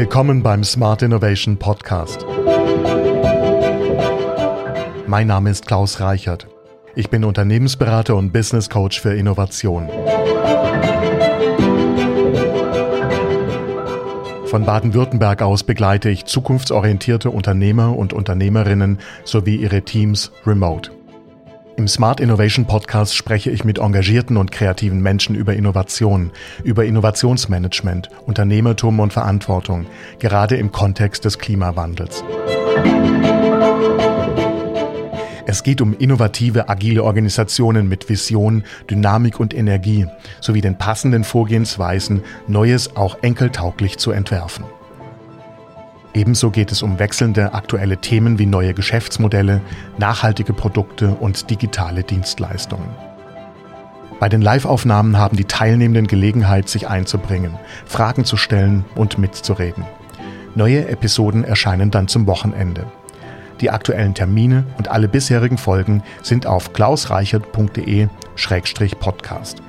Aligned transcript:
Willkommen 0.00 0.44
beim 0.44 0.62
Smart 0.62 1.02
Innovation 1.02 1.56
Podcast. 1.56 2.24
Mein 5.08 5.26
Name 5.26 5.50
ist 5.50 5.66
Klaus 5.66 5.98
Reichert. 5.98 6.46
Ich 6.94 7.10
bin 7.10 7.24
Unternehmensberater 7.24 8.14
und 8.14 8.32
Business 8.32 8.70
Coach 8.70 9.00
für 9.00 9.12
Innovation. 9.14 9.88
Von 14.44 14.64
Baden-Württemberg 14.64 15.42
aus 15.42 15.64
begleite 15.64 16.10
ich 16.10 16.26
zukunftsorientierte 16.26 17.30
Unternehmer 17.30 17.96
und 17.96 18.12
Unternehmerinnen 18.12 19.00
sowie 19.24 19.56
ihre 19.56 19.82
Teams 19.82 20.30
remote. 20.46 20.92
Im 21.78 21.86
Smart 21.86 22.18
Innovation 22.18 22.66
Podcast 22.66 23.14
spreche 23.14 23.52
ich 23.52 23.62
mit 23.62 23.78
engagierten 23.78 24.36
und 24.36 24.50
kreativen 24.50 25.00
Menschen 25.00 25.36
über 25.36 25.54
Innovation, 25.54 26.32
über 26.64 26.84
Innovationsmanagement, 26.84 28.10
Unternehmertum 28.26 28.98
und 28.98 29.12
Verantwortung, 29.12 29.86
gerade 30.18 30.56
im 30.56 30.72
Kontext 30.72 31.24
des 31.24 31.38
Klimawandels. 31.38 32.24
Es 35.46 35.62
geht 35.62 35.80
um 35.80 35.96
innovative, 35.96 36.68
agile 36.68 37.04
Organisationen 37.04 37.88
mit 37.88 38.08
Vision, 38.08 38.64
Dynamik 38.90 39.38
und 39.38 39.54
Energie 39.54 40.08
sowie 40.40 40.60
den 40.60 40.78
passenden 40.78 41.22
Vorgehensweisen, 41.22 42.24
Neues 42.48 42.96
auch 42.96 43.18
enkeltauglich 43.22 43.98
zu 43.98 44.10
entwerfen. 44.10 44.64
Ebenso 46.18 46.50
geht 46.50 46.72
es 46.72 46.82
um 46.82 46.98
wechselnde 46.98 47.54
aktuelle 47.54 47.98
Themen 47.98 48.40
wie 48.40 48.46
neue 48.46 48.74
Geschäftsmodelle, 48.74 49.60
nachhaltige 49.98 50.52
Produkte 50.52 51.10
und 51.10 51.48
digitale 51.48 52.02
Dienstleistungen. 52.02 52.88
Bei 54.18 54.28
den 54.28 54.42
Live-Aufnahmen 54.42 55.16
haben 55.16 55.36
die 55.36 55.44
Teilnehmenden 55.44 56.08
Gelegenheit, 56.08 56.68
sich 56.68 56.88
einzubringen, 56.88 57.54
Fragen 57.86 58.24
zu 58.24 58.36
stellen 58.36 58.84
und 58.96 59.16
mitzureden. 59.16 59.84
Neue 60.56 60.88
Episoden 60.88 61.44
erscheinen 61.44 61.92
dann 61.92 62.08
zum 62.08 62.26
Wochenende. 62.26 62.86
Die 63.60 63.70
aktuellen 63.70 64.14
Termine 64.14 64.64
und 64.76 64.88
alle 64.88 65.06
bisherigen 65.06 65.56
Folgen 65.56 66.02
sind 66.24 66.48
auf 66.48 66.72
klausreichert.de-podcast. 66.72 69.62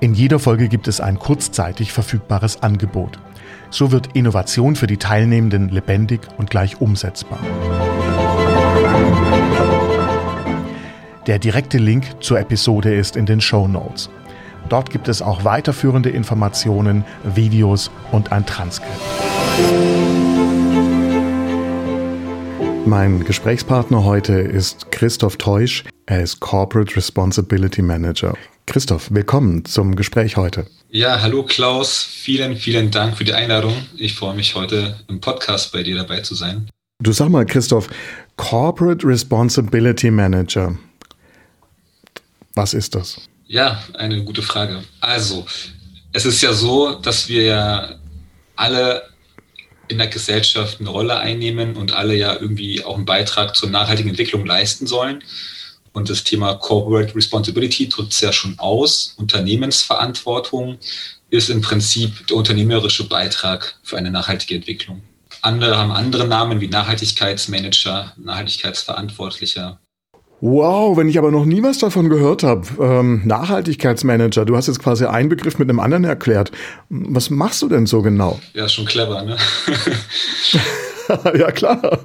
In 0.00 0.14
jeder 0.14 0.38
Folge 0.38 0.68
gibt 0.68 0.86
es 0.86 1.00
ein 1.00 1.18
kurzzeitig 1.18 1.92
verfügbares 1.92 2.62
Angebot. 2.62 3.18
So 3.70 3.92
wird 3.92 4.08
Innovation 4.14 4.76
für 4.76 4.86
die 4.86 4.96
Teilnehmenden 4.96 5.68
lebendig 5.68 6.20
und 6.36 6.50
gleich 6.50 6.80
umsetzbar. 6.80 7.38
Der 11.26 11.38
direkte 11.38 11.76
Link 11.76 12.22
zur 12.22 12.40
Episode 12.40 12.94
ist 12.94 13.14
in 13.16 13.26
den 13.26 13.40
Show 13.40 13.68
Notes. 13.68 14.08
Dort 14.70 14.90
gibt 14.90 15.08
es 15.08 15.20
auch 15.20 15.44
weiterführende 15.44 16.08
Informationen, 16.10 17.04
Videos 17.22 17.90
und 18.12 18.32
ein 18.32 18.46
Transkript. 18.46 18.92
Mein 22.86 23.24
Gesprächspartner 23.24 24.04
heute 24.04 24.32
ist 24.32 24.90
Christoph 24.90 25.36
Teusch. 25.36 25.84
Er 26.06 26.22
ist 26.22 26.40
Corporate 26.40 26.96
Responsibility 26.96 27.82
Manager. 27.82 28.34
Christoph, 28.66 29.12
willkommen 29.12 29.66
zum 29.66 29.94
Gespräch 29.94 30.38
heute. 30.38 30.66
Ja, 30.90 31.20
hallo 31.20 31.42
Klaus. 31.42 32.02
Vielen, 32.02 32.56
vielen 32.56 32.90
Dank 32.90 33.18
für 33.18 33.24
die 33.24 33.34
Einladung. 33.34 33.74
Ich 33.98 34.14
freue 34.14 34.34
mich 34.34 34.54
heute 34.54 34.98
im 35.08 35.20
Podcast 35.20 35.70
bei 35.70 35.82
dir 35.82 35.96
dabei 35.96 36.20
zu 36.20 36.34
sein. 36.34 36.70
Du 37.02 37.12
sag 37.12 37.28
mal, 37.28 37.44
Christoph, 37.44 37.90
Corporate 38.36 39.06
Responsibility 39.06 40.10
Manager. 40.10 40.78
Was 42.54 42.72
ist 42.72 42.94
das? 42.94 43.20
Ja, 43.46 43.82
eine 43.92 44.24
gute 44.24 44.40
Frage. 44.40 44.82
Also, 45.00 45.44
es 46.14 46.24
ist 46.24 46.40
ja 46.40 46.54
so, 46.54 46.94
dass 46.94 47.28
wir 47.28 47.42
ja 47.42 47.90
alle 48.56 49.02
in 49.88 49.98
der 49.98 50.08
Gesellschaft 50.08 50.80
eine 50.80 50.88
Rolle 50.88 51.18
einnehmen 51.18 51.76
und 51.76 51.92
alle 51.92 52.14
ja 52.14 52.32
irgendwie 52.32 52.82
auch 52.82 52.96
einen 52.96 53.04
Beitrag 53.04 53.54
zur 53.56 53.68
nachhaltigen 53.68 54.08
Entwicklung 54.08 54.46
leisten 54.46 54.86
sollen. 54.86 55.22
Und 55.98 56.08
das 56.08 56.22
Thema 56.22 56.54
Corporate 56.54 57.12
Responsibility 57.16 57.88
drückt 57.88 58.12
es 58.12 58.20
ja 58.20 58.32
schon 58.32 58.54
aus. 58.58 59.14
Unternehmensverantwortung 59.16 60.78
ist 61.28 61.50
im 61.50 61.60
Prinzip 61.60 62.24
der 62.28 62.36
unternehmerische 62.36 63.08
Beitrag 63.08 63.74
für 63.82 63.96
eine 63.96 64.12
nachhaltige 64.12 64.54
Entwicklung. 64.54 65.02
Andere 65.42 65.76
haben 65.76 65.90
andere 65.90 66.28
Namen 66.28 66.60
wie 66.60 66.68
Nachhaltigkeitsmanager, 66.68 68.12
Nachhaltigkeitsverantwortlicher. 68.16 69.80
Wow, 70.40 70.96
wenn 70.96 71.08
ich 71.08 71.18
aber 71.18 71.32
noch 71.32 71.44
nie 71.44 71.64
was 71.64 71.78
davon 71.78 72.08
gehört 72.08 72.44
habe. 72.44 72.68
Ähm, 72.80 73.22
Nachhaltigkeitsmanager, 73.24 74.44
du 74.44 74.56
hast 74.56 74.68
jetzt 74.68 74.78
quasi 74.78 75.04
einen 75.04 75.28
Begriff 75.28 75.58
mit 75.58 75.68
einem 75.68 75.80
anderen 75.80 76.04
erklärt. 76.04 76.52
Was 76.90 77.28
machst 77.28 77.60
du 77.62 77.68
denn 77.68 77.86
so 77.86 78.02
genau? 78.02 78.38
Ja, 78.54 78.68
schon 78.68 78.84
clever, 78.84 79.24
ne? 79.24 79.36
ja, 81.36 81.50
klar. 81.50 81.98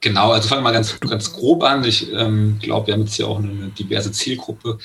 Genau, 0.00 0.32
also 0.32 0.48
fangen 0.48 0.60
wir 0.60 0.70
mal 0.70 0.72
ganz, 0.72 0.98
ganz 1.00 1.32
grob 1.32 1.62
an. 1.62 1.84
Ich 1.84 2.12
ähm, 2.12 2.58
glaube, 2.60 2.88
wir 2.88 2.94
haben 2.94 3.02
jetzt 3.02 3.14
hier 3.14 3.28
auch 3.28 3.38
eine 3.38 3.68
diverse 3.78 4.12
Zielgruppe. 4.12 4.78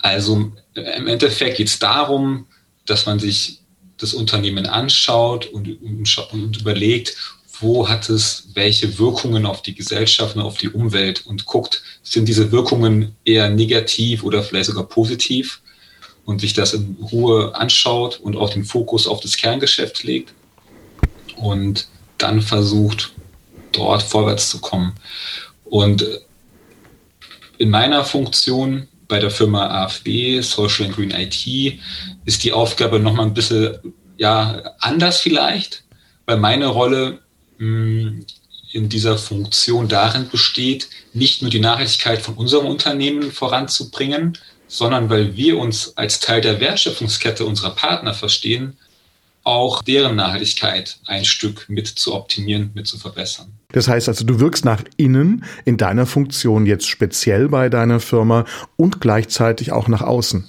Also 0.00 0.52
im 0.74 1.06
Endeffekt 1.06 1.56
geht 1.56 1.68
es 1.68 1.78
darum, 1.78 2.46
dass 2.86 3.06
man 3.06 3.18
sich 3.18 3.60
das 3.98 4.14
Unternehmen 4.14 4.66
anschaut 4.66 5.46
und, 5.46 5.82
und, 5.82 6.32
und 6.32 6.60
überlegt, 6.60 7.16
wo 7.60 7.88
hat 7.88 8.08
es 8.08 8.48
welche 8.54 8.98
Wirkungen 8.98 9.44
auf 9.44 9.62
die 9.62 9.74
Gesellschaft 9.74 10.36
und 10.36 10.42
auf 10.42 10.58
die 10.58 10.68
Umwelt 10.68 11.26
und 11.26 11.44
guckt, 11.44 11.82
sind 12.02 12.28
diese 12.28 12.52
Wirkungen 12.52 13.16
eher 13.24 13.50
negativ 13.50 14.22
oder 14.22 14.42
vielleicht 14.42 14.66
sogar 14.66 14.84
positiv 14.84 15.60
und 16.24 16.40
sich 16.40 16.52
das 16.52 16.74
in 16.74 16.96
Ruhe 17.10 17.54
anschaut 17.56 18.20
und 18.20 18.36
auch 18.36 18.50
den 18.50 18.64
Fokus 18.64 19.06
auf 19.08 19.20
das 19.20 19.36
Kerngeschäft 19.36 20.04
legt 20.04 20.32
und 21.36 21.88
dann 22.18 22.40
versucht, 22.40 23.12
dort 23.72 24.02
vorwärts 24.02 24.50
zu 24.50 24.60
kommen. 24.60 24.94
Und 25.64 26.04
in 27.58 27.70
meiner 27.70 28.04
Funktion 28.04 28.88
bei 29.08 29.18
der 29.18 29.30
Firma 29.30 29.84
AFB, 29.84 30.40
Social 30.42 30.86
and 30.86 30.94
Green 30.94 31.10
IT, 31.10 31.80
ist 32.24 32.44
die 32.44 32.52
Aufgabe 32.52 33.00
nochmal 33.00 33.26
ein 33.26 33.34
bisschen 33.34 33.78
ja, 34.16 34.62
anders 34.80 35.20
vielleicht, 35.20 35.82
weil 36.26 36.36
meine 36.36 36.66
Rolle 36.66 37.20
in 37.58 38.24
dieser 38.72 39.18
Funktion 39.18 39.88
darin 39.88 40.28
besteht, 40.28 40.88
nicht 41.12 41.42
nur 41.42 41.50
die 41.50 41.60
Nachhaltigkeit 41.60 42.20
von 42.22 42.34
unserem 42.34 42.66
Unternehmen 42.66 43.32
voranzubringen, 43.32 44.38
sondern 44.68 45.08
weil 45.08 45.36
wir 45.36 45.58
uns 45.58 45.96
als 45.96 46.20
Teil 46.20 46.40
der 46.40 46.60
Wertschöpfungskette 46.60 47.44
unserer 47.44 47.70
Partner 47.70 48.14
verstehen, 48.14 48.76
auch 49.48 49.82
deren 49.82 50.16
Nachhaltigkeit 50.16 50.98
ein 51.06 51.24
Stück 51.24 51.64
mit 51.68 51.86
zu 51.86 52.14
optimieren, 52.14 52.70
mit 52.74 52.86
zu 52.86 52.98
verbessern. 52.98 53.52
Das 53.72 53.88
heißt 53.88 54.08
also, 54.08 54.24
du 54.24 54.40
wirkst 54.40 54.64
nach 54.64 54.82
innen 54.96 55.44
in 55.64 55.78
deiner 55.78 56.06
Funktion 56.06 56.66
jetzt 56.66 56.86
speziell 56.86 57.48
bei 57.48 57.68
deiner 57.68 57.98
Firma 57.98 58.44
und 58.76 59.00
gleichzeitig 59.00 59.72
auch 59.72 59.88
nach 59.88 60.02
außen. 60.02 60.46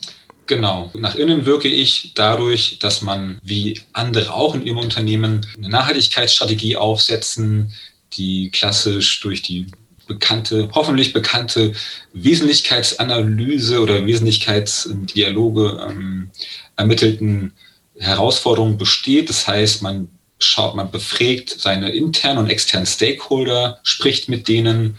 Genau. 0.47 0.91
Nach 0.95 1.15
innen 1.15 1.45
wirke 1.45 1.67
ich 1.67 2.13
dadurch, 2.15 2.79
dass 2.79 3.01
man 3.01 3.39
wie 3.43 3.79
andere 3.93 4.33
auch 4.33 4.55
in 4.55 4.65
ihrem 4.65 4.79
Unternehmen 4.79 5.45
eine 5.57 5.69
Nachhaltigkeitsstrategie 5.69 6.75
aufsetzen, 6.75 7.71
die 8.13 8.49
klassisch 8.49 9.21
durch 9.21 9.43
die 9.43 9.67
bekannte, 10.07 10.67
hoffentlich 10.73 11.13
bekannte 11.13 11.73
Wesentlichkeitsanalyse 12.13 13.79
oder 13.79 14.05
Wesentlichkeitsdialoge 14.05 15.88
ähm, 15.88 16.31
ermittelten 16.75 17.53
Herausforderungen 17.99 18.77
besteht. 18.77 19.29
Das 19.29 19.47
heißt, 19.47 19.81
man 19.81 20.09
schaut, 20.39 20.75
man 20.75 20.89
befragt 20.89 21.49
seine 21.49 21.89
internen 21.89 22.39
und 22.39 22.49
externen 22.49 22.87
Stakeholder, 22.87 23.79
spricht 23.83 24.29
mit 24.29 24.47
denen 24.47 24.97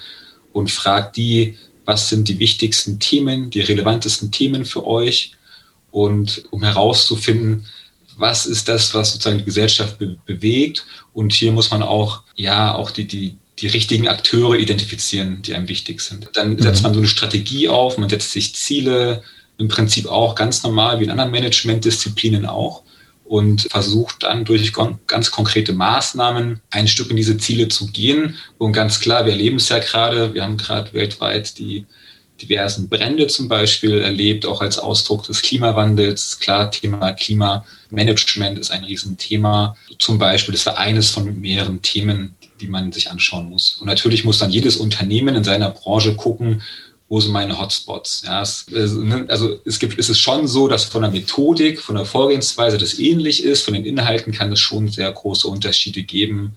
und 0.52 0.70
fragt 0.70 1.16
die, 1.16 1.56
was 1.86 2.08
sind 2.08 2.28
die 2.28 2.38
wichtigsten 2.38 3.00
Themen, 3.00 3.50
die 3.50 3.60
relevantesten 3.60 4.30
Themen 4.30 4.64
für 4.64 4.86
euch 4.86 5.32
und 5.90 6.44
um 6.50 6.62
herauszufinden, 6.62 7.66
was 8.16 8.44
ist 8.44 8.68
das, 8.68 8.92
was 8.94 9.12
sozusagen 9.12 9.38
die 9.38 9.44
Gesellschaft 9.44 9.98
be 9.98 10.18
bewegt. 10.26 10.84
Und 11.14 11.32
hier 11.32 11.52
muss 11.52 11.70
man 11.70 11.82
auch, 11.82 12.22
ja, 12.36 12.74
auch 12.74 12.90
die, 12.90 13.06
die, 13.06 13.36
die 13.58 13.66
richtigen 13.66 14.08
Akteure 14.08 14.56
identifizieren, 14.56 15.40
die 15.40 15.54
einem 15.54 15.68
wichtig 15.68 16.02
sind. 16.02 16.28
Dann 16.34 16.50
mhm. 16.50 16.60
setzt 16.60 16.82
man 16.82 16.92
so 16.92 17.00
eine 17.00 17.08
Strategie 17.08 17.68
auf, 17.68 17.96
man 17.96 18.10
setzt 18.10 18.32
sich 18.32 18.54
Ziele, 18.54 19.22
im 19.56 19.68
Prinzip 19.68 20.06
auch 20.06 20.34
ganz 20.34 20.62
normal 20.62 21.00
wie 21.00 21.04
in 21.04 21.10
anderen 21.10 21.30
Managementdisziplinen 21.30 22.46
auch 22.46 22.82
und 23.30 23.68
versucht 23.70 24.24
dann 24.24 24.44
durch 24.44 24.72
ganz 25.06 25.30
konkrete 25.30 25.72
Maßnahmen 25.72 26.60
ein 26.70 26.88
Stück 26.88 27.10
in 27.10 27.16
diese 27.16 27.38
Ziele 27.38 27.68
zu 27.68 27.86
gehen. 27.86 28.34
Und 28.58 28.72
ganz 28.72 28.98
klar, 28.98 29.24
wir 29.24 29.34
erleben 29.34 29.58
es 29.58 29.68
ja 29.68 29.78
gerade, 29.78 30.34
wir 30.34 30.42
haben 30.42 30.56
gerade 30.56 30.92
weltweit 30.94 31.56
die 31.60 31.86
diversen 32.42 32.88
Brände 32.88 33.28
zum 33.28 33.46
Beispiel 33.46 34.00
erlebt, 34.00 34.46
auch 34.46 34.60
als 34.60 34.80
Ausdruck 34.80 35.26
des 35.28 35.42
Klimawandels. 35.42 36.40
Klar, 36.40 36.72
Thema 36.72 37.12
Klimamanagement 37.12 38.58
ist 38.58 38.72
ein 38.72 38.82
Riesenthema. 38.82 39.76
Zum 40.00 40.18
Beispiel, 40.18 40.52
das 40.52 40.66
war 40.66 40.78
eines 40.78 41.10
von 41.10 41.40
mehreren 41.40 41.82
Themen, 41.82 42.34
die 42.60 42.66
man 42.66 42.90
sich 42.90 43.12
anschauen 43.12 43.48
muss. 43.48 43.76
Und 43.76 43.86
natürlich 43.86 44.24
muss 44.24 44.40
dann 44.40 44.50
jedes 44.50 44.76
Unternehmen 44.76 45.36
in 45.36 45.44
seiner 45.44 45.70
Branche 45.70 46.16
gucken, 46.16 46.62
wo 47.10 47.18
sind 47.18 47.32
meine 47.32 47.58
Hotspots? 47.58 48.22
Ja, 48.24 48.40
es, 48.40 48.66
ne, 48.68 49.26
also 49.28 49.58
es 49.64 49.80
gibt, 49.80 49.98
es 49.98 50.08
ist 50.08 50.20
schon 50.20 50.46
so, 50.46 50.68
dass 50.68 50.84
von 50.84 51.02
der 51.02 51.10
Methodik, 51.10 51.80
von 51.80 51.96
der 51.96 52.04
Vorgehensweise 52.04 52.78
das 52.78 53.00
ähnlich 53.00 53.42
ist, 53.42 53.62
von 53.64 53.74
den 53.74 53.84
Inhalten 53.84 54.32
kann 54.32 54.52
es 54.52 54.60
schon 54.60 54.88
sehr 54.88 55.10
große 55.10 55.48
Unterschiede 55.48 56.04
geben. 56.04 56.56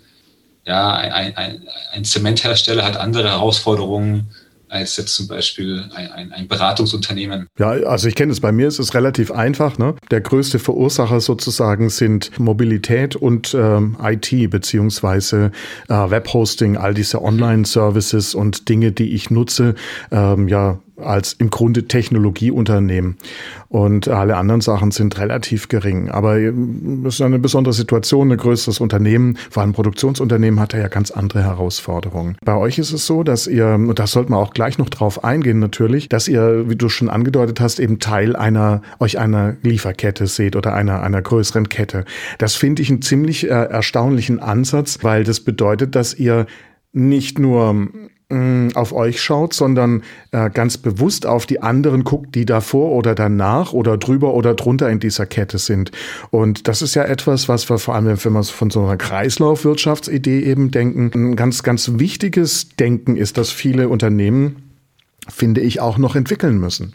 Ja, 0.63 0.93
ein, 0.93 1.35
ein, 1.35 1.67
ein 1.91 2.05
Zementhersteller 2.05 2.85
hat 2.85 2.97
andere 2.97 3.29
Herausforderungen 3.29 4.29
als 4.73 4.97
jetzt 4.97 5.13
zum 5.13 5.27
Beispiel 5.27 5.85
ein, 5.93 6.11
ein, 6.11 6.31
ein 6.33 6.47
Beratungsunternehmen. 6.47 7.47
Ja, 7.59 7.69
also 7.69 8.07
ich 8.07 8.15
kenne 8.15 8.31
es. 8.31 8.39
Bei 8.39 8.51
mir 8.51 8.67
ist 8.67 8.79
es 8.79 8.93
relativ 8.95 9.31
einfach. 9.31 9.77
Ne? 9.77 9.95
Der 10.09 10.21
größte 10.21 10.57
Verursacher 10.57 11.21
sozusagen 11.21 11.89
sind 11.89 12.37
Mobilität 12.39 13.15
und 13.15 13.53
ähm, 13.53 13.95
IT 14.01 14.49
beziehungsweise 14.49 15.51
äh, 15.89 15.93
Webhosting, 15.93 16.75
all 16.75 16.93
diese 16.93 17.21
Online-Services 17.21 18.33
und 18.33 18.67
Dinge, 18.67 18.91
die 18.91 19.13
ich 19.13 19.29
nutze. 19.29 19.75
Ähm, 20.11 20.47
ja, 20.47 20.79
als 21.05 21.33
im 21.33 21.49
Grunde 21.49 21.87
Technologieunternehmen. 21.87 23.17
Und 23.69 24.07
alle 24.07 24.37
anderen 24.37 24.61
Sachen 24.61 24.91
sind 24.91 25.17
relativ 25.17 25.67
gering. 25.67 26.09
Aber 26.09 26.37
es 26.37 27.15
ist 27.15 27.21
eine 27.21 27.39
besondere 27.39 27.73
Situation, 27.73 28.31
ein 28.31 28.37
größeres 28.37 28.79
Unternehmen, 28.79 29.37
vor 29.49 29.63
allem 29.63 29.73
Produktionsunternehmen 29.73 30.59
hat 30.59 30.73
ja 30.73 30.87
ganz 30.87 31.11
andere 31.11 31.43
Herausforderungen. 31.43 32.37
Bei 32.43 32.55
euch 32.55 32.77
ist 32.77 32.91
es 32.91 33.05
so, 33.05 33.23
dass 33.23 33.47
ihr, 33.47 33.73
und 33.73 33.97
da 33.99 34.07
sollte 34.07 34.31
man 34.31 34.39
auch 34.39 34.53
gleich 34.53 34.77
noch 34.77 34.89
drauf 34.89 35.23
eingehen 35.23 35.59
natürlich, 35.59 36.09
dass 36.09 36.27
ihr, 36.27 36.69
wie 36.69 36.75
du 36.75 36.89
schon 36.89 37.09
angedeutet 37.09 37.59
hast, 37.59 37.79
eben 37.79 37.99
Teil 37.99 38.35
einer, 38.35 38.81
euch 38.99 39.17
einer 39.19 39.55
Lieferkette 39.61 40.27
seht 40.27 40.55
oder 40.55 40.73
einer, 40.73 41.01
einer 41.01 41.21
größeren 41.21 41.69
Kette. 41.69 42.05
Das 42.37 42.55
finde 42.55 42.81
ich 42.81 42.89
einen 42.89 43.01
ziemlich 43.01 43.45
äh, 43.45 43.49
erstaunlichen 43.49 44.39
Ansatz, 44.39 44.99
weil 45.01 45.23
das 45.23 45.39
bedeutet, 45.39 45.95
dass 45.95 46.13
ihr 46.13 46.45
nicht 46.91 47.39
nur 47.39 47.87
auf 48.73 48.93
euch 48.93 49.21
schaut, 49.21 49.53
sondern 49.53 50.03
äh, 50.31 50.49
ganz 50.49 50.77
bewusst 50.77 51.25
auf 51.25 51.45
die 51.45 51.61
anderen 51.61 52.03
guckt, 52.03 52.33
die 52.35 52.45
davor 52.45 52.91
oder 52.91 53.15
danach 53.15 53.73
oder 53.73 53.97
drüber 53.97 54.33
oder 54.33 54.55
drunter 54.55 54.89
in 54.89 54.99
dieser 54.99 55.25
Kette 55.25 55.57
sind. 55.57 55.91
Und 56.31 56.67
das 56.67 56.81
ist 56.81 56.95
ja 56.95 57.03
etwas, 57.03 57.47
was 57.47 57.69
wir 57.69 57.77
vor 57.77 57.95
allem, 57.95 58.05
wenn 58.05 58.33
wir 58.33 58.43
von 58.43 58.69
so 58.69 58.83
einer 58.83 58.97
Kreislaufwirtschaftsidee 58.97 60.41
eben 60.41 60.71
denken, 60.71 61.11
ein 61.13 61.35
ganz, 61.35 61.63
ganz 61.63 61.91
wichtiges 61.93 62.69
Denken 62.69 63.17
ist, 63.17 63.37
dass 63.37 63.51
viele 63.51 63.89
Unternehmen, 63.89 64.71
finde 65.29 65.61
ich, 65.61 65.79
auch 65.79 65.97
noch 65.97 66.15
entwickeln 66.15 66.57
müssen. 66.57 66.93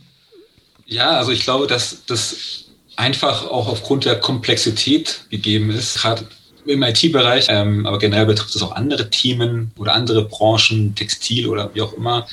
Ja, 0.87 1.11
also 1.11 1.31
ich 1.31 1.45
glaube, 1.45 1.67
dass 1.67 2.05
das 2.07 2.65
einfach 2.97 3.45
auch 3.45 3.69
aufgrund 3.69 4.07
der 4.07 4.19
Komplexität 4.19 5.27
gegeben 5.31 5.71
ist. 5.71 6.01
Gerade 6.01 6.27
im 6.69 6.83
IT-Bereich, 6.83 7.47
ähm, 7.49 7.87
aber 7.87 7.99
generell 7.99 8.27
betrifft 8.27 8.55
es 8.55 8.63
auch 8.63 8.73
andere 8.73 9.11
Themen 9.11 9.73
oder 9.77 9.95
andere 9.95 10.25
Branchen, 10.25 10.95
Textil 10.95 11.49
oder 11.49 11.75
wie 11.75 11.83
auch 11.83 11.93
immer, 11.95 12.27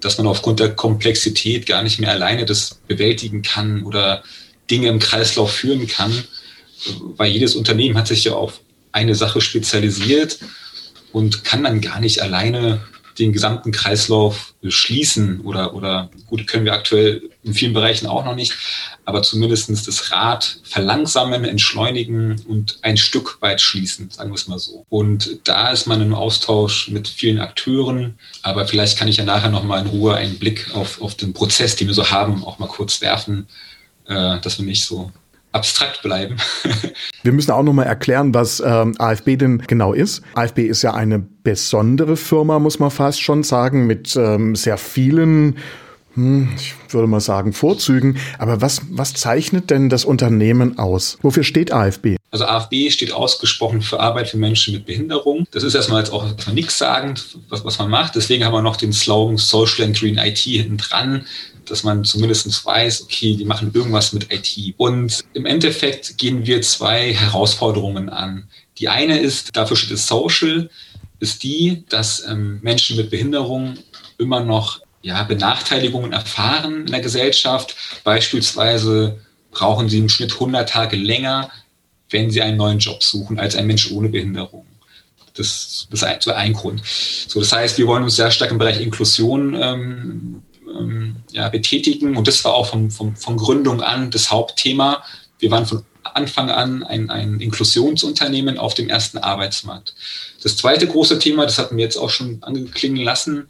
dass 0.00 0.18
man 0.18 0.26
aufgrund 0.26 0.60
der 0.60 0.74
Komplexität 0.74 1.66
gar 1.66 1.82
nicht 1.82 1.98
mehr 1.98 2.10
alleine 2.10 2.44
das 2.44 2.74
bewältigen 2.86 3.42
kann 3.42 3.82
oder 3.82 4.22
Dinge 4.70 4.88
im 4.88 4.98
Kreislauf 4.98 5.52
führen 5.52 5.86
kann, 5.86 6.24
weil 7.16 7.30
jedes 7.30 7.54
Unternehmen 7.54 7.96
hat 7.96 8.08
sich 8.08 8.24
ja 8.24 8.32
auf 8.32 8.60
eine 8.92 9.14
Sache 9.14 9.40
spezialisiert 9.40 10.38
und 11.12 11.44
kann 11.44 11.64
dann 11.64 11.80
gar 11.80 12.00
nicht 12.00 12.22
alleine 12.22 12.80
den 13.18 13.32
gesamten 13.32 13.72
Kreislauf 13.72 14.54
schließen 14.66 15.40
oder, 15.40 15.74
oder 15.74 16.10
gut, 16.26 16.46
können 16.46 16.64
wir 16.64 16.72
aktuell 16.72 17.22
in 17.42 17.54
vielen 17.54 17.72
Bereichen 17.72 18.06
auch 18.06 18.24
noch 18.24 18.34
nicht, 18.34 18.54
aber 19.04 19.22
zumindest 19.22 19.70
das 19.70 20.10
Rad 20.10 20.60
verlangsamen, 20.64 21.44
entschleunigen 21.44 22.40
und 22.48 22.78
ein 22.82 22.96
Stück 22.96 23.40
weit 23.40 23.60
schließen, 23.60 24.10
sagen 24.10 24.30
wir 24.30 24.34
es 24.34 24.48
mal 24.48 24.58
so. 24.58 24.84
Und 24.88 25.40
da 25.44 25.70
ist 25.70 25.86
man 25.86 26.02
im 26.02 26.14
Austausch 26.14 26.88
mit 26.88 27.08
vielen 27.08 27.38
Akteuren, 27.38 28.18
aber 28.42 28.66
vielleicht 28.66 28.98
kann 28.98 29.08
ich 29.08 29.16
ja 29.16 29.24
nachher 29.24 29.50
nochmal 29.50 29.82
in 29.82 29.88
Ruhe 29.88 30.14
einen 30.14 30.38
Blick 30.38 30.74
auf, 30.74 31.00
auf 31.00 31.14
den 31.14 31.32
Prozess, 31.32 31.76
den 31.76 31.86
wir 31.86 31.94
so 31.94 32.10
haben, 32.10 32.44
auch 32.44 32.58
mal 32.58 32.68
kurz 32.68 33.00
werfen, 33.00 33.46
äh, 34.06 34.40
dass 34.40 34.58
wir 34.58 34.66
nicht 34.66 34.84
so 34.84 35.12
abstrakt 35.56 36.02
bleiben. 36.02 36.36
Wir 37.22 37.32
müssen 37.32 37.50
auch 37.50 37.62
nochmal 37.62 37.86
erklären, 37.86 38.32
was 38.34 38.62
ähm, 38.64 38.94
AFB 38.98 39.36
denn 39.36 39.62
genau 39.66 39.92
ist. 39.92 40.22
AFB 40.34 40.60
ist 40.60 40.82
ja 40.82 40.94
eine 40.94 41.18
besondere 41.18 42.16
Firma, 42.16 42.58
muss 42.58 42.78
man 42.78 42.90
fast 42.90 43.20
schon 43.20 43.42
sagen, 43.42 43.86
mit 43.86 44.14
ähm, 44.16 44.54
sehr 44.54 44.78
vielen 44.78 45.56
hm, 46.14 46.48
ich 46.56 46.74
würde 46.88 47.08
mal 47.08 47.20
sagen, 47.20 47.52
Vorzügen. 47.52 48.16
Aber 48.38 48.62
was, 48.62 48.80
was 48.90 49.12
zeichnet 49.12 49.70
denn 49.70 49.90
das 49.90 50.06
Unternehmen 50.06 50.78
aus? 50.78 51.18
Wofür 51.20 51.44
steht 51.44 51.72
AFB? 51.72 52.16
Also 52.36 52.44
AFB 52.44 52.90
steht 52.90 53.12
ausgesprochen 53.12 53.80
für 53.80 53.98
Arbeit 53.98 54.28
für 54.28 54.36
Menschen 54.36 54.74
mit 54.74 54.84
Behinderung. 54.84 55.46
Das 55.52 55.62
ist 55.62 55.74
erstmal 55.74 56.00
jetzt 56.00 56.12
auch 56.12 56.26
nichts 56.52 56.76
sagend, 56.76 57.24
was, 57.48 57.64
was 57.64 57.78
man 57.78 57.88
macht. 57.88 58.14
Deswegen 58.14 58.44
haben 58.44 58.52
wir 58.52 58.60
noch 58.60 58.76
den 58.76 58.92
Slogan 58.92 59.38
Social 59.38 59.86
and 59.86 59.98
Green 59.98 60.18
IT 60.18 60.38
hinten 60.38 60.76
dran 60.76 61.24
dass 61.64 61.82
man 61.82 62.04
zumindest 62.04 62.64
weiß, 62.64 63.02
okay, 63.02 63.34
die 63.34 63.44
machen 63.44 63.72
irgendwas 63.74 64.12
mit 64.12 64.32
IT. 64.32 64.74
Und 64.76 65.24
im 65.32 65.46
Endeffekt 65.46 66.16
gehen 66.16 66.46
wir 66.46 66.62
zwei 66.62 67.12
Herausforderungen 67.12 68.08
an. 68.08 68.48
Die 68.78 68.88
eine 68.88 69.18
ist, 69.18 69.56
dafür 69.56 69.76
steht 69.76 69.90
es 69.90 70.06
Social, 70.06 70.70
ist 71.18 71.42
die, 71.42 71.84
dass 71.88 72.24
ähm, 72.24 72.60
Menschen 72.62 72.96
mit 72.96 73.10
Behinderung 73.10 73.78
immer 74.16 74.44
noch 74.44 74.80
ja, 75.02 75.24
Benachteiligungen 75.24 76.12
erfahren 76.12 76.86
in 76.86 76.92
der 76.92 77.00
Gesellschaft. 77.00 77.74
Beispielsweise 78.04 79.18
brauchen 79.50 79.88
sie 79.88 79.98
im 79.98 80.08
Schnitt 80.08 80.34
100 80.34 80.68
Tage 80.68 80.96
länger, 80.96 81.50
wenn 82.16 82.30
sie 82.30 82.40
einen 82.40 82.56
neuen 82.56 82.78
Job 82.78 83.02
suchen, 83.02 83.38
als 83.38 83.56
ein 83.56 83.66
Mensch 83.66 83.92
ohne 83.92 84.08
Behinderung. 84.08 84.64
Das, 85.34 85.86
das 85.90 86.00
ist 86.00 86.28
ein 86.28 86.54
Grund. 86.54 86.80
So, 87.28 87.40
das 87.40 87.52
heißt, 87.52 87.76
wir 87.76 87.86
wollen 87.86 88.04
uns 88.04 88.16
sehr 88.16 88.30
stark 88.30 88.50
im 88.50 88.56
Bereich 88.56 88.80
Inklusion 88.80 89.54
ähm, 89.54 90.42
ähm, 90.66 91.16
ja, 91.30 91.50
betätigen. 91.50 92.16
Und 92.16 92.26
das 92.26 92.42
war 92.42 92.54
auch 92.54 92.68
vom, 92.68 92.90
vom, 92.90 93.14
von 93.16 93.36
Gründung 93.36 93.82
an 93.82 94.10
das 94.10 94.30
Hauptthema. 94.30 95.04
Wir 95.38 95.50
waren 95.50 95.66
von 95.66 95.84
Anfang 96.02 96.48
an 96.48 96.84
ein, 96.84 97.10
ein 97.10 97.40
Inklusionsunternehmen 97.40 98.56
auf 98.56 98.72
dem 98.72 98.88
ersten 98.88 99.18
Arbeitsmarkt. 99.18 99.94
Das 100.42 100.56
zweite 100.56 100.86
große 100.86 101.18
Thema, 101.18 101.44
das 101.44 101.58
hatten 101.58 101.76
wir 101.76 101.84
jetzt 101.84 101.98
auch 101.98 102.08
schon 102.08 102.42
angeklingen 102.42 103.04
lassen, 103.04 103.48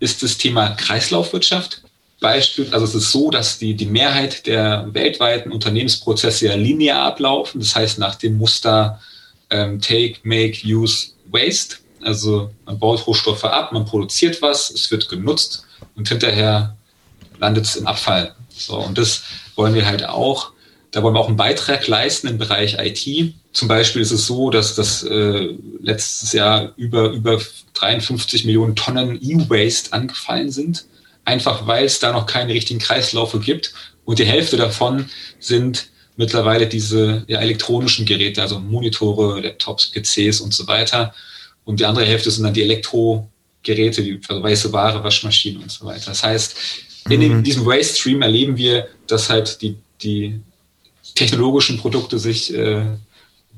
ist 0.00 0.24
das 0.24 0.36
Thema 0.36 0.70
Kreislaufwirtschaft. 0.70 1.82
Beispiel, 2.20 2.68
also 2.72 2.84
es 2.84 2.94
ist 2.94 3.10
so, 3.10 3.30
dass 3.30 3.58
die, 3.58 3.74
die 3.74 3.86
Mehrheit 3.86 4.46
der 4.46 4.88
weltweiten 4.92 5.50
Unternehmensprozesse 5.50 6.46
ja 6.46 6.54
linear 6.54 7.02
ablaufen. 7.02 7.60
Das 7.60 7.74
heißt 7.74 7.98
nach 7.98 8.14
dem 8.14 8.36
Muster 8.36 9.00
ähm, 9.48 9.80
Take, 9.80 10.16
Make, 10.22 10.58
Use, 10.64 11.08
Waste. 11.30 11.76
Also 12.02 12.50
man 12.66 12.78
baut 12.78 13.06
Rohstoffe 13.06 13.44
ab, 13.44 13.72
man 13.72 13.84
produziert 13.84 14.40
was, 14.42 14.70
es 14.70 14.90
wird 14.90 15.08
genutzt 15.08 15.66
und 15.96 16.08
hinterher 16.08 16.76
landet 17.38 17.64
es 17.64 17.76
im 17.76 17.86
Abfall. 17.86 18.34
So, 18.50 18.76
und 18.76 18.96
das 18.98 19.22
wollen 19.56 19.74
wir 19.74 19.86
halt 19.86 20.06
auch. 20.06 20.52
Da 20.90 21.02
wollen 21.02 21.14
wir 21.14 21.20
auch 21.20 21.28
einen 21.28 21.36
Beitrag 21.36 21.86
leisten 21.86 22.26
im 22.26 22.38
Bereich 22.38 22.76
IT. 22.78 23.34
Zum 23.52 23.68
Beispiel 23.68 24.02
ist 24.02 24.10
es 24.10 24.26
so, 24.26 24.50
dass 24.50 24.74
das 24.74 25.02
äh, 25.04 25.54
letztes 25.80 26.32
Jahr 26.32 26.72
über, 26.76 27.10
über 27.10 27.40
53 27.74 28.44
Millionen 28.44 28.76
Tonnen 28.76 29.18
E-Waste 29.22 29.92
angefallen 29.92 30.50
sind. 30.50 30.86
Einfach 31.30 31.64
weil 31.68 31.84
es 31.84 32.00
da 32.00 32.12
noch 32.12 32.26
keine 32.26 32.52
richtigen 32.52 32.80
Kreislaufe 32.80 33.38
gibt. 33.38 33.72
Und 34.04 34.18
die 34.18 34.24
Hälfte 34.24 34.56
davon 34.56 35.08
sind 35.38 35.86
mittlerweile 36.16 36.66
diese 36.66 37.22
ja, 37.28 37.38
elektronischen 37.38 38.04
Geräte, 38.04 38.42
also 38.42 38.58
Monitore, 38.58 39.40
Laptops, 39.40 39.92
PCs 39.92 40.40
und 40.40 40.52
so 40.52 40.66
weiter. 40.66 41.14
Und 41.64 41.78
die 41.78 41.84
andere 41.84 42.04
Hälfte 42.04 42.32
sind 42.32 42.42
dann 42.42 42.52
die 42.52 42.64
Elektro, 42.64 43.28
Geräte 43.62 44.04
wie 44.04 44.20
weiße 44.28 44.72
Ware, 44.72 45.04
Waschmaschinen 45.04 45.62
und 45.62 45.70
so 45.70 45.84
weiter. 45.84 46.06
Das 46.06 46.24
heißt, 46.24 46.56
in, 47.08 47.20
mhm. 47.20 47.44
diesem 47.44 47.64
Waste 47.64 47.94
Stream 47.94 48.22
erleben 48.22 48.56
wir, 48.56 48.88
dass 49.06 49.30
halt 49.30 49.62
die, 49.62 49.76
die 50.02 50.40
technologischen 51.14 51.78
Produkte 51.78 52.18
sich 52.18 52.52
äh, 52.52 52.86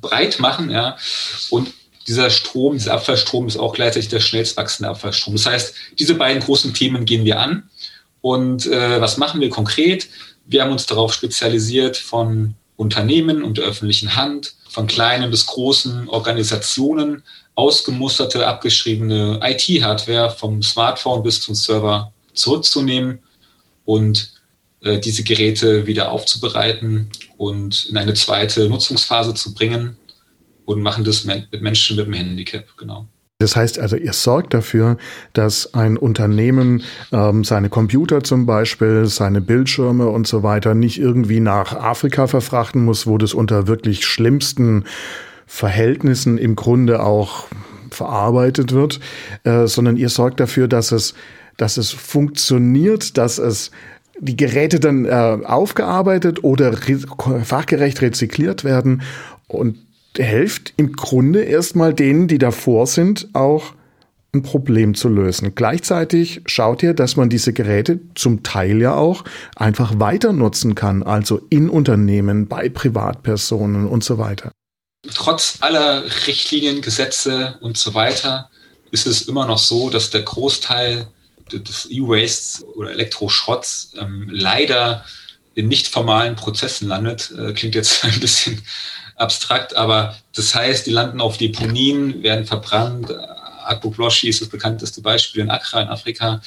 breit 0.02 0.38
machen, 0.40 0.70
ja, 0.70 0.98
und 1.48 1.72
dieser 2.06 2.30
Strom, 2.30 2.74
dieser 2.74 2.94
Abfallstrom 2.94 3.46
ist 3.46 3.56
auch 3.56 3.74
gleichzeitig 3.74 4.08
der 4.08 4.20
schnellst 4.20 4.56
wachsende 4.56 4.90
Abfallstrom. 4.90 5.34
Das 5.34 5.46
heißt, 5.46 5.74
diese 5.98 6.14
beiden 6.14 6.42
großen 6.42 6.74
Themen 6.74 7.04
gehen 7.04 7.24
wir 7.24 7.40
an. 7.40 7.68
Und 8.20 8.66
äh, 8.66 9.00
was 9.00 9.16
machen 9.16 9.40
wir 9.40 9.50
konkret? 9.50 10.08
Wir 10.46 10.62
haben 10.62 10.72
uns 10.72 10.86
darauf 10.86 11.12
spezialisiert, 11.12 11.96
von 11.96 12.54
Unternehmen 12.76 13.42
und 13.42 13.58
der 13.58 13.64
öffentlichen 13.64 14.16
Hand, 14.16 14.54
von 14.68 14.86
kleinen 14.86 15.30
bis 15.30 15.46
großen 15.46 16.08
Organisationen 16.08 17.22
ausgemusterte, 17.54 18.46
abgeschriebene 18.46 19.40
IT-Hardware 19.42 20.30
vom 20.30 20.62
Smartphone 20.62 21.22
bis 21.22 21.40
zum 21.40 21.54
Server 21.54 22.12
zurückzunehmen 22.32 23.18
und 23.84 24.32
äh, 24.80 24.98
diese 24.98 25.22
Geräte 25.22 25.86
wieder 25.86 26.10
aufzubereiten 26.10 27.10
und 27.36 27.86
in 27.86 27.96
eine 27.96 28.14
zweite 28.14 28.68
Nutzungsphase 28.68 29.34
zu 29.34 29.52
bringen 29.54 29.96
und 30.64 30.82
machen 30.82 31.04
das 31.04 31.24
mit 31.24 31.62
Menschen 31.62 31.96
mit 31.96 32.06
einem 32.06 32.14
Handicap, 32.14 32.66
genau. 32.76 33.06
Das 33.38 33.56
heißt 33.56 33.80
also, 33.80 33.96
ihr 33.96 34.12
sorgt 34.12 34.54
dafür, 34.54 34.98
dass 35.32 35.74
ein 35.74 35.96
Unternehmen 35.96 36.84
ähm, 37.10 37.42
seine 37.42 37.70
Computer 37.70 38.22
zum 38.22 38.46
Beispiel, 38.46 39.06
seine 39.06 39.40
Bildschirme 39.40 40.06
und 40.08 40.28
so 40.28 40.44
weiter 40.44 40.76
nicht 40.76 41.00
irgendwie 41.00 41.40
nach 41.40 41.74
Afrika 41.74 42.28
verfrachten 42.28 42.84
muss, 42.84 43.08
wo 43.08 43.18
das 43.18 43.34
unter 43.34 43.66
wirklich 43.66 44.06
schlimmsten 44.06 44.84
Verhältnissen 45.46 46.38
im 46.38 46.54
Grunde 46.54 47.02
auch 47.02 47.48
verarbeitet 47.90 48.72
wird, 48.72 49.00
äh, 49.42 49.66
sondern 49.66 49.96
ihr 49.96 50.08
sorgt 50.08 50.38
dafür, 50.38 50.68
dass 50.68 50.92
es 50.92 51.14
dass 51.56 51.76
es 51.76 51.90
funktioniert, 51.90 53.18
dass 53.18 53.38
es 53.38 53.70
die 54.18 54.36
Geräte 54.36 54.80
dann 54.80 55.04
äh, 55.04 55.10
aufgearbeitet 55.44 56.44
oder 56.44 56.72
fachgerecht 57.44 58.00
rezykliert 58.02 58.64
werden 58.64 59.02
und 59.48 59.78
hilft 60.16 60.74
im 60.76 60.92
Grunde 60.92 61.42
erstmal 61.42 61.94
denen, 61.94 62.28
die 62.28 62.38
davor 62.38 62.86
sind, 62.86 63.28
auch 63.32 63.74
ein 64.34 64.42
Problem 64.42 64.94
zu 64.94 65.08
lösen. 65.08 65.54
Gleichzeitig 65.54 66.40
schaut 66.46 66.82
ihr, 66.82 66.94
dass 66.94 67.16
man 67.16 67.28
diese 67.28 67.52
Geräte 67.52 68.00
zum 68.14 68.42
Teil 68.42 68.80
ja 68.80 68.94
auch 68.94 69.24
einfach 69.56 69.98
weiter 69.98 70.32
nutzen 70.32 70.74
kann, 70.74 71.02
also 71.02 71.42
in 71.50 71.68
Unternehmen, 71.68 72.48
bei 72.48 72.70
Privatpersonen 72.70 73.86
und 73.86 74.02
so 74.02 74.16
weiter. 74.18 74.50
Trotz 75.14 75.58
aller 75.60 76.04
Richtlinien, 76.26 76.80
Gesetze 76.80 77.58
und 77.60 77.76
so 77.76 77.92
weiter 77.92 78.48
ist 78.90 79.06
es 79.06 79.22
immer 79.22 79.46
noch 79.46 79.58
so, 79.58 79.90
dass 79.90 80.10
der 80.10 80.22
Großteil 80.22 81.08
des 81.50 81.90
E-Wastes 81.90 82.64
oder 82.76 82.92
Elektroschrotts 82.92 83.92
ähm, 83.98 84.28
leider 84.30 85.04
in 85.54 85.68
nicht 85.68 85.88
formalen 85.88 86.36
Prozessen 86.36 86.88
landet. 86.88 87.32
Äh, 87.36 87.52
klingt 87.52 87.74
jetzt 87.74 88.04
ein 88.04 88.20
bisschen 88.20 88.62
abstrakt, 89.22 89.76
aber 89.76 90.16
das 90.34 90.54
heißt, 90.54 90.86
die 90.86 90.90
landen 90.90 91.20
auf 91.20 91.38
Deponien, 91.38 92.22
werden 92.22 92.44
verbrannt, 92.44 93.10
Akbogloshi 93.64 94.28
ist 94.28 94.40
das 94.40 94.48
bekannteste 94.48 95.00
Beispiel 95.00 95.42
in 95.42 95.50
Accra 95.50 95.82
in 95.82 95.88
Afrika. 95.88 96.40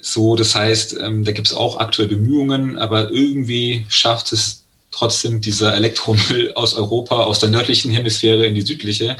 So, 0.00 0.36
das 0.36 0.54
heißt, 0.54 0.96
ähm, 1.00 1.24
da 1.24 1.32
gibt 1.32 1.48
es 1.48 1.54
auch 1.54 1.78
aktuelle 1.78 2.16
Bemühungen, 2.16 2.78
aber 2.78 3.10
irgendwie 3.10 3.86
schafft 3.88 4.32
es 4.32 4.64
trotzdem 4.90 5.40
dieser 5.40 5.74
Elektromüll 5.74 6.52
aus 6.54 6.74
Europa, 6.74 7.24
aus 7.24 7.40
der 7.40 7.50
nördlichen 7.50 7.90
Hemisphäre 7.90 8.46
in 8.46 8.54
die 8.54 8.62
südliche. 8.62 9.16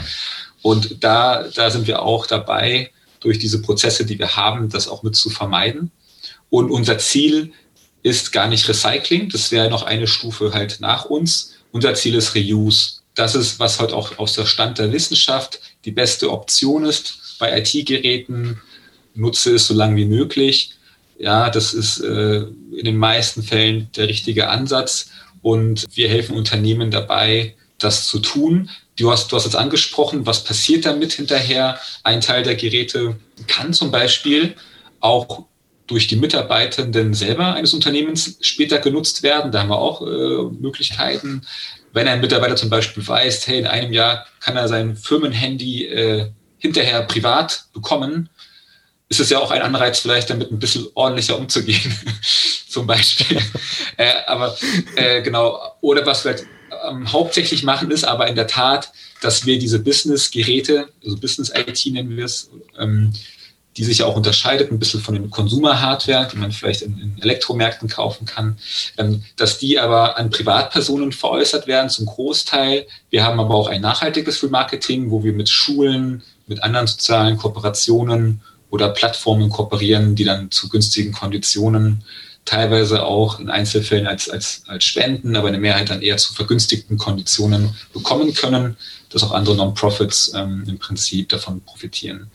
Und 0.62 1.04
da, 1.04 1.44
da 1.54 1.70
sind 1.70 1.86
wir 1.86 2.02
auch 2.02 2.26
dabei, 2.26 2.90
durch 3.20 3.38
diese 3.38 3.60
Prozesse, 3.62 4.06
die 4.06 4.18
wir 4.18 4.36
haben, 4.36 4.68
das 4.68 4.88
auch 4.88 5.02
mit 5.02 5.16
zu 5.16 5.30
vermeiden. 5.30 5.90
Und 6.50 6.70
unser 6.70 6.98
Ziel 6.98 7.52
ist 8.02 8.32
gar 8.32 8.48
nicht 8.48 8.68
Recycling, 8.68 9.28
das 9.28 9.50
wäre 9.50 9.68
noch 9.68 9.82
eine 9.82 10.06
Stufe 10.06 10.52
halt 10.54 10.78
nach 10.80 11.04
uns. 11.06 11.54
Unser 11.72 11.94
Ziel 11.94 12.14
ist 12.14 12.34
Reuse. 12.34 13.00
Das 13.14 13.34
ist, 13.34 13.58
was 13.58 13.80
heute 13.80 13.96
auch 13.96 14.18
aus 14.18 14.34
der 14.34 14.46
Stand 14.46 14.78
der 14.78 14.92
Wissenschaft 14.92 15.60
die 15.84 15.90
beste 15.90 16.30
Option 16.30 16.84
ist 16.84 17.36
bei 17.38 17.58
IT-Geräten. 17.58 18.60
Nutze 19.14 19.54
es 19.54 19.66
so 19.66 19.74
lange 19.74 19.96
wie 19.96 20.04
möglich. 20.04 20.74
Ja, 21.18 21.50
das 21.50 21.74
ist 21.74 21.98
äh, 22.00 22.38
in 22.40 22.84
den 22.84 22.96
meisten 22.96 23.42
Fällen 23.42 23.90
der 23.96 24.08
richtige 24.08 24.48
Ansatz. 24.48 25.10
Und 25.42 25.86
wir 25.94 26.08
helfen 26.08 26.36
Unternehmen 26.36 26.90
dabei, 26.90 27.54
das 27.78 28.06
zu 28.06 28.20
tun. 28.20 28.70
Du 28.96 29.10
hast, 29.10 29.30
du 29.30 29.36
hast 29.36 29.44
jetzt 29.44 29.56
angesprochen, 29.56 30.26
was 30.26 30.44
passiert 30.44 30.84
damit 30.84 31.12
hinterher? 31.12 31.78
Ein 32.02 32.20
Teil 32.20 32.42
der 32.42 32.56
Geräte 32.56 33.16
kann 33.46 33.72
zum 33.72 33.90
Beispiel 33.90 34.54
auch 35.00 35.44
durch 35.88 36.06
die 36.06 36.16
Mitarbeitenden 36.16 37.14
selber 37.14 37.54
eines 37.54 37.74
Unternehmens 37.74 38.38
später 38.40 38.78
genutzt 38.78 39.24
werden. 39.24 39.50
Da 39.50 39.60
haben 39.60 39.70
wir 39.70 39.78
auch 39.78 40.02
äh, 40.02 40.54
Möglichkeiten 40.60 41.42
wenn 41.92 42.08
ein 42.08 42.20
Mitarbeiter 42.20 42.56
zum 42.56 42.70
Beispiel 42.70 43.06
weiß, 43.06 43.46
hey, 43.46 43.58
in 43.58 43.66
einem 43.66 43.92
Jahr 43.92 44.26
kann 44.40 44.56
er 44.56 44.68
sein 44.68 44.96
Firmenhandy 44.96 45.86
äh, 45.86 46.30
hinterher 46.58 47.02
privat 47.02 47.64
bekommen, 47.72 48.28
ist 49.08 49.20
es 49.20 49.30
ja 49.30 49.38
auch 49.38 49.50
ein 49.50 49.62
Anreiz, 49.62 50.00
vielleicht 50.00 50.30
damit 50.30 50.50
ein 50.50 50.58
bisschen 50.58 50.86
ordentlicher 50.94 51.38
umzugehen, 51.38 51.94
zum 52.68 52.86
Beispiel. 52.86 53.40
äh, 53.96 54.12
aber 54.26 54.56
äh, 54.96 55.22
genau, 55.22 55.60
oder 55.80 56.04
was 56.04 56.24
wir 56.24 56.36
ähm, 56.88 57.10
hauptsächlich 57.10 57.62
machen, 57.62 57.90
ist 57.90 58.04
aber 58.04 58.28
in 58.28 58.36
der 58.36 58.46
Tat, 58.46 58.92
dass 59.20 59.46
wir 59.46 59.58
diese 59.58 59.78
Business-Geräte, 59.78 60.88
also 61.02 61.16
Business-IT 61.16 61.86
nennen 61.86 62.16
wir 62.16 62.26
es, 62.26 62.50
ähm, 62.78 63.12
die 63.76 63.84
sich 63.84 63.98
ja 63.98 64.06
auch 64.06 64.16
unterscheidet 64.16 64.72
ein 64.72 64.78
bisschen 64.78 65.00
von 65.00 65.14
den 65.14 65.30
Consumer-Hardware, 65.30 66.28
die 66.32 66.36
man 66.36 66.50
vielleicht 66.50 66.82
in, 66.82 66.98
in, 66.98 67.22
Elektromärkten 67.22 67.88
kaufen 67.88 68.26
kann, 68.26 68.58
ähm, 68.96 69.22
dass 69.36 69.58
die 69.58 69.78
aber 69.78 70.18
an 70.18 70.30
Privatpersonen 70.30 71.12
veräußert 71.12 71.66
werden 71.66 71.90
zum 71.90 72.06
Großteil. 72.06 72.86
Wir 73.10 73.24
haben 73.24 73.38
aber 73.38 73.54
auch 73.54 73.68
ein 73.68 73.80
nachhaltiges 73.80 74.42
Remarketing, 74.42 75.10
wo 75.10 75.22
wir 75.22 75.32
mit 75.32 75.48
Schulen, 75.48 76.22
mit 76.46 76.62
anderen 76.62 76.86
sozialen 76.86 77.36
Kooperationen 77.36 78.40
oder 78.70 78.88
Plattformen 78.88 79.48
kooperieren, 79.48 80.14
die 80.14 80.24
dann 80.24 80.50
zu 80.50 80.68
günstigen 80.68 81.12
Konditionen 81.12 82.04
teilweise 82.48 83.04
auch 83.04 83.38
in 83.40 83.50
Einzelfällen 83.50 84.06
als, 84.06 84.28
als, 84.28 84.62
als 84.66 84.84
Spenden, 84.84 85.36
aber 85.36 85.48
eine 85.48 85.58
Mehrheit 85.58 85.90
dann 85.90 86.02
eher 86.02 86.16
zu 86.16 86.32
vergünstigten 86.32 86.96
Konditionen 86.96 87.76
bekommen 87.92 88.32
können, 88.32 88.76
dass 89.10 89.22
auch 89.22 89.32
andere 89.32 89.54
Non-Profits 89.54 90.32
ähm, 90.34 90.64
im 90.66 90.78
Prinzip 90.78 91.28
davon 91.28 91.60
profitieren. 91.60 92.30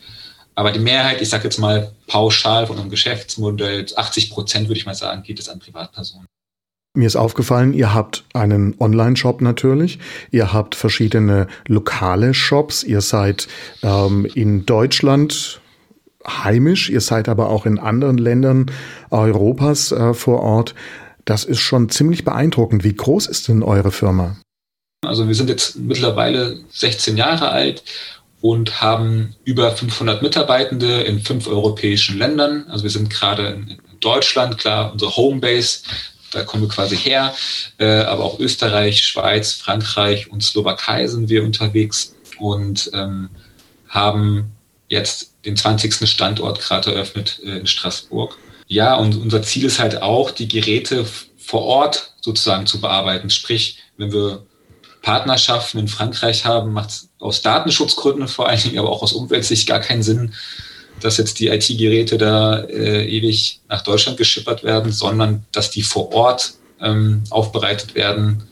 Aber 0.56 0.72
die 0.72 0.80
Mehrheit, 0.80 1.22
ich 1.22 1.30
sage 1.30 1.46
jetzt 1.46 1.58
mal 1.58 1.92
pauschal 2.08 2.68
von 2.68 2.78
einem 2.78 2.90
Geschäftsmodell, 2.90 3.86
80 3.96 4.32
Prozent 4.32 4.68
würde 4.68 4.78
ich 4.78 4.86
mal 4.86 4.96
sagen, 4.96 5.24
geht 5.24 5.40
es 5.40 5.50
an 5.50 5.60
Privatpersonen. 5.60 6.28
Mir 6.96 7.08
ist 7.08 7.16
aufgefallen, 7.16 7.74
ihr 7.74 7.92
habt 7.96 8.24
einen 8.34 8.76
Online-Shop 8.80 9.42
natürlich, 9.42 9.98
ihr 10.30 10.54
habt 10.54 10.76
verschiedene 10.76 11.48
lokale 11.68 12.36
Shops, 12.36 12.84
ihr 12.84 13.02
seid 13.02 13.48
ähm, 13.82 14.26
in 14.26 14.68
Deutschland 14.68 15.60
heimisch, 16.28 16.92
ihr 16.92 17.02
seid 17.02 17.30
aber 17.30 17.50
auch 17.50 17.66
in 17.66 17.80
anderen 17.80 18.20
Ländern 18.20 18.72
Europas 19.10 19.92
äh, 19.92 20.14
vor 20.14 20.42
Ort. 20.42 20.76
Das 21.26 21.46
ist 21.46 21.62
schon 21.62 21.90
ziemlich 21.90 22.26
beeindruckend. 22.26 22.84
Wie 22.84 22.96
groß 22.96 23.26
ist 23.26 23.48
denn 23.48 23.64
eure 23.64 23.92
Firma? 23.92 24.38
Also 25.04 25.28
wir 25.28 25.36
sind 25.36 25.50
jetzt 25.50 25.78
mittlerweile 25.78 26.60
16 26.72 27.18
Jahre 27.18 27.50
alt 27.50 27.84
und 28.44 28.82
haben 28.82 29.38
über 29.46 29.72
500 29.72 30.22
Mitarbeitende 30.22 31.00
in 31.04 31.22
fünf 31.22 31.48
europäischen 31.48 32.18
Ländern. 32.18 32.66
Also 32.68 32.84
wir 32.84 32.90
sind 32.90 33.10
gerade 33.10 33.48
in 33.48 33.78
Deutschland, 34.02 34.58
klar, 34.58 34.92
unsere 34.92 35.16
Homebase, 35.16 35.84
da 36.32 36.44
kommen 36.44 36.64
wir 36.64 36.68
quasi 36.68 36.98
her, 36.98 37.34
äh, 37.78 38.02
aber 38.02 38.26
auch 38.26 38.40
Österreich, 38.40 39.02
Schweiz, 39.02 39.54
Frankreich 39.54 40.30
und 40.30 40.44
Slowakei 40.44 41.08
sind 41.08 41.30
wir 41.30 41.42
unterwegs 41.42 42.16
und 42.38 42.92
ähm, 42.94 43.30
haben 43.88 44.52
jetzt 44.90 45.36
den 45.46 45.56
20. 45.56 46.06
Standort 46.10 46.60
gerade 46.60 46.94
eröffnet 46.94 47.40
äh, 47.46 47.60
in 47.60 47.68
Straßburg. 47.68 48.38
Ja, 48.68 48.96
und 48.96 49.16
unser 49.16 49.42
Ziel 49.42 49.64
ist 49.64 49.80
halt 49.80 50.02
auch, 50.02 50.32
die 50.32 50.50
Geräte 50.50 51.06
vor 51.38 51.62
Ort 51.62 52.14
sozusagen 52.20 52.66
zu 52.66 52.82
bearbeiten. 52.82 53.30
Sprich, 53.30 53.78
wenn 53.96 54.12
wir 54.12 54.46
Partnerschaften 55.04 55.78
in 55.78 55.88
Frankreich 55.88 56.46
haben, 56.46 56.72
macht 56.72 56.90
es 56.90 57.10
aus 57.20 57.42
Datenschutzgründen 57.42 58.28
vor 58.28 58.48
allen 58.48 58.62
Dingen, 58.62 58.80
aber 58.80 58.90
auch 58.90 59.04
aus 59.04 59.14
Umweltsicht 59.14 59.68
gar 59.68 59.82
keinen 59.82 60.02
Sinn, 60.02 60.34
dass 61.02 61.18
jetzt 61.18 61.40
die 61.40 61.48
IT-Geräte 61.48 62.18
da 62.18 62.62
äh, 62.62 63.06
ewig 63.06 63.60
nach 63.68 63.84
Deutschland 63.84 64.18
geschippert 64.18 64.64
werden, 64.64 64.92
sondern 64.92 65.46
dass 65.52 65.70
die 65.70 65.84
vor 65.84 66.14
Ort 66.14 66.54
ähm, 66.80 67.24
aufbereitet 67.30 67.96
werden 67.96 68.44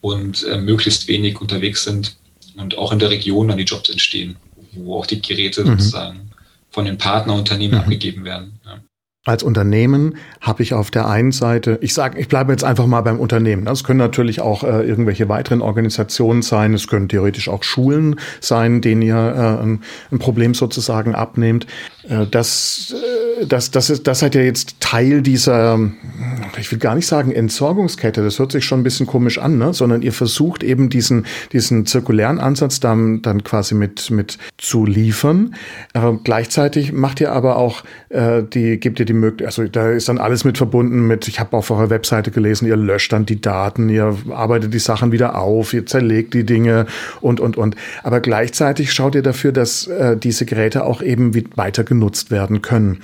und 0.00 0.42
äh, 0.42 0.58
möglichst 0.58 1.06
wenig 1.06 1.40
unterwegs 1.40 1.84
sind 1.84 2.16
und 2.56 2.76
auch 2.76 2.92
in 2.92 2.98
der 2.98 3.10
Region 3.10 3.48
dann 3.48 3.58
die 3.58 3.64
Jobs 3.64 3.88
entstehen, 3.88 4.36
wo 4.72 4.98
auch 4.98 5.06
die 5.06 5.22
Geräte 5.22 5.64
mhm. 5.64 5.78
sozusagen 5.78 6.32
von 6.70 6.84
den 6.84 6.98
Partnerunternehmen 6.98 7.76
mhm. 7.76 7.84
abgegeben 7.84 8.24
werden. 8.24 8.60
Ja. 8.64 8.80
Als 9.24 9.44
Unternehmen 9.44 10.16
habe 10.40 10.64
ich 10.64 10.74
auf 10.74 10.90
der 10.90 11.08
einen 11.08 11.30
Seite, 11.30 11.78
ich 11.80 11.94
sage, 11.94 12.18
ich 12.18 12.26
bleibe 12.26 12.50
jetzt 12.50 12.64
einfach 12.64 12.86
mal 12.86 13.02
beim 13.02 13.20
Unternehmen. 13.20 13.64
Das 13.64 13.84
können 13.84 14.00
natürlich 14.00 14.40
auch 14.40 14.64
äh, 14.64 14.82
irgendwelche 14.82 15.28
weiteren 15.28 15.62
Organisationen 15.62 16.42
sein, 16.42 16.74
es 16.74 16.88
können 16.88 17.08
theoretisch 17.08 17.48
auch 17.48 17.62
Schulen 17.62 18.18
sein, 18.40 18.80
denen 18.80 19.00
ihr 19.00 19.14
äh, 19.14 19.62
ein, 19.62 19.82
ein, 20.10 20.18
Problem 20.18 20.54
sozusagen 20.54 21.14
abnehmt. 21.14 21.68
Äh, 22.08 22.26
das, 22.28 22.96
äh, 22.96 23.31
das, 23.46 23.70
das, 23.70 23.90
ist, 23.90 24.06
das 24.06 24.20
seid 24.20 24.34
ja 24.34 24.42
jetzt 24.42 24.80
Teil 24.80 25.22
dieser, 25.22 25.78
ich 26.58 26.70
will 26.70 26.78
gar 26.78 26.94
nicht 26.94 27.06
sagen 27.06 27.32
Entsorgungskette, 27.32 28.22
das 28.22 28.38
hört 28.38 28.52
sich 28.52 28.64
schon 28.64 28.80
ein 28.80 28.82
bisschen 28.82 29.06
komisch 29.06 29.38
an, 29.38 29.58
ne? 29.58 29.72
sondern 29.72 30.02
ihr 30.02 30.12
versucht 30.12 30.62
eben 30.62 30.88
diesen, 30.88 31.26
diesen 31.52 31.86
zirkulären 31.86 32.38
Ansatz 32.38 32.80
dann, 32.80 33.22
dann 33.22 33.44
quasi 33.44 33.74
mit, 33.74 34.10
mit 34.10 34.38
zu 34.58 34.84
liefern. 34.84 35.54
Äh, 35.94 36.12
gleichzeitig 36.24 36.92
macht 36.92 37.20
ihr 37.20 37.32
aber 37.32 37.56
auch 37.56 37.84
äh, 38.08 38.42
die, 38.42 38.78
gebt 38.78 39.00
ihr 39.00 39.06
die 39.06 39.12
Möglichkeit, 39.12 39.46
also 39.46 39.64
da 39.64 39.90
ist 39.90 40.08
dann 40.08 40.18
alles 40.18 40.44
mit 40.44 40.58
verbunden 40.58 41.06
mit, 41.06 41.28
ich 41.28 41.40
habe 41.40 41.56
auf 41.56 41.70
eurer 41.70 41.90
Webseite 41.90 42.30
gelesen, 42.30 42.66
ihr 42.66 42.76
löscht 42.76 43.12
dann 43.12 43.26
die 43.26 43.40
Daten, 43.40 43.88
ihr 43.88 44.16
arbeitet 44.30 44.74
die 44.74 44.78
Sachen 44.78 45.12
wieder 45.12 45.38
auf, 45.38 45.72
ihr 45.72 45.86
zerlegt 45.86 46.34
die 46.34 46.44
Dinge 46.44 46.86
und, 47.20 47.40
und, 47.40 47.56
und. 47.56 47.76
Aber 48.02 48.20
gleichzeitig 48.20 48.92
schaut 48.92 49.14
ihr 49.14 49.22
dafür, 49.22 49.52
dass 49.52 49.86
äh, 49.86 50.16
diese 50.16 50.46
Geräte 50.46 50.84
auch 50.84 51.02
eben 51.02 51.32
weiter 51.56 51.84
genutzt 51.84 52.30
werden 52.30 52.62
können. 52.62 53.00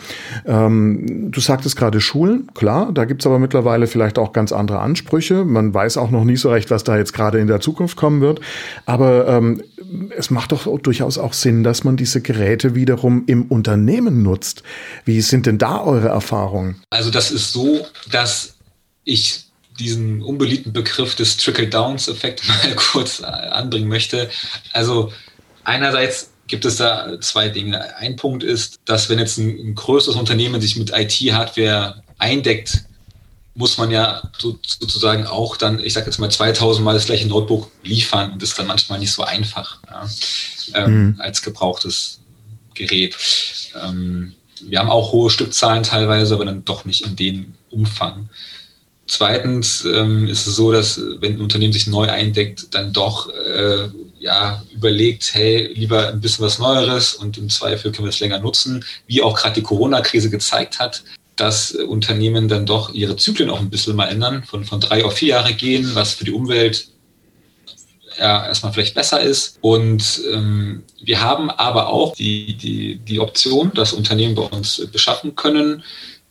Ähm, 0.47 1.31
du 1.31 1.41
sagtest 1.41 1.77
gerade 1.77 2.01
Schulen, 2.01 2.49
klar, 2.55 2.93
da 2.93 3.05
gibt's 3.05 3.27
aber 3.27 3.39
mittlerweile 3.39 3.87
vielleicht 3.87 4.19
auch 4.19 4.33
ganz 4.33 4.53
andere 4.53 4.81
Ansprüche. 4.81 5.45
Man 5.45 5.73
weiß 5.73 5.97
auch 5.97 6.11
noch 6.11 6.25
nie 6.25 6.37
so 6.37 6.51
recht, 6.51 6.71
was 6.71 6.85
da 6.85 6.97
jetzt 6.97 7.13
gerade 7.13 7.39
in 7.39 7.47
der 7.47 7.61
Zukunft 7.61 7.97
kommen 7.97 8.21
wird. 8.21 8.41
Aber 8.87 9.29
ähm, 9.29 9.63
es 10.17 10.31
macht 10.31 10.53
doch 10.53 10.67
durchaus 10.81 11.19
auch 11.19 11.33
Sinn, 11.33 11.65
dass 11.65 11.85
man 11.85 11.97
diese 11.97 12.21
Geräte 12.21 12.75
wiederum 12.75 13.25
im 13.27 13.45
Unternehmen 13.47 14.23
nutzt. 14.23 14.63
Wie 15.05 15.21
sind 15.21 15.47
denn 15.47 15.59
da 15.59 15.81
eure 15.81 16.09
Erfahrungen? 16.09 16.83
Also 16.91 17.11
das 17.11 17.31
ist 17.31 17.53
so, 17.53 17.87
dass 18.11 18.55
ich 19.05 19.45
diesen 19.79 20.23
unbeliebten 20.23 20.73
Begriff 20.73 21.15
des 21.15 21.37
Trickle-Downs-Effekt 21.37 22.47
mal 22.49 22.75
kurz 22.77 23.23
anbringen 23.23 23.89
möchte. 23.89 24.29
Also 24.73 25.13
einerseits 25.65 26.31
gibt 26.49 26.65
es 26.65 26.77
da 26.77 27.21
zwei 27.21 27.49
Dinge. 27.49 27.97
Ein 27.97 28.17
Punkt 28.17 28.43
ist, 28.43 28.81
dass 28.85 29.09
wenn 29.09 29.19
jetzt 29.19 29.39
ein, 29.39 29.49
ein 29.59 29.75
größeres 29.75 30.17
Unternehmen 30.17 30.61
sich 30.61 30.77
mit 30.77 30.91
IT-Hardware 30.93 32.03
eindeckt, 32.19 32.85
muss 33.55 33.77
man 33.77 33.91
ja 33.91 34.23
so, 34.39 34.59
sozusagen 34.65 35.27
auch 35.27 35.57
dann, 35.57 35.81
ich 35.81 35.93
sage 35.93 36.07
jetzt 36.07 36.19
mal 36.19 36.31
2000 36.31 36.85
Mal 36.85 36.95
das 36.95 37.07
gleiche 37.07 37.27
Notebook 37.27 37.71
liefern 37.83 38.33
und 38.33 38.43
das 38.43 38.51
ist 38.51 38.59
dann 38.59 38.69
manchmal 38.69 38.99
nicht 38.99 39.13
so 39.13 39.23
einfach 39.23 39.81
ja, 39.89 40.09
ähm, 40.75 40.93
mhm. 40.93 41.21
als 41.21 41.43
gebrauchtes 41.43 42.21
Gerät. 42.75 43.17
Ähm, 43.83 44.35
wir 44.61 44.79
haben 44.79 44.91
auch 44.91 45.13
hohe 45.13 45.31
Stückzahlen 45.31 45.83
teilweise, 45.83 46.35
aber 46.35 46.45
dann 46.45 46.65
doch 46.65 46.85
nicht 46.85 47.05
in 47.05 47.17
dem 47.17 47.55
Umfang. 47.71 48.29
Zweitens 49.09 49.87
ähm, 49.87 50.29
ist 50.29 50.47
es 50.47 50.57
so, 50.57 50.71
dass 50.71 51.01
wenn 51.21 51.37
ein 51.37 51.41
Unternehmen 51.41 51.73
sich 51.73 51.87
neu 51.87 52.09
eindeckt, 52.09 52.75
dann 52.75 52.93
doch 52.93 53.31
äh, 53.31 53.89
ja, 54.19 54.63
überlegt, 54.71 55.33
hey, 55.33 55.73
lieber 55.73 56.09
ein 56.09 56.21
bisschen 56.21 56.45
was 56.45 56.59
Neueres 56.59 57.15
und 57.15 57.39
im 57.39 57.49
Zweifel 57.49 57.91
können 57.91 58.07
wir 58.07 58.11
es 58.11 58.21
länger 58.21 58.39
nutzen, 58.39 58.85
wie 59.07 59.23
auch 59.23 59.35
gerade 59.35 59.55
die 59.55 59.63
Corona-Krise 59.63 60.29
gezeigt 60.29 60.79
hat, 60.79 61.05
dass 61.37 61.73
Unternehmen 61.73 62.49
dann 62.49 62.67
doch 62.67 62.93
ihre 62.93 63.17
Zyklen 63.17 63.49
auch 63.49 63.61
ein 63.61 63.71
bisschen 63.71 63.97
mal 63.97 64.09
ändern, 64.09 64.45
von, 64.45 64.65
von 64.65 64.81
drei 64.81 65.05
auf 65.05 65.15
vier 65.15 65.29
Jahre 65.29 65.55
gehen, 65.55 65.95
was 65.95 66.13
für 66.13 66.25
die 66.25 66.33
Umwelt 66.33 66.89
ja, 68.19 68.47
erstmal 68.47 68.73
vielleicht 68.73 68.95
besser 68.95 69.21
ist. 69.21 69.59
Und 69.61 70.21
ähm, 70.33 70.83
wir 71.01 71.23
haben 71.23 71.51
aber 71.51 71.89
auch 71.89 72.15
die, 72.15 72.57
die, 72.57 72.97
die 72.99 73.21
Option, 73.21 73.73
dass 73.73 73.93
Unternehmen 73.93 74.35
bei 74.35 74.43
uns 74.43 74.87
beschaffen 74.93 75.35
können. 75.37 75.83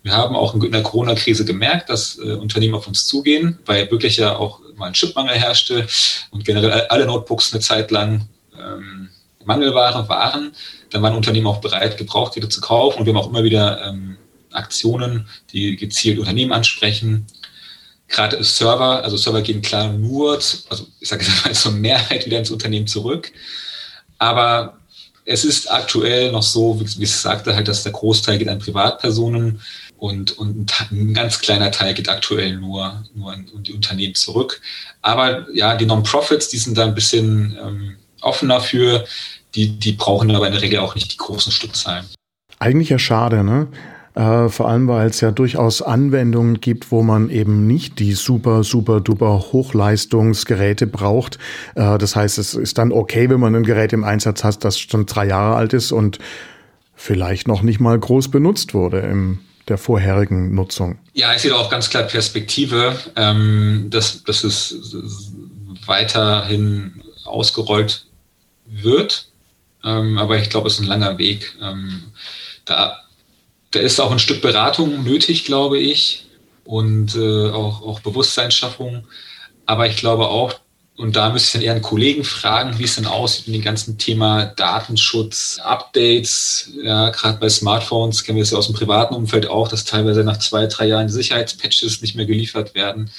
Wir 0.08 0.16
haben 0.16 0.38
auch 0.38 0.54
in 0.54 0.72
der 0.72 0.84
Corona-Krise 0.84 1.44
gemerkt, 1.44 1.90
dass 1.90 2.18
äh, 2.18 2.32
Unternehmen 2.32 2.76
auf 2.76 2.88
uns 2.88 3.08
zugehen, 3.08 3.60
weil 3.66 3.92
wirklich 3.92 4.16
ja 4.16 4.38
auch 4.38 4.62
mal 4.78 4.86
ein 4.86 4.94
Chipmangel 4.94 5.36
herrschte 5.36 5.86
und 6.32 6.46
generell 6.46 6.88
alle 6.88 7.06
Notebooks 7.06 7.52
eine 7.52 7.60
Zeit 7.60 7.92
lang 7.92 8.26
ähm, 8.58 9.10
Mangelware 9.44 10.08
waren. 10.08 10.54
Dann 10.92 11.02
waren 11.02 11.14
Unternehmen 11.14 11.48
auch 11.48 11.60
bereit, 11.60 11.98
Gebrauchtgeräte 11.98 12.48
zu 12.48 12.62
kaufen 12.62 13.00
und 13.00 13.06
wir 13.06 13.14
haben 13.14 13.20
auch 13.20 13.30
immer 13.30 13.44
wieder 13.44 13.86
ähm, 13.86 14.16
Aktionen, 14.54 15.28
die 15.52 15.76
gezielt 15.76 16.20
Unternehmen 16.20 16.54
ansprechen. 16.54 17.28
Gerade 18.08 18.42
Server, 18.46 19.04
also 19.04 19.18
Server 19.18 19.42
gehen 19.42 19.62
klar 19.62 19.92
nur, 19.92 20.36
also 20.36 20.88
ich 21.02 21.10
sage 21.10 21.26
jetzt 21.26 21.44
mal 21.44 21.54
zur 21.54 21.74
Mehrheit 21.74 22.26
wieder 22.26 22.40
ins 22.40 22.52
Unternehmen 22.52 22.88
zurück. 22.88 23.34
Aber 24.20 24.78
es 25.28 25.44
ist 25.44 25.70
aktuell 25.72 26.32
noch 26.32 26.42
so, 26.42 26.80
wie, 26.80 27.00
wie 27.00 27.04
ich 27.04 27.16
sagte, 27.16 27.54
halt, 27.54 27.68
dass 27.68 27.84
der 27.84 27.92
Großteil 27.92 28.38
geht 28.38 28.48
an 28.48 28.60
Privatpersonen 28.60 29.62
und, 29.98 30.38
und 30.38 30.74
ein 30.90 31.14
ganz 31.14 31.40
kleiner 31.40 31.70
Teil 31.70 31.94
geht 31.94 32.08
aktuell 32.08 32.56
nur, 32.56 33.04
nur 33.14 33.34
an, 33.34 33.46
die 33.60 33.74
Unternehmen 33.74 34.16
zurück. 34.16 34.62
Aber 35.02 35.46
ja, 35.54 35.76
die 35.76 35.86
Non-Profits, 35.86 36.48
die 36.48 36.58
sind 36.58 36.78
da 36.78 36.86
ein 36.86 36.96
bisschen 36.96 37.58
ähm, 37.62 37.98
offener 38.22 38.62
für, 38.62 39.06
die, 39.54 39.78
die 39.78 39.92
brauchen 39.92 40.34
aber 40.34 40.48
in 40.48 40.54
der 40.54 40.62
Regel 40.62 40.80
auch 40.80 40.96
nicht 40.96 41.12
die 41.12 41.18
großen 41.18 41.52
Stückzahlen. 41.52 42.06
Eigentlich 42.60 42.90
ja 42.90 43.00
schade, 43.00 43.44
ne? 43.44 43.68
Äh, 44.18 44.50
vor 44.50 44.68
allem, 44.68 44.88
weil 44.88 45.10
es 45.12 45.22
ja 45.22 45.30
durchaus 45.30 45.84
Anwendungen 45.84 46.60
gibt, 46.60 46.92
wo 46.92 47.04
man 47.04 47.30
eben 47.30 47.68
nicht 47.68 48.00
die 48.00 48.14
super, 48.14 48.64
super, 48.64 49.00
duper 49.00 49.52
Hochleistungsgeräte 49.52 50.88
braucht. 50.88 51.38
Äh, 51.76 52.00
das 52.00 52.16
heißt, 52.16 52.40
es 52.40 52.56
ist 52.56 52.80
dann 52.80 52.92
okay, 52.92 53.30
wenn 53.30 53.40
man 53.40 53.54
ein 53.54 53.62
Gerät 53.62 53.94
im 53.94 54.04
Einsatz 54.04 54.44
hat, 54.44 54.64
das 54.64 54.80
schon 54.80 55.06
drei 55.06 55.28
Jahre 55.28 55.56
alt 55.56 55.74
ist 55.74 55.92
und 55.92 56.18
vielleicht 56.96 57.48
noch 57.48 57.62
nicht 57.62 57.80
mal 57.80 58.00
groß 58.00 58.32
benutzt 58.32 58.74
wurde 58.74 59.02
im 59.02 59.40
der 59.68 59.78
vorherigen 59.78 60.56
Nutzung. 60.56 60.98
Ja, 61.14 61.36
ich 61.36 61.42
sehe 61.42 61.52
da 61.52 61.58
auch 61.58 61.70
ganz 61.70 61.90
klar 61.90 62.04
Perspektive, 62.04 62.98
ähm, 63.18 63.88
dass, 63.90 64.24
dass 64.24 64.46
es 64.46 65.34
weiterhin 65.86 67.04
ausgerollt 67.26 68.08
wird. 68.66 69.28
Ähm, 69.84 70.18
aber 70.18 70.40
ich 70.40 70.50
glaube, 70.50 70.70
es 70.70 70.76
ist 70.76 70.80
ein 70.80 70.88
langer 70.88 71.18
Weg. 71.18 71.56
Ähm, 71.62 72.04
da 72.64 72.98
da 73.78 73.84
ist 73.84 74.00
auch 74.00 74.12
ein 74.12 74.20
Stück 74.20 74.42
Beratung 74.42 75.04
nötig, 75.04 75.46
glaube 75.46 75.78
ich, 75.78 76.26
und 76.64 77.16
äh, 77.16 77.50
auch, 77.50 77.82
auch 77.82 78.00
Bewusstseinsschaffung. 78.00 79.06
Aber 79.66 79.88
ich 79.88 79.98
glaube 79.98 80.28
auch, 80.28 80.56
und 80.96 81.16
da 81.16 81.30
müsste 81.30 81.48
ich 81.48 81.54
dann 81.54 81.62
eher 81.62 81.74
einen 81.74 81.84
Kollegen 81.84 82.24
fragen, 82.24 82.80
wie 82.80 82.86
es 82.86 82.96
denn 82.96 83.06
aussieht 83.06 83.46
mit 83.46 83.58
dem 83.58 83.62
ganzen 83.62 84.00
Thema 84.00 84.46
Datenschutz, 84.46 85.60
Updates. 85.64 86.72
Ja, 86.82 87.12
gerade 87.12 87.38
bei 87.38 87.50
Smartphones 87.50 88.24
kennen 88.24 88.38
wir 88.38 88.44
es 88.44 88.50
ja 88.50 88.58
aus 88.58 88.66
dem 88.66 88.76
privaten 88.76 89.14
Umfeld 89.14 89.48
auch, 89.48 89.68
dass 89.68 89.86
teilweise 89.86 90.24
nach 90.24 90.40
zwei, 90.40 90.66
drei 90.66 90.88
Jahren 90.88 91.08
Sicherheitspatches 91.08 92.02
nicht 92.02 92.16
mehr 92.16 92.26
geliefert 92.26 92.74
werden. 92.74 93.12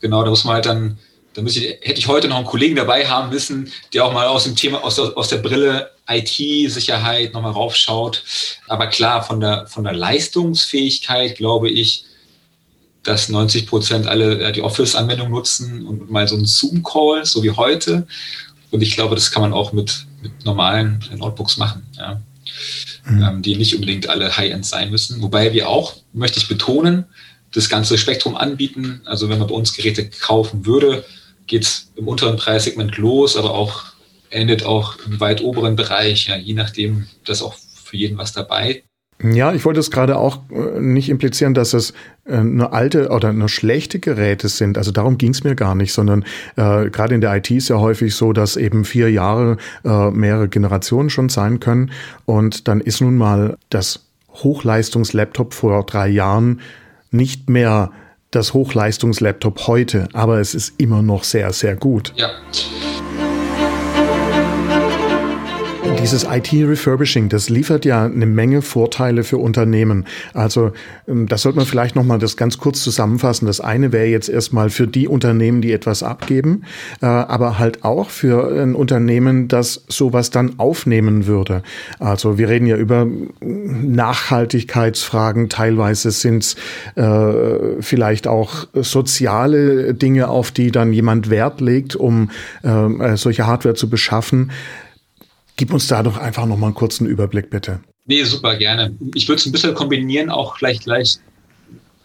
Genau, 0.00 0.22
da 0.22 0.28
muss 0.28 0.44
man 0.44 0.56
halt 0.56 0.66
dann 0.66 0.98
da 1.34 1.42
müsste 1.42 1.60
hätte 1.60 1.98
ich 1.98 2.08
heute 2.08 2.28
noch 2.28 2.36
einen 2.36 2.46
Kollegen 2.46 2.76
dabei 2.76 3.06
haben 3.06 3.30
müssen, 3.30 3.72
der 3.92 4.04
auch 4.04 4.12
mal 4.12 4.26
aus 4.26 4.44
dem 4.44 4.56
Thema, 4.56 4.84
aus, 4.84 4.98
aus 4.98 5.28
der 5.28 5.38
Brille 5.38 5.90
IT-Sicherheit 6.08 7.32
nochmal 7.32 7.52
raufschaut. 7.52 8.22
Aber 8.68 8.86
klar, 8.88 9.22
von 9.22 9.40
der, 9.40 9.66
von 9.66 9.84
der 9.84 9.94
Leistungsfähigkeit 9.94 11.36
glaube 11.36 11.70
ich, 11.70 12.04
dass 13.02 13.28
90 13.28 13.66
Prozent 13.66 14.06
alle 14.06 14.52
die 14.52 14.62
Office-Anwendung 14.62 15.30
nutzen 15.30 15.86
und 15.86 16.10
mal 16.10 16.28
so 16.28 16.36
einen 16.36 16.46
Zoom-Call, 16.46 17.24
so 17.24 17.42
wie 17.42 17.50
heute. 17.50 18.06
Und 18.70 18.82
ich 18.82 18.94
glaube, 18.94 19.14
das 19.14 19.30
kann 19.30 19.42
man 19.42 19.52
auch 19.52 19.72
mit, 19.72 20.06
mit 20.22 20.44
normalen 20.44 21.04
Notebooks 21.16 21.56
machen, 21.56 21.86
ja. 21.96 22.20
Mhm. 23.04 23.22
Ähm, 23.22 23.42
die 23.42 23.56
nicht 23.56 23.74
unbedingt 23.74 24.08
alle 24.08 24.36
High-End 24.36 24.64
sein 24.64 24.90
müssen. 24.90 25.20
Wobei 25.22 25.52
wir 25.52 25.68
auch, 25.68 25.96
möchte 26.12 26.38
ich 26.38 26.48
betonen, 26.48 27.06
das 27.52 27.68
ganze 27.68 27.98
Spektrum 27.98 28.36
anbieten. 28.36 29.02
Also 29.04 29.28
wenn 29.28 29.38
man 29.38 29.48
bei 29.48 29.54
uns 29.54 29.74
Geräte 29.74 30.08
kaufen 30.08 30.64
würde, 30.66 31.04
geht 31.46 31.62
es 31.62 31.92
im 31.96 32.08
unteren 32.08 32.36
Preissegment 32.36 32.96
los, 32.96 33.36
aber 33.36 33.52
auch 33.52 33.84
endet 34.30 34.64
auch 34.64 34.96
im 35.06 35.20
weit 35.20 35.42
oberen 35.42 35.76
Bereich, 35.76 36.26
ja, 36.26 36.36
je 36.36 36.54
nachdem, 36.54 37.06
das 37.24 37.42
auch 37.42 37.54
für 37.54 37.96
jeden 37.96 38.18
was 38.18 38.32
dabei. 38.32 38.82
Ja, 39.22 39.52
ich 39.52 39.64
wollte 39.64 39.78
es 39.78 39.92
gerade 39.92 40.18
auch 40.18 40.40
äh, 40.50 40.80
nicht 40.80 41.08
implizieren, 41.08 41.54
dass 41.54 41.74
es 41.74 41.94
äh, 42.26 42.42
nur 42.42 42.72
alte 42.72 43.10
oder 43.10 43.32
nur 43.32 43.48
schlechte 43.48 44.00
Geräte 44.00 44.48
sind. 44.48 44.76
Also 44.76 44.90
darum 44.90 45.16
ging 45.16 45.30
es 45.30 45.44
mir 45.44 45.54
gar 45.54 45.76
nicht, 45.76 45.92
sondern 45.92 46.24
äh, 46.56 46.90
gerade 46.90 47.14
in 47.14 47.20
der 47.20 47.36
IT 47.36 47.50
ist 47.50 47.68
ja 47.68 47.78
häufig 47.78 48.16
so, 48.16 48.32
dass 48.32 48.56
eben 48.56 48.84
vier 48.84 49.12
Jahre 49.12 49.58
äh, 49.84 50.10
mehrere 50.10 50.48
Generationen 50.48 51.08
schon 51.08 51.28
sein 51.28 51.60
können. 51.60 51.92
Und 52.24 52.66
dann 52.66 52.80
ist 52.80 53.00
nun 53.00 53.16
mal 53.16 53.58
das 53.70 54.06
Hochleistungslaptop 54.34 55.54
vor 55.54 55.86
drei 55.86 56.08
Jahren 56.08 56.60
nicht 57.12 57.48
mehr 57.48 57.92
das 58.32 58.54
Hochleistungslaptop 58.54 59.68
heute, 59.68 60.08
aber 60.12 60.40
es 60.40 60.54
ist 60.54 60.74
immer 60.78 61.02
noch 61.02 61.22
sehr, 61.22 61.52
sehr 61.52 61.76
gut. 61.76 62.12
Ja. 62.16 62.30
Dieses 66.02 66.24
IT-Refurbishing, 66.24 67.28
das 67.28 67.48
liefert 67.48 67.84
ja 67.84 68.04
eine 68.04 68.26
Menge 68.26 68.60
Vorteile 68.60 69.22
für 69.22 69.38
Unternehmen. 69.38 70.04
Also 70.34 70.72
ähm, 71.06 71.28
das 71.28 71.42
sollte 71.42 71.58
man 71.58 71.66
vielleicht 71.66 71.94
noch 71.94 72.02
mal 72.02 72.18
das 72.18 72.36
ganz 72.36 72.58
kurz 72.58 72.82
zusammenfassen. 72.82 73.46
Das 73.46 73.60
eine 73.60 73.92
wäre 73.92 74.06
jetzt 74.06 74.28
erstmal 74.28 74.68
für 74.68 74.88
die 74.88 75.06
Unternehmen, 75.06 75.62
die 75.62 75.72
etwas 75.72 76.02
abgeben, 76.02 76.64
äh, 77.00 77.06
aber 77.06 77.60
halt 77.60 77.84
auch 77.84 78.10
für 78.10 78.60
ein 78.60 78.74
Unternehmen, 78.74 79.46
das 79.46 79.84
sowas 79.86 80.30
dann 80.30 80.58
aufnehmen 80.58 81.28
würde. 81.28 81.62
Also 82.00 82.36
wir 82.36 82.48
reden 82.48 82.66
ja 82.66 82.76
über 82.76 83.06
Nachhaltigkeitsfragen. 83.40 85.50
Teilweise 85.50 86.10
sind 86.10 86.42
es 86.42 86.56
äh, 86.96 87.80
vielleicht 87.80 88.26
auch 88.26 88.66
soziale 88.74 89.94
Dinge, 89.94 90.26
auf 90.28 90.50
die 90.50 90.72
dann 90.72 90.92
jemand 90.92 91.30
Wert 91.30 91.60
legt, 91.60 91.94
um 91.94 92.32
äh, 92.64 93.16
solche 93.16 93.46
Hardware 93.46 93.76
zu 93.76 93.88
beschaffen. 93.88 94.50
Gib 95.56 95.72
uns 95.72 95.86
da 95.86 96.02
doch 96.02 96.16
einfach 96.16 96.46
noch 96.46 96.56
mal 96.56 96.66
einen 96.66 96.74
kurzen 96.74 97.06
Überblick, 97.06 97.50
bitte. 97.50 97.80
Nee, 98.06 98.24
super, 98.24 98.56
gerne. 98.56 98.94
Ich 99.14 99.28
würde 99.28 99.38
es 99.38 99.46
ein 99.46 99.52
bisschen 99.52 99.74
kombinieren, 99.74 100.30
auch 100.30 100.56
gleich 100.58 100.80
gleich 100.80 101.18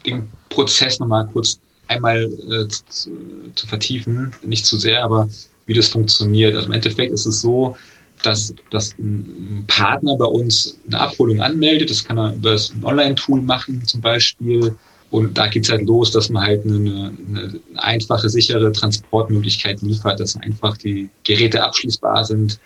den 0.05 0.29
Prozess 0.49 0.99
noch 0.99 1.07
mal 1.07 1.27
kurz 1.27 1.60
einmal 1.88 2.23
äh, 2.23 2.67
zu, 2.67 3.12
zu, 3.55 3.67
vertiefen. 3.67 4.33
Nicht 4.43 4.65
zu 4.65 4.77
sehr, 4.77 5.03
aber 5.03 5.29
wie 5.65 5.73
das 5.73 5.88
funktioniert. 5.88 6.55
Also 6.55 6.67
im 6.67 6.73
Endeffekt 6.73 7.12
ist 7.12 7.25
es 7.25 7.41
so, 7.41 7.75
dass, 8.23 8.53
dass 8.71 8.97
ein 8.97 9.63
Partner 9.67 10.15
bei 10.17 10.25
uns 10.25 10.77
eine 10.88 10.99
Abholung 10.99 11.41
anmeldet. 11.41 11.89
Das 11.89 12.03
kann 12.03 12.17
er 12.17 12.33
über 12.33 12.53
ein 12.53 12.83
Online-Tool 12.83 13.41
machen 13.41 13.86
zum 13.86 14.01
Beispiel. 14.01 14.75
Und 15.10 15.38
da 15.38 15.47
geht 15.47 15.63
es 15.63 15.71
halt 15.71 15.83
los, 15.83 16.12
dass 16.12 16.29
man 16.29 16.43
halt 16.43 16.65
eine, 16.65 17.13
eine, 17.27 17.60
einfache, 17.75 18.29
sichere 18.29 18.71
Transportmöglichkeit 18.71 19.81
liefert, 19.81 20.19
dass 20.19 20.36
einfach 20.36 20.77
die 20.77 21.10
Geräte 21.23 21.63
abschließbar 21.63 22.25
sind, 22.25 22.60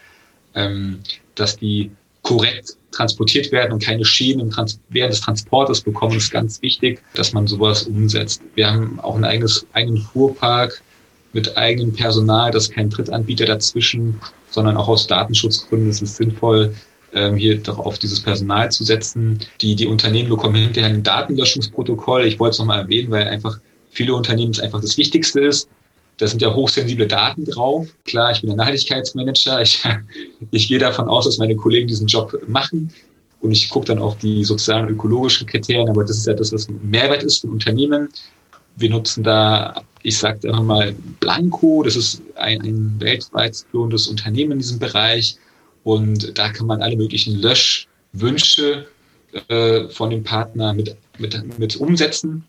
ähm, 0.55 0.99
dass 1.35 1.57
die 1.57 1.91
korrekt 2.23 2.77
transportiert 2.91 3.51
werden 3.51 3.73
und 3.73 3.83
keine 3.83 4.05
Schäden 4.05 4.53
während 4.89 5.13
des 5.13 5.21
Transportes 5.21 5.81
bekommen, 5.81 6.17
ist 6.17 6.31
ganz 6.31 6.61
wichtig, 6.61 7.01
dass 7.15 7.33
man 7.33 7.47
sowas 7.47 7.83
umsetzt. 7.83 8.41
Wir 8.55 8.71
haben 8.71 8.99
auch 8.99 9.15
ein 9.15 9.23
eigenes, 9.23 9.65
eigenen 9.73 9.97
Fuhrpark 9.97 10.81
mit 11.33 11.57
eigenem 11.57 11.93
Personal, 11.93 12.51
das 12.51 12.63
ist 12.63 12.73
kein 12.73 12.89
Drittanbieter 12.89 13.45
dazwischen, 13.45 14.19
sondern 14.49 14.75
auch 14.75 14.89
aus 14.89 15.07
Datenschutzgründen 15.07 15.89
ist 15.89 16.01
es 16.01 16.17
sinnvoll, 16.17 16.75
ähm, 17.13 17.37
hier 17.37 17.57
doch 17.57 17.79
auf 17.79 17.97
dieses 17.99 18.21
Personal 18.21 18.71
zu 18.71 18.83
setzen. 18.83 19.39
Die, 19.61 19.75
die 19.75 19.87
Unternehmen 19.87 20.29
bekommen 20.29 20.55
hinterher 20.55 20.89
ein 20.89 21.03
Datenlöschungsprotokoll. 21.03 22.25
Ich 22.25 22.39
wollte 22.39 22.51
es 22.53 22.59
nochmal 22.59 22.81
erwähnen, 22.81 23.11
weil 23.11 23.27
einfach 23.27 23.59
viele 23.91 24.13
Unternehmen 24.13 24.51
es 24.51 24.59
einfach 24.59 24.81
das 24.81 24.97
Wichtigste 24.97 25.39
ist, 25.41 25.69
da 26.21 26.27
sind 26.27 26.39
ja 26.43 26.53
hochsensible 26.53 27.07
Daten 27.07 27.45
drauf. 27.45 27.87
Klar, 28.05 28.31
ich 28.31 28.41
bin 28.41 28.51
der 28.51 28.57
Nachhaltigkeitsmanager. 28.57 29.59
Ich, 29.59 29.83
ich 30.51 30.67
gehe 30.67 30.77
davon 30.77 31.07
aus, 31.09 31.25
dass 31.25 31.39
meine 31.39 31.55
Kollegen 31.55 31.87
diesen 31.87 32.05
Job 32.05 32.39
machen. 32.47 32.93
Und 33.39 33.51
ich 33.51 33.71
gucke 33.71 33.87
dann 33.87 33.97
auf 33.97 34.19
die 34.19 34.43
sozialen 34.43 34.85
und 34.85 34.93
ökologischen 34.93 35.47
Kriterien. 35.47 35.89
Aber 35.89 36.03
das 36.03 36.17
ist 36.17 36.27
ja 36.27 36.35
das, 36.35 36.53
was 36.53 36.69
ein 36.69 36.79
Mehrwert 36.83 37.23
ist 37.23 37.39
für 37.39 37.47
Unternehmen. 37.47 38.09
Wir 38.75 38.91
nutzen 38.91 39.23
da, 39.23 39.81
ich 40.03 40.15
sage 40.15 40.47
einfach 40.47 40.61
mal, 40.61 40.93
Blanco. 41.19 41.81
Das 41.81 41.95
ist 41.95 42.21
ein, 42.35 42.61
ein 42.61 42.95
weltweit 42.99 43.65
führendes 43.71 44.05
Unternehmen 44.07 44.51
in 44.51 44.59
diesem 44.59 44.77
Bereich. 44.77 45.37
Und 45.83 46.37
da 46.37 46.49
kann 46.49 46.67
man 46.67 46.83
alle 46.83 46.97
möglichen 46.97 47.41
Löschwünsche 47.41 48.85
äh, 49.47 49.89
von 49.89 50.11
dem 50.11 50.23
Partner 50.23 50.71
mit, 50.75 50.95
mit, 51.17 51.57
mit 51.57 51.77
umsetzen. 51.77 52.43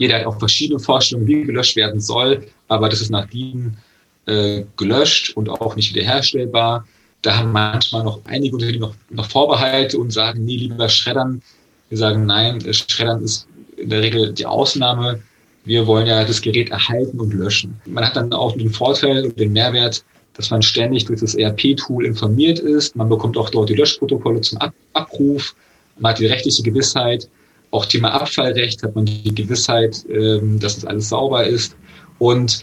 Jeder 0.00 0.18
hat 0.18 0.24
auch 0.24 0.38
verschiedene 0.38 0.80
Vorstellungen, 0.80 1.28
wie 1.28 1.44
gelöscht 1.44 1.76
werden 1.76 2.00
soll, 2.00 2.46
aber 2.68 2.88
das 2.88 3.02
ist 3.02 3.10
nach 3.10 3.26
DIN 3.28 3.76
äh, 4.24 4.62
gelöscht 4.78 5.36
und 5.36 5.50
auch 5.50 5.76
nicht 5.76 5.94
wiederherstellbar. 5.94 6.86
Da 7.20 7.36
haben 7.36 7.52
manchmal 7.52 8.02
noch 8.04 8.20
einige 8.24 8.54
Unternehmen 8.54 8.80
noch, 8.80 8.94
noch 9.10 9.28
Vorbehalte 9.28 9.98
und 9.98 10.10
sagen, 10.10 10.42
nee, 10.46 10.56
lieber 10.56 10.88
schreddern. 10.88 11.42
Wir 11.90 11.98
sagen, 11.98 12.24
nein, 12.24 12.62
schreddern 12.72 13.22
ist 13.22 13.46
in 13.76 13.90
der 13.90 14.00
Regel 14.00 14.32
die 14.32 14.46
Ausnahme. 14.46 15.20
Wir 15.66 15.86
wollen 15.86 16.06
ja 16.06 16.24
das 16.24 16.40
Gerät 16.40 16.70
erhalten 16.70 17.20
und 17.20 17.34
löschen. 17.34 17.78
Man 17.84 18.06
hat 18.06 18.16
dann 18.16 18.32
auch 18.32 18.56
den 18.56 18.70
Vorteil 18.70 19.26
und 19.26 19.38
den 19.38 19.52
Mehrwert, 19.52 20.02
dass 20.32 20.48
man 20.48 20.62
ständig 20.62 21.04
durch 21.04 21.20
das 21.20 21.34
ERP-Tool 21.34 22.06
informiert 22.06 22.58
ist. 22.58 22.96
Man 22.96 23.10
bekommt 23.10 23.36
auch 23.36 23.50
dort 23.50 23.68
die 23.68 23.74
Löschprotokolle 23.74 24.40
zum 24.40 24.56
Ab 24.58 24.72
Abruf. 24.94 25.54
Man 25.98 26.12
hat 26.12 26.20
die 26.20 26.26
rechtliche 26.26 26.62
Gewissheit 26.62 27.28
auch 27.70 27.86
Thema 27.86 28.12
Abfallrecht 28.12 28.82
hat 28.82 28.94
man 28.94 29.06
die 29.06 29.34
Gewissheit, 29.34 30.04
ähm, 30.08 30.58
dass 30.58 30.78
es 30.78 30.84
alles 30.84 31.08
sauber 31.08 31.44
ist. 31.44 31.76
Und 32.18 32.62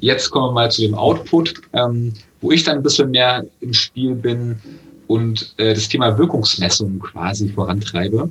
jetzt 0.00 0.30
kommen 0.30 0.48
wir 0.48 0.52
mal 0.52 0.70
zu 0.70 0.82
dem 0.82 0.94
Output, 0.94 1.54
ähm, 1.72 2.12
wo 2.40 2.52
ich 2.52 2.64
dann 2.64 2.78
ein 2.78 2.82
bisschen 2.82 3.10
mehr 3.10 3.44
im 3.60 3.72
Spiel 3.72 4.14
bin 4.14 4.58
und 5.06 5.54
äh, 5.58 5.74
das 5.74 5.88
Thema 5.88 6.16
Wirkungsmessung 6.16 6.98
quasi 7.00 7.48
vorantreibe. 7.48 8.28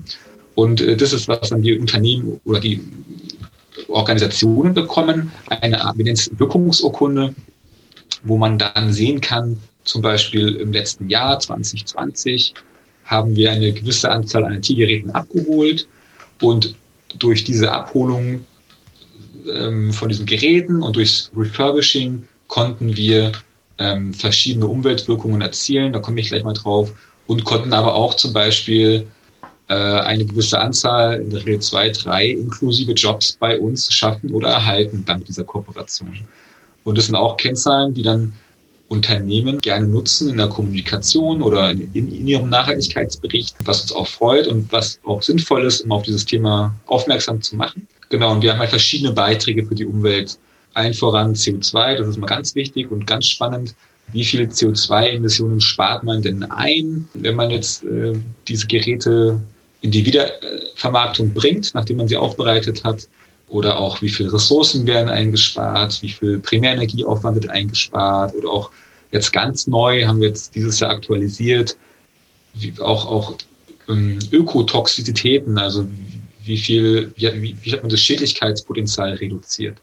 Und 0.56 0.82
äh, 0.82 0.96
das 0.96 1.14
ist, 1.14 1.28
was 1.28 1.50
dann 1.50 1.62
die 1.62 1.78
Unternehmen 1.78 2.40
oder 2.46 2.60
die 2.60 2.82
Organisationen 3.88 4.74
bekommen, 4.74 5.32
eine 5.50 5.82
es 6.08 6.30
Wirkungsurkunde, 6.38 7.34
wo 8.24 8.38
man 8.38 8.58
dann 8.58 8.94
sehen 8.94 9.20
kann, 9.20 9.58
zum 9.84 10.02
Beispiel 10.02 10.56
im 10.56 10.72
letzten 10.72 11.10
Jahr 11.10 11.40
2020 11.40 12.54
haben 13.06 13.36
wir 13.36 13.52
eine 13.52 13.74
gewisse 13.74 14.10
Anzahl 14.10 14.46
an 14.46 14.54
IT-Geräten 14.54 15.12
abgeholt 15.12 15.88
und 16.44 16.76
durch 17.18 17.44
diese 17.44 17.72
Abholung 17.72 18.46
ähm, 19.52 19.94
von 19.94 20.10
diesen 20.10 20.26
Geräten 20.26 20.84
und 20.84 20.96
durchs 20.96 21.32
Refurbishing 21.36 22.28
konnten 22.48 22.96
wir 22.96 23.32
ähm, 23.78 24.14
verschiedene 24.14 24.68
Umweltwirkungen 24.68 25.42
erzielen, 25.42 25.94
da 25.94 26.00
komme 26.00 26.20
ich 26.20 26.28
gleich 26.28 26.44
mal 26.44 26.54
drauf, 26.54 26.92
und 27.28 27.46
konnten 27.46 27.74
aber 27.74 27.96
auch 27.96 28.16
zum 28.16 28.34
Beispiel 28.34 29.08
äh, 29.70 29.74
eine 29.74 30.26
gewisse 30.26 30.60
Anzahl, 30.60 31.22
in 31.22 31.30
der 31.30 31.40
Regel 31.46 31.60
zwei, 31.62 31.90
drei 31.90 32.28
inklusive 32.28 32.92
Jobs 32.92 33.38
bei 33.40 33.58
uns 33.58 33.92
schaffen 33.94 34.32
oder 34.32 34.50
erhalten 34.50 35.06
dank 35.06 35.26
dieser 35.26 35.46
Kooperation. 35.46 36.20
Und 36.84 36.98
das 36.98 37.06
sind 37.06 37.16
auch 37.16 37.38
Kennzahlen, 37.38 37.94
die 37.94 38.04
dann 38.04 38.34
Unternehmen 38.94 39.60
gerne 39.60 39.88
nutzen 39.88 40.30
in 40.30 40.38
der 40.38 40.48
Kommunikation 40.48 41.42
oder 41.42 41.72
in, 41.72 41.92
in, 41.94 42.28
ihrem 42.28 42.50
Nachhaltigkeitsbericht, 42.50 43.56
was 43.66 43.82
uns 43.82 43.92
auch 43.92 44.08
freut 44.08 44.48
und 44.48 44.72
was 44.72 45.00
auch 45.04 45.22
sinnvoll 45.22 45.66
ist, 45.66 45.82
um 45.82 45.92
auf 45.92 46.04
dieses 46.04 46.26
Thema 46.26 46.74
aufmerksam 46.86 47.42
zu 47.42 47.56
machen. 47.56 47.88
Genau, 48.10 48.32
und 48.32 48.44
wir 48.44 48.54
haben 48.54 48.60
halt 48.60 48.70
verschiedene 48.70 49.12
Beiträge 49.12 49.66
für 49.66 49.76
die 49.76 49.86
Umwelt. 49.86 50.38
Allen 50.76 50.94
voran 50.94 51.34
CO2, 51.34 51.98
das 51.98 52.08
ist 52.08 52.18
mal 52.18 52.28
ganz 52.28 52.56
wichtig 52.56 52.92
und 52.92 53.06
ganz 53.08 53.26
spannend. 53.26 53.76
Wie 54.12 54.24
viele 54.24 54.46
CO2-Emissionen 54.46 55.60
spart 55.60 56.04
man 56.04 56.22
denn 56.22 56.44
ein, 56.44 57.08
wenn 57.14 57.36
man 57.36 57.50
jetzt 57.50 57.84
äh, 57.84 58.14
diese 58.48 58.68
Geräte 58.68 59.40
in 59.82 59.92
die 59.92 60.06
Wiedervermarktung 60.06 61.34
bringt, 61.34 61.74
nachdem 61.74 61.98
man 61.98 62.08
sie 62.08 62.18
aufbereitet 62.18 62.84
hat? 62.84 63.08
Oder 63.54 63.78
auch 63.78 64.02
wie 64.02 64.10
viel 64.10 64.28
Ressourcen 64.30 64.88
werden 64.88 65.10
eingespart, 65.10 66.02
wie 66.02 66.10
viel 66.10 66.40
Primärenergieaufwand 66.40 67.36
wird 67.36 67.50
eingespart 67.50 68.34
oder 68.34 68.50
auch 68.50 68.72
jetzt 69.12 69.32
ganz 69.32 69.68
neu 69.68 70.06
haben 70.06 70.20
wir 70.20 70.30
jetzt 70.30 70.56
dieses 70.56 70.80
Jahr 70.80 70.90
aktualisiert, 70.90 71.78
wie 72.56 72.74
auch, 72.82 73.06
auch 73.06 73.38
ähm, 73.88 74.18
Ökotoxizitäten, 74.32 75.60
also 75.60 75.88
wie 76.44 76.58
viel, 76.58 77.14
wie, 77.16 77.32
wie, 77.42 77.56
wie 77.62 77.72
hat 77.72 77.84
man 77.84 77.92
das 77.92 78.02
Schädlichkeitspotenzial 78.02 79.14
reduziert. 79.14 79.78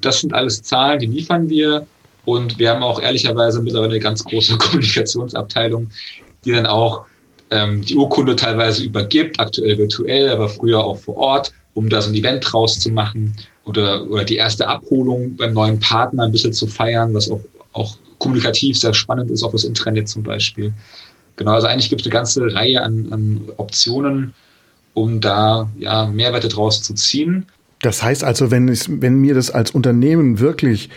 Das 0.00 0.20
sind 0.20 0.32
alles 0.32 0.62
Zahlen, 0.62 1.00
die 1.00 1.06
liefern 1.06 1.48
wir 1.48 1.88
und 2.24 2.56
wir 2.60 2.70
haben 2.70 2.84
auch 2.84 3.02
ehrlicherweise 3.02 3.60
mittlerweile 3.60 3.94
eine 3.94 4.00
ganz 4.00 4.22
große 4.22 4.56
Kommunikationsabteilung, 4.58 5.90
die 6.44 6.52
dann 6.52 6.66
auch 6.66 7.04
ähm, 7.50 7.82
die 7.82 7.96
Urkunde 7.96 8.36
teilweise 8.36 8.84
übergibt, 8.84 9.40
aktuell 9.40 9.78
virtuell, 9.78 10.28
aber 10.30 10.48
früher 10.48 10.84
auch 10.84 10.98
vor 10.98 11.16
Ort 11.16 11.52
um 11.78 11.88
da 11.88 12.02
so 12.02 12.10
ein 12.10 12.14
Event 12.16 12.44
draus 12.44 12.80
zu 12.80 12.90
machen 12.90 13.36
oder, 13.64 14.10
oder 14.10 14.24
die 14.24 14.34
erste 14.34 14.66
Abholung 14.66 15.36
beim 15.36 15.52
neuen 15.52 15.78
Partner 15.78 16.24
ein 16.24 16.32
bisschen 16.32 16.52
zu 16.52 16.66
feiern, 16.66 17.14
was 17.14 17.30
auch, 17.30 17.40
auch 17.72 17.96
kommunikativ 18.18 18.76
sehr 18.76 18.92
spannend 18.94 19.30
ist, 19.30 19.44
auch 19.44 19.52
das 19.52 19.62
Intranet 19.62 20.08
zum 20.08 20.24
Beispiel. 20.24 20.72
Genau, 21.36 21.52
also 21.52 21.68
eigentlich 21.68 21.88
gibt 21.88 22.00
es 22.00 22.06
eine 22.08 22.12
ganze 22.12 22.52
Reihe 22.52 22.82
an, 22.82 23.12
an 23.12 23.40
Optionen, 23.58 24.34
um 24.94 25.20
da 25.20 25.70
ja, 25.78 26.06
Mehrwerte 26.06 26.48
draus 26.48 26.82
zu 26.82 26.94
ziehen. 26.94 27.46
Das 27.80 28.02
heißt 28.02 28.24
also, 28.24 28.50
wenn, 28.50 28.68
es, 28.68 28.90
wenn 28.90 29.20
mir 29.20 29.34
das 29.34 29.52
als 29.52 29.70
Unternehmen 29.70 30.40
wirklich 30.40 30.90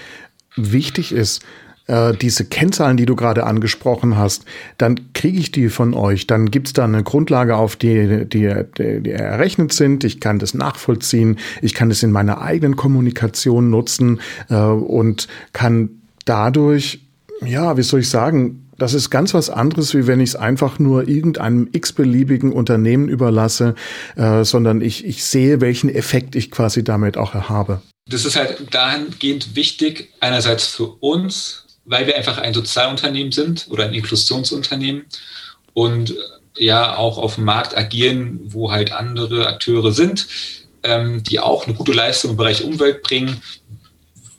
wichtig 0.56 1.12
ist, 1.12 1.44
äh, 1.92 2.16
diese 2.16 2.46
Kennzahlen, 2.46 2.96
die 2.96 3.06
du 3.06 3.16
gerade 3.16 3.46
angesprochen 3.46 4.18
hast, 4.18 4.46
dann 4.78 5.12
kriege 5.14 5.38
ich 5.38 5.52
die 5.52 5.68
von 5.68 5.94
euch. 5.94 6.26
Dann 6.26 6.50
gibt 6.50 6.68
es 6.68 6.74
da 6.74 6.86
eine 6.86 7.04
Grundlage, 7.04 7.58
auf 7.58 7.76
die, 7.76 8.26
die, 8.26 8.54
die, 8.78 9.02
die 9.02 9.12
errechnet 9.12 9.74
sind. 9.74 10.06
Ich 10.06 10.22
kann 10.22 10.40
das 10.40 10.54
nachvollziehen. 10.54 11.38
Ich 11.62 11.74
kann 11.74 11.90
das 11.90 12.02
in 12.02 12.12
meiner 12.12 12.42
eigenen 12.42 12.78
Kommunikation 12.78 13.70
nutzen 13.70 14.22
äh, 14.50 14.56
und 14.56 15.28
kann 15.52 15.90
dadurch, 16.26 17.02
ja, 17.46 17.76
wie 17.76 17.84
soll 17.84 18.00
ich 18.00 18.10
sagen, 18.10 18.70
das 18.78 18.94
ist 18.94 19.10
ganz 19.10 19.34
was 19.34 19.50
anderes, 19.50 19.94
wie 19.94 20.08
wenn 20.08 20.22
ich 20.22 20.30
es 20.30 20.36
einfach 20.36 20.80
nur 20.80 21.08
irgendeinem 21.08 21.68
x-beliebigen 21.72 22.54
Unternehmen 22.54 23.10
überlasse, 23.10 23.76
äh, 24.16 24.44
sondern 24.46 24.82
ich, 24.82 25.06
ich 25.06 25.26
sehe, 25.26 25.60
welchen 25.60 25.90
Effekt 25.90 26.36
ich 26.36 26.52
quasi 26.52 26.84
damit 26.84 27.18
auch 27.18 27.34
habe. 27.34 27.82
Das 28.10 28.26
ist 28.26 28.38
halt 28.38 28.74
dahingehend 28.74 29.56
wichtig, 29.56 30.10
einerseits 30.20 30.66
für 30.66 30.88
uns, 30.88 31.68
weil 31.86 32.08
wir 32.08 32.16
einfach 32.16 32.38
ein 32.38 32.54
Sozialunternehmen 32.54 33.32
sind 33.32 33.68
oder 33.70 33.86
ein 33.86 33.94
Inklusionsunternehmen 33.94 35.06
und 35.74 36.12
äh, 36.12 36.16
ja 36.58 36.98
auch 36.98 37.18
auf 37.18 37.36
dem 37.36 37.46
Markt 37.46 37.78
agieren, 37.78 38.40
wo 38.44 38.72
halt 38.72 38.92
andere 38.92 39.48
Akteure 39.48 39.92
sind, 39.92 40.28
ähm, 40.84 41.24
die 41.24 41.40
auch 41.40 41.66
eine 41.66 41.76
gute 41.76 41.94
Leistung 41.94 42.32
im 42.32 42.38
Bereich 42.38 42.64
Umwelt 42.64 43.04
bringen, 43.04 43.42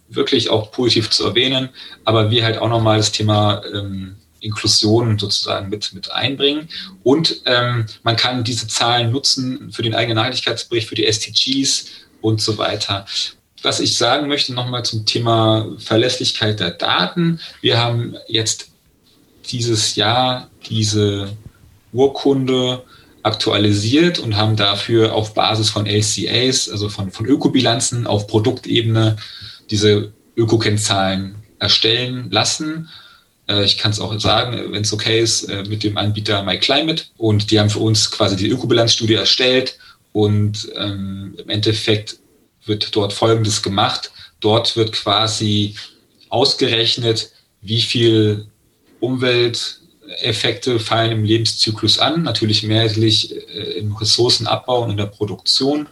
wirklich 0.08 0.50
auch 0.50 0.70
positiv 0.72 1.10
zu 1.10 1.24
erwähnen, 1.24 1.70
aber 2.04 2.30
wir 2.30 2.44
halt 2.44 2.58
auch 2.58 2.68
nochmal 2.68 2.98
das 2.98 3.12
Thema 3.12 3.62
ähm, 3.72 4.16
Inklusion 4.40 5.18
sozusagen 5.18 5.70
mit, 5.70 5.92
mit 5.94 6.12
einbringen. 6.12 6.68
Und 7.02 7.42
ähm, 7.46 7.86
man 8.02 8.16
kann 8.16 8.44
diese 8.44 8.66
Zahlen 8.66 9.12
nutzen 9.12 9.72
für 9.72 9.82
den 9.82 9.94
eigenen 9.94 10.16
Nachhaltigkeitsbericht, 10.16 10.88
für 10.88 10.96
die 10.96 11.06
SDGs 11.06 11.86
und 12.20 12.40
so 12.40 12.58
weiter 12.58 13.06
was 13.62 13.80
ich 13.80 13.96
sagen 13.96 14.28
möchte, 14.28 14.52
nochmal 14.54 14.84
zum 14.84 15.06
Thema 15.06 15.66
Verlässlichkeit 15.78 16.60
der 16.60 16.72
Daten. 16.72 17.40
Wir 17.60 17.78
haben 17.78 18.16
jetzt 18.28 18.68
dieses 19.50 19.96
Jahr 19.96 20.48
diese 20.68 21.36
Urkunde 21.92 22.82
aktualisiert 23.22 24.18
und 24.18 24.36
haben 24.36 24.56
dafür 24.56 25.14
auf 25.14 25.34
Basis 25.34 25.70
von 25.70 25.86
LCAs, 25.86 26.68
also 26.68 26.88
von, 26.88 27.12
von 27.12 27.26
Ökobilanzen 27.26 28.06
auf 28.06 28.26
Produktebene, 28.26 29.16
diese 29.70 30.12
Ökokennzahlen 30.36 31.36
erstellen 31.58 32.30
lassen. 32.30 32.88
Äh, 33.48 33.64
ich 33.64 33.78
kann 33.78 33.92
es 33.92 34.00
auch 34.00 34.18
sagen, 34.18 34.72
wenn 34.72 34.82
es 34.82 34.92
okay 34.92 35.20
ist, 35.20 35.44
äh, 35.44 35.62
mit 35.64 35.84
dem 35.84 35.96
Anbieter 35.96 36.42
MyClimate. 36.42 37.04
Und 37.16 37.50
die 37.50 37.60
haben 37.60 37.70
für 37.70 37.78
uns 37.78 38.10
quasi 38.10 38.36
die 38.36 38.48
Ökobilanzstudie 38.48 39.14
erstellt 39.14 39.78
und 40.12 40.68
ähm, 40.76 41.34
im 41.38 41.48
Endeffekt 41.48 42.18
wird 42.64 42.94
dort 42.94 43.12
Folgendes 43.12 43.62
gemacht. 43.62 44.10
Dort 44.40 44.76
wird 44.76 44.92
quasi 44.92 45.76
ausgerechnet, 46.28 47.32
wie 47.60 47.80
viel 47.80 48.46
Umwelteffekte 49.00 50.78
fallen 50.78 51.12
im 51.12 51.24
Lebenszyklus 51.24 51.98
an, 51.98 52.22
natürlich 52.22 52.62
mehrheitlich 52.62 53.34
äh, 53.54 53.78
im 53.78 53.94
Ressourcenabbau 53.94 54.82
und 54.82 54.90
in 54.90 54.96
der 54.96 55.06
Produktion 55.06 55.88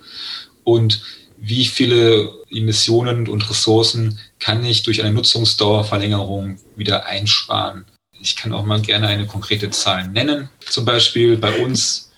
und 0.64 1.02
wie 1.40 1.64
viele 1.64 2.30
Emissionen 2.50 3.26
und 3.26 3.48
Ressourcen 3.48 4.18
kann 4.38 4.64
ich 4.64 4.82
durch 4.82 5.02
eine 5.02 5.12
Nutzungsdauerverlängerung 5.14 6.58
wieder 6.76 7.06
einsparen. 7.06 7.86
Ich 8.20 8.36
kann 8.36 8.52
auch 8.52 8.64
mal 8.64 8.82
gerne 8.82 9.08
eine 9.08 9.26
konkrete 9.26 9.70
Zahl 9.70 10.08
nennen. 10.08 10.50
Zum 10.68 10.84
Beispiel 10.84 11.38
bei 11.38 11.58
uns 11.60 12.10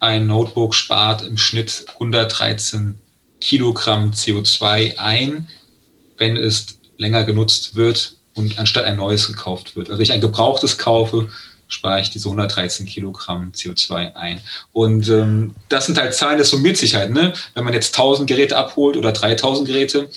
ein 0.00 0.26
Notebook 0.26 0.74
spart 0.74 1.22
im 1.22 1.36
Schnitt 1.36 1.84
113 1.94 2.98
Kilogramm 3.44 4.12
CO2 4.12 4.96
ein, 4.96 5.48
wenn 6.16 6.38
es 6.38 6.78
länger 6.96 7.24
genutzt 7.24 7.76
wird 7.76 8.16
und 8.34 8.58
anstatt 8.58 8.86
ein 8.86 8.96
neues 8.96 9.26
gekauft 9.26 9.76
wird. 9.76 9.90
Also 9.90 10.00
ich 10.00 10.12
ein 10.12 10.22
gebrauchtes 10.22 10.78
kaufe, 10.78 11.28
spare 11.68 12.00
ich 12.00 12.08
diese 12.08 12.30
113 12.30 12.86
Kilogramm 12.86 13.52
CO2 13.54 14.14
ein. 14.14 14.40
Und 14.72 15.10
ähm, 15.10 15.54
das 15.68 15.84
sind 15.84 15.98
halt 15.98 16.14
Zahlen, 16.14 16.38
das 16.38 16.48
summiert 16.48 16.78
sich 16.78 16.94
halt. 16.94 17.10
Ne? 17.10 17.34
Wenn 17.52 17.64
man 17.64 17.74
jetzt 17.74 17.94
1000 17.94 18.26
Geräte 18.26 18.56
abholt 18.56 18.96
oder 18.96 19.12
3000 19.12 19.68
Geräte, 19.68 20.08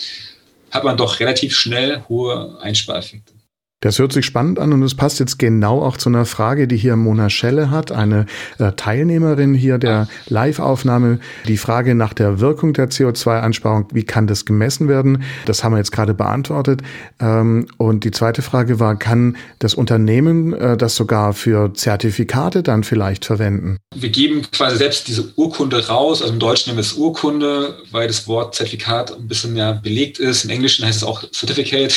hat 0.71 0.85
man 0.85 0.95
doch 0.95 1.19
relativ 1.19 1.53
schnell 1.53 2.03
hohe 2.07 2.57
Einspareffekte. 2.61 3.33
Das 3.79 3.99
hört 3.99 4.11
sich 4.11 4.25
spannend 4.25 4.57
an 4.57 4.73
und 4.73 4.81
es 4.81 4.95
passt 4.95 5.19
jetzt 5.19 5.37
genau 5.37 5.83
auch 5.83 5.97
zu 5.97 6.09
einer 6.09 6.25
Frage, 6.25 6.67
die 6.67 6.77
hier 6.77 6.95
Mona 6.95 7.29
Schelle 7.29 7.69
hat, 7.69 7.91
eine 7.91 8.25
äh, 8.57 8.71
Teilnehmerin 8.71 9.53
hier 9.53 9.77
der 9.77 10.07
Live-Aufnahme. 10.25 11.19
Die 11.47 11.57
Frage 11.57 11.93
nach 11.93 12.15
der 12.15 12.39
Wirkung 12.39 12.73
der 12.73 12.89
CO2-Einsparung, 12.89 13.89
wie 13.93 14.03
kann 14.03 14.25
das 14.25 14.45
gemessen 14.45 14.87
werden? 14.87 15.21
Das 15.45 15.63
haben 15.63 15.73
wir 15.73 15.77
jetzt 15.77 15.91
gerade 15.91 16.15
beantwortet. 16.15 16.81
Ähm, 17.19 17.67
und 17.77 18.03
die 18.03 18.09
zweite 18.09 18.41
Frage 18.41 18.79
war, 18.79 18.97
kann 18.97 19.37
das 19.59 19.75
Unternehmen 19.75 20.53
äh, 20.53 20.75
das 20.75 20.95
sogar 20.95 21.33
für 21.33 21.71
Zertifikate 21.75 22.63
dann 22.63 22.83
vielleicht 22.83 23.25
verwenden? 23.25 23.77
Wir 23.95 24.09
geben 24.09 24.41
quasi 24.51 24.77
selbst 24.77 25.07
diese 25.07 25.33
Urkunde 25.35 25.87
raus. 25.87 26.23
Also 26.23 26.33
im 26.33 26.39
Deutschen 26.39 26.71
nehmen 26.71 26.77
wir 26.77 26.81
es 26.81 26.93
Urkunde, 26.93 27.77
weil 27.91 28.07
das 28.07 28.27
Wort 28.27 28.55
Zertifikat 28.55 29.15
ein 29.15 29.27
bisschen 29.27 29.53
mehr 29.53 29.73
belegt 29.73 30.17
ist. 30.17 30.45
Im 30.45 30.49
Englischen 30.49 30.83
heißt 30.83 30.97
es 30.97 31.03
auch 31.03 31.21
Certificate. 31.31 31.93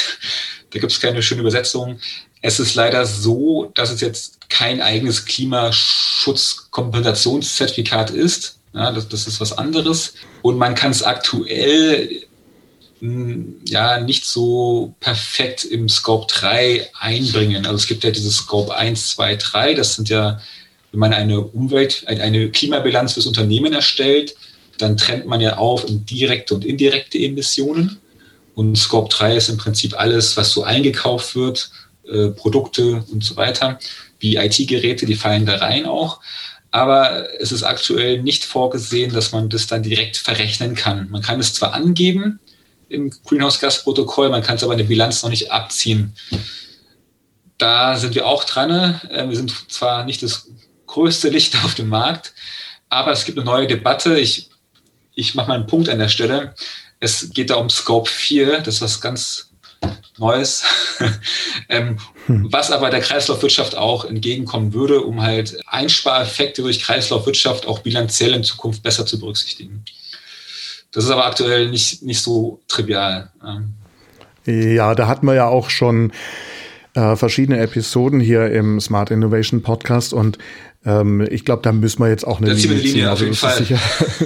Da 0.71 0.79
gibt 0.79 0.93
es 0.93 1.01
keine 1.01 1.23
schöne 1.23 1.41
Übersetzung. 1.41 1.99
Es 2.43 2.61
ist 2.61 2.75
leider 2.75 3.05
so, 3.07 3.71
dass 3.75 3.91
es 3.91 4.01
jetzt 4.01 4.39
kein 4.49 4.81
eigenes 4.81 5.27
Klimaschutzkompensationszertifikat 5.27 8.11
ist. 8.11 8.57
Ja, 8.73 8.93
das, 8.93 9.09
das 9.09 9.27
ist 9.27 9.41
was 9.41 9.57
anderes. 9.57 10.15
Und 10.43 10.59
man 10.59 10.75
kann 10.75 10.91
es 10.93 11.03
aktuell 11.03 12.23
hm, 13.01 13.57
ja 13.67 14.01
nicht 14.01 14.27
so 14.27 14.95
perfekt 15.01 15.65
im 15.65 15.89
Scope 15.89 16.27
3 16.33 16.89
einbringen. 16.99 17.67
Also 17.67 17.77
es 17.77 17.87
gibt 17.87 18.05
ja 18.05 18.11
dieses 18.11 18.37
Scope 18.37 18.75
1, 18.75 19.09
2, 19.09 19.37
3. 19.37 19.75
Das 19.75 19.97
sind 19.97 20.09
ja, 20.09 20.41
wenn 20.93 21.01
man 21.01 21.13
eine 21.13 21.41
Umwelt, 21.41 22.05
eine 22.07 22.51
Klimabilanz 22.51 23.15
fürs 23.15 23.27
Unternehmen 23.27 23.73
erstellt, 23.73 24.37
dann 24.79 24.97
trennt 24.97 25.27
man 25.27 25.41
ja 25.41 25.57
auf 25.57 25.89
in 25.89 26.07
direkte 26.07 26.55
und 26.55 26.65
indirekte 26.65 27.19
Emissionen. 27.19 28.00
Und 28.61 28.77
Scope 28.77 29.09
3 29.09 29.37
ist 29.37 29.49
im 29.49 29.57
Prinzip 29.57 29.99
alles, 29.99 30.37
was 30.37 30.51
so 30.51 30.65
eingekauft 30.65 31.35
wird, 31.35 31.71
äh, 32.07 32.29
Produkte 32.29 33.03
und 33.11 33.25
so 33.25 33.37
weiter, 33.37 33.79
wie 34.19 34.37
IT-Geräte, 34.37 35.07
die 35.07 35.15
fallen 35.15 35.47
da 35.47 35.57
rein 35.57 35.87
auch. 35.87 36.21
Aber 36.71 37.27
es 37.41 37.53
ist 37.53 37.63
aktuell 37.63 38.21
nicht 38.21 38.45
vorgesehen, 38.45 39.15
dass 39.15 39.33
man 39.33 39.49
das 39.49 39.67
dann 39.67 39.83
direkt 39.83 40.19
verrechnen 40.19 40.75
kann. 40.75 41.09
Man 41.09 41.23
kann 41.23 41.41
es 41.41 41.55
zwar 41.55 41.73
angeben 41.73 42.39
im 42.91 43.09
Greenhouse-Gas-Protokoll, 43.25 44.29
man 44.29 44.43
kann 44.43 44.57
es 44.57 44.63
aber 44.63 44.75
in 44.75 44.81
der 44.81 44.85
Bilanz 44.85 45.23
noch 45.23 45.31
nicht 45.31 45.51
abziehen. 45.51 46.15
Da 47.57 47.97
sind 47.97 48.15
wir 48.15 48.27
auch 48.27 48.45
dran. 48.45 49.01
Äh, 49.09 49.27
wir 49.27 49.37
sind 49.37 49.55
zwar 49.73 50.05
nicht 50.05 50.23
das 50.23 50.49
größte 50.87 51.31
Licht 51.31 51.57
auf 51.65 51.75
dem 51.77 51.89
Markt, 51.89 52.35
aber 52.91 53.11
es 53.13 53.25
gibt 53.25 53.39
eine 53.39 53.47
neue 53.47 53.67
Debatte. 53.67 54.21
Ich, 54.21 54.51
ich 55.15 55.35
mache 55.35 55.49
mal 55.49 55.55
einen 55.55 55.67
Punkt 55.67 55.89
an 55.89 55.99
der 55.99 56.11
Stelle. 56.11 56.55
Es 57.01 57.31
geht 57.31 57.51
da 57.51 57.57
um 57.57 57.71
Scope 57.71 58.09
4, 58.09 58.61
das 58.61 58.77
ist 58.77 58.83
was 58.83 59.01
ganz 59.01 59.51
Neues, 60.19 60.63
ähm, 61.71 61.97
hm. 62.27 62.53
was 62.53 62.71
aber 62.71 62.91
der 62.91 63.01
Kreislaufwirtschaft 63.01 63.75
auch 63.75 64.05
entgegenkommen 64.05 64.75
würde, 64.75 65.01
um 65.01 65.23
halt 65.23 65.59
Einspareffekte 65.67 66.61
durch 66.61 66.83
Kreislaufwirtschaft 66.83 67.67
auch 67.67 67.79
bilanziell 67.79 68.35
in 68.35 68.45
Zukunft 68.45 68.83
besser 68.83 69.07
zu 69.07 69.19
berücksichtigen. 69.19 69.83
Das 70.93 71.05
ist 71.05 71.11
aber 71.11 71.25
aktuell 71.25 71.71
nicht, 71.71 72.03
nicht 72.03 72.21
so 72.21 72.61
trivial. 72.69 73.31
Ja, 74.45 74.95
da 74.95 75.09
hatten 75.09 75.27
wir 75.27 75.35
ja 75.35 75.49
auch 75.49 75.71
schon 75.71 76.13
äh, 76.95 77.17
verschiedene 77.17 77.61
Episoden 77.61 78.21
hier 78.21 78.51
im 78.51 78.81
Smart 78.81 79.11
Innovation 79.11 79.63
Podcast 79.63 80.13
und 80.13 80.37
ähm, 80.83 81.27
ich 81.31 81.45
glaube, 81.45 81.61
da 81.63 81.73
müssen 81.73 82.03
wir 82.03 82.09
jetzt 82.09 82.27
auch 82.27 82.41
eine 82.41 82.53
Linie, 82.53 82.77
Linie 82.77 82.93
ziehen. 82.93 83.07
Also 83.07 83.27
das 83.27 83.39
Fall. 83.39 83.51
ist 83.51 83.59
sicher 83.59 83.79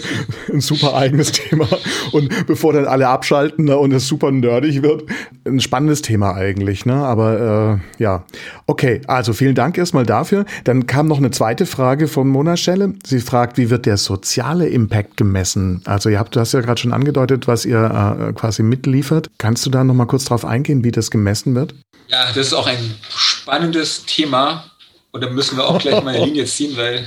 ein 0.52 0.60
super 0.60 0.94
eigenes 0.94 1.32
Thema. 1.32 1.66
Und 2.12 2.46
bevor 2.46 2.72
dann 2.72 2.86
alle 2.86 3.08
abschalten 3.08 3.64
ne, 3.64 3.76
und 3.76 3.92
es 3.92 4.06
super 4.06 4.30
nerdig 4.30 4.82
wird, 4.82 5.02
ein 5.44 5.60
spannendes 5.60 6.02
Thema 6.02 6.34
eigentlich. 6.34 6.86
Ne? 6.86 6.94
Aber 6.94 7.80
äh, 7.98 8.02
ja, 8.02 8.24
okay. 8.66 9.00
Also 9.08 9.32
vielen 9.32 9.56
Dank 9.56 9.76
erstmal 9.76 10.06
dafür. 10.06 10.44
Dann 10.62 10.86
kam 10.86 11.08
noch 11.08 11.18
eine 11.18 11.32
zweite 11.32 11.66
Frage 11.66 12.06
von 12.06 12.28
Mona 12.28 12.56
Schelle. 12.56 12.94
Sie 13.04 13.20
fragt, 13.20 13.58
wie 13.58 13.70
wird 13.70 13.84
der 13.84 13.96
soziale 13.96 14.68
Impact 14.68 15.16
gemessen? 15.16 15.82
Also 15.86 16.08
ihr 16.08 16.20
habt, 16.20 16.36
du 16.36 16.40
hast 16.40 16.52
ja 16.52 16.60
gerade 16.60 16.80
schon 16.80 16.92
angedeutet, 16.92 17.48
was 17.48 17.64
ihr 17.64 18.28
äh, 18.28 18.32
quasi 18.32 18.62
mitliefert. 18.62 19.28
Kannst 19.38 19.66
du 19.66 19.70
da 19.70 19.82
noch 19.82 19.94
mal 19.94 20.06
kurz 20.06 20.26
drauf 20.26 20.44
eingehen, 20.44 20.84
wie 20.84 20.92
das 20.92 21.10
gemessen 21.10 21.56
wird? 21.56 21.74
Ja, 22.06 22.26
das 22.28 22.48
ist 22.48 22.52
auch 22.52 22.68
ein 22.68 22.94
spannendes 23.08 24.04
Thema 24.06 24.64
und 25.14 25.20
dann 25.20 25.32
müssen 25.32 25.56
wir 25.56 25.64
auch 25.64 25.78
gleich 25.78 26.02
mal 26.02 26.16
eine 26.16 26.24
Linie 26.26 26.44
ziehen, 26.44 26.76
weil 26.76 27.06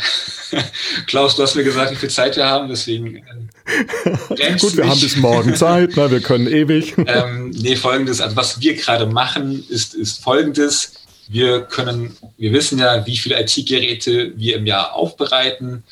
Klaus, 1.07 1.35
du 1.35 1.43
hast 1.43 1.55
mir 1.55 1.65
gesagt, 1.65 1.91
wie 1.91 1.97
viel 1.97 2.09
Zeit 2.09 2.37
wir 2.37 2.45
haben, 2.45 2.69
deswegen. 2.69 3.17
Äh, 3.17 4.55
Gut, 4.57 4.77
wir 4.77 4.87
haben 4.87 5.01
bis 5.01 5.17
morgen 5.17 5.53
Zeit, 5.55 5.91
na, 5.97 6.09
wir 6.09 6.21
können 6.21 6.47
ewig. 6.47 6.95
ähm, 7.05 7.49
nee, 7.49 7.75
folgendes, 7.75 8.21
also 8.21 8.37
was 8.37 8.61
wir 8.61 8.75
gerade 8.75 9.07
machen, 9.07 9.61
ist, 9.67 9.93
ist 9.93 10.23
folgendes. 10.23 10.93
Wir 11.27 11.63
können, 11.63 12.15
wir 12.37 12.53
wissen 12.53 12.79
ja, 12.79 13.05
wie 13.05 13.17
viele 13.17 13.41
IT-Geräte 13.41 14.31
wir 14.37 14.55
im 14.55 14.65
Jahr 14.65 14.95
aufbereiten. 14.95 15.83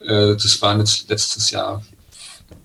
Äh, 0.00 0.34
das 0.34 0.60
waren 0.60 0.80
jetzt 0.80 1.08
letztes 1.08 1.52
Jahr, 1.52 1.84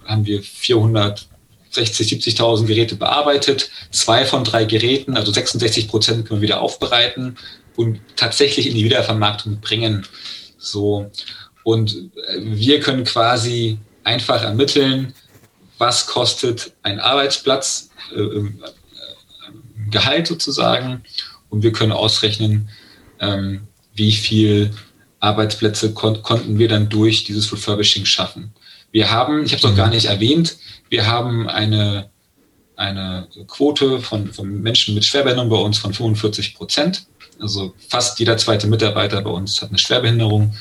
haben 0.06 0.26
wir 0.26 0.42
460, 0.42 1.28
70.000 1.76 2.66
Geräte 2.66 2.96
bearbeitet. 2.96 3.70
Zwei 3.92 4.26
von 4.26 4.44
drei 4.44 4.66
Geräten, 4.66 5.16
also 5.16 5.32
66 5.32 5.90
Prozent 5.90 6.28
können 6.28 6.42
wir 6.42 6.48
wieder 6.48 6.62
aufbereiten 6.62 7.38
und 7.76 8.00
tatsächlich 8.16 8.68
in 8.68 8.76
die 8.76 8.86
Wiedervermarktung 8.86 9.60
bringen. 9.60 10.06
So. 10.58 11.12
Und 11.64 11.96
äh, 11.96 12.40
wir 12.40 12.80
können 12.80 13.04
quasi 13.04 13.78
einfach 14.04 14.44
ermitteln, 14.44 15.14
was 15.78 16.08
kostet 16.08 16.74
ein 16.84 17.00
Arbeitsplatz 17.00 17.90
äh, 18.14 18.20
im, 18.20 18.64
äh, 18.64 19.90
Gehalt 19.92 20.28
sozusagen. 20.28 21.04
Und 21.50 21.64
wir 21.64 21.72
können 21.72 21.92
ausrechnen, 21.92 22.70
ähm, 23.20 23.68
wie 23.94 24.12
viel 24.12 24.72
Arbeitsplätze 25.20 25.94
kon 25.94 26.22
konnten 26.22 26.60
wir 26.60 26.68
dann 26.68 26.90
durch 26.90 27.24
dieses 27.24 27.52
Refurbishing 27.52 28.06
schaffen. 28.06 28.54
Wir 28.92 29.12
haben, 29.12 29.44
ich 29.44 29.52
habe 29.52 29.60
es 29.60 29.66
auch 29.66 29.76
gar 29.76 29.90
nicht 29.90 30.06
erwähnt, 30.06 30.58
wir 30.90 31.08
haben 31.08 31.50
eine, 31.50 32.10
eine 32.76 33.28
Quote 33.48 34.00
von, 34.00 34.32
von 34.32 34.62
Menschen 34.62 34.96
mit 34.96 35.06
Schwerbehinderung 35.06 35.50
bei 35.50 35.58
uns 35.58 35.78
von 35.78 35.94
45 35.94 36.56
Prozent. 36.56 37.08
Also 37.40 37.74
fast 37.90 38.20
jeder 38.20 38.38
zweite 38.38 38.68
Mitarbeiter 38.68 39.22
bei 39.22 39.30
uns 39.30 39.62
hat 39.62 39.70
eine 39.70 39.78
Schwerbehinderung 39.78 40.56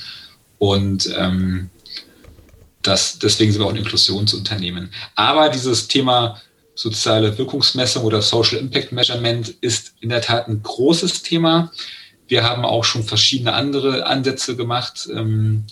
und 0.59 1.13
ähm, 1.17 1.71
das, 2.83 3.19
deswegen 3.19 3.53
sind 3.53 3.61
wir 3.61 3.67
auch 3.67 3.71
ein 3.71 3.77
Inklusionsunternehmen. 3.77 4.93
Aber 5.15 5.49
dieses 5.49 5.89
Thema 5.89 6.41
soziale 6.75 7.37
Wirkungsmessung 7.39 8.05
oder 8.05 8.21
Social 8.21 8.59
Impact 8.59 8.93
Measurement 8.93 9.49
ist 9.61 9.95
in 10.01 10.09
der 10.09 10.21
Tat 10.21 10.49
ein 10.49 10.63
großes 10.63 11.23
Thema. 11.23 11.73
Wir 12.27 12.45
haben 12.45 12.65
auch 12.65 12.85
schon 12.85 13.05
verschiedene 13.05 13.53
andere 13.53 14.07
Ansätze 14.07 14.57
gemacht. 14.57 15.09
Ähm, 15.13 15.65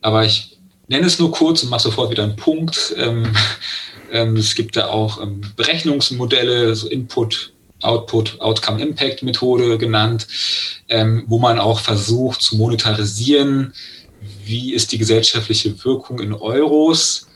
aber 0.00 0.24
ich 0.24 0.58
nenne 0.86 1.06
es 1.06 1.18
nur 1.18 1.32
kurz 1.32 1.62
und 1.62 1.70
mache 1.70 1.82
sofort 1.82 2.10
wieder 2.10 2.22
einen 2.22 2.36
Punkt. 2.36 2.94
Ähm, 2.96 3.32
ähm, 4.12 4.36
es 4.36 4.54
gibt 4.54 4.76
da 4.76 4.88
auch 4.88 5.20
ähm, 5.20 5.40
Berechnungsmodelle, 5.56 6.74
so 6.74 6.88
Input, 6.88 7.52
Output, 7.82 8.40
Outcome 8.40 8.80
Impact 8.80 9.22
Methode 9.22 9.78
genannt, 9.78 10.26
ähm, 10.88 11.24
wo 11.26 11.38
man 11.38 11.58
auch 11.58 11.80
versucht 11.80 12.42
zu 12.42 12.56
monetarisieren, 12.56 13.72
wie 14.44 14.74
ist 14.74 14.92
die 14.92 14.98
gesellschaftliche 14.98 15.84
Wirkung 15.84 16.20
in 16.20 16.32
Euros 16.32 17.28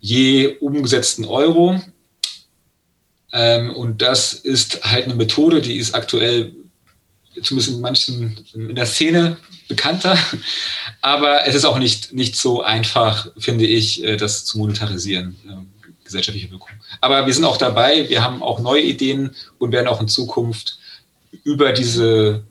je 0.00 0.56
umgesetzten 0.60 1.24
Euro. 1.24 1.80
Ähm, 3.32 3.74
und 3.74 4.02
das 4.02 4.32
ist 4.32 4.84
halt 4.84 5.04
eine 5.04 5.14
Methode, 5.14 5.60
die 5.60 5.76
ist 5.76 5.94
aktuell 5.94 6.54
zumindest 7.42 7.74
in 7.74 7.80
manchen 7.80 8.46
in 8.54 8.74
der 8.74 8.86
Szene 8.86 9.36
bekannter, 9.68 10.16
aber 11.02 11.46
es 11.46 11.54
ist 11.54 11.64
auch 11.64 11.78
nicht, 11.78 12.12
nicht 12.12 12.36
so 12.36 12.62
einfach, 12.62 13.28
finde 13.36 13.66
ich, 13.66 14.02
äh, 14.04 14.16
das 14.16 14.44
zu 14.44 14.58
monetarisieren, 14.58 15.36
äh, 15.46 15.75
gesellschaftliche 16.06 16.50
Wirkung. 16.50 16.70
Aber 17.00 17.26
wir 17.26 17.34
sind 17.34 17.44
auch 17.44 17.58
dabei, 17.58 18.08
wir 18.08 18.24
haben 18.24 18.42
auch 18.42 18.60
neue 18.60 18.82
Ideen 18.82 19.34
und 19.58 19.72
werden 19.72 19.88
auch 19.88 20.00
in 20.00 20.08
Zukunft 20.08 20.78
über 21.44 21.72
diese 21.72 22.44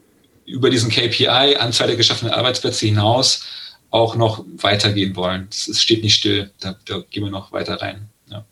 über 0.46 0.70
diesen 0.70 0.91
KPI, 0.91 1.56
Anzahl 1.58 1.88
der 1.88 1.96
geschaffenen 1.96 2.34
Arbeitsplätze 2.34 2.86
hinaus, 2.86 3.46
auch 3.89 4.15
noch 4.15 4.46
weitergehen 4.58 5.15
wollen. 5.15 5.48
Es 5.50 5.82
steht 5.82 6.04
nicht 6.04 6.15
still, 6.15 6.52
da, 6.60 6.76
da 6.86 7.02
gehen 7.10 7.24
wir 7.24 7.32
noch 7.32 7.52
weiter 7.52 7.82
rein. 7.82 8.10
Ja. 8.30 8.46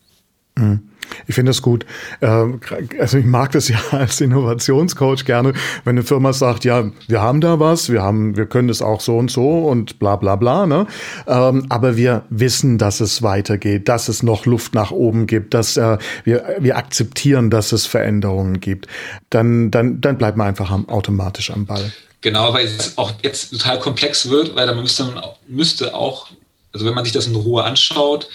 Mhm. 0.56 0.90
Ich 1.28 1.36
finde 1.36 1.50
das 1.50 1.62
gut. 1.62 1.86
Ähm, 2.22 2.60
also 3.00 3.18
ich 3.18 3.26
mag 3.26 3.52
das 3.52 3.70
ja 3.70 3.78
als 3.92 4.22
Innovationscoach 4.22 5.26
gerne, 5.26 5.54
wenn 5.84 5.98
eine 5.98 6.04
Firma 6.04 6.34
sagt, 6.34 6.66
ja, 6.66 6.90
wir 7.08 7.22
haben 7.22 7.42
da 7.42 7.60
was, 7.60 7.90
wir 7.90 8.02
haben, 8.02 8.36
wir 8.36 8.46
können 8.46 8.68
das 8.68 8.82
auch 8.82 9.02
so 9.02 9.18
und 9.18 9.32
so 9.32 9.66
und 9.66 10.00
bla 10.00 10.16
bla 10.16 10.36
bla. 10.36 10.66
Ne? 10.66 10.88
Ähm, 11.28 11.66
aber 11.70 11.98
wir 11.98 12.24
wissen, 12.30 12.78
dass 12.78 13.00
es 13.00 13.22
weitergeht, 13.22 13.88
dass 13.90 14.08
es 14.08 14.24
noch 14.24 14.46
Luft 14.46 14.74
nach 14.74 14.92
oben 14.92 15.28
gibt, 15.28 15.54
dass 15.54 15.78
äh, 15.78 15.98
wir, 16.24 16.58
wir 16.60 16.78
akzeptieren, 16.78 17.50
dass 17.50 17.72
es 17.72 17.86
Veränderungen 17.86 18.60
gibt. 18.60 18.88
Dann, 19.30 19.72
dann, 19.72 20.02
dann 20.02 20.18
bleibt 20.18 20.38
man 20.38 20.48
einfach 20.48 20.72
automatisch 20.88 21.52
am 21.52 21.66
Ball. 21.66 21.92
Genau, 22.22 22.54
weil 22.54 22.66
es 22.66 22.98
auch 22.98 23.12
jetzt 23.22 23.52
total 23.52 23.80
komplex 23.80 24.30
wird, 24.30 24.56
weil 24.56 24.66
man 24.68 24.80
müsste, 24.80 25.14
müsste 25.48 25.94
auch, 25.94 26.28
also 26.72 26.86
wenn 26.86 26.94
man 26.94 27.04
sich 27.04 27.14
das 27.14 27.28
in 27.28 27.36
Ruhe 27.36 27.64
anschaut, 27.64 28.30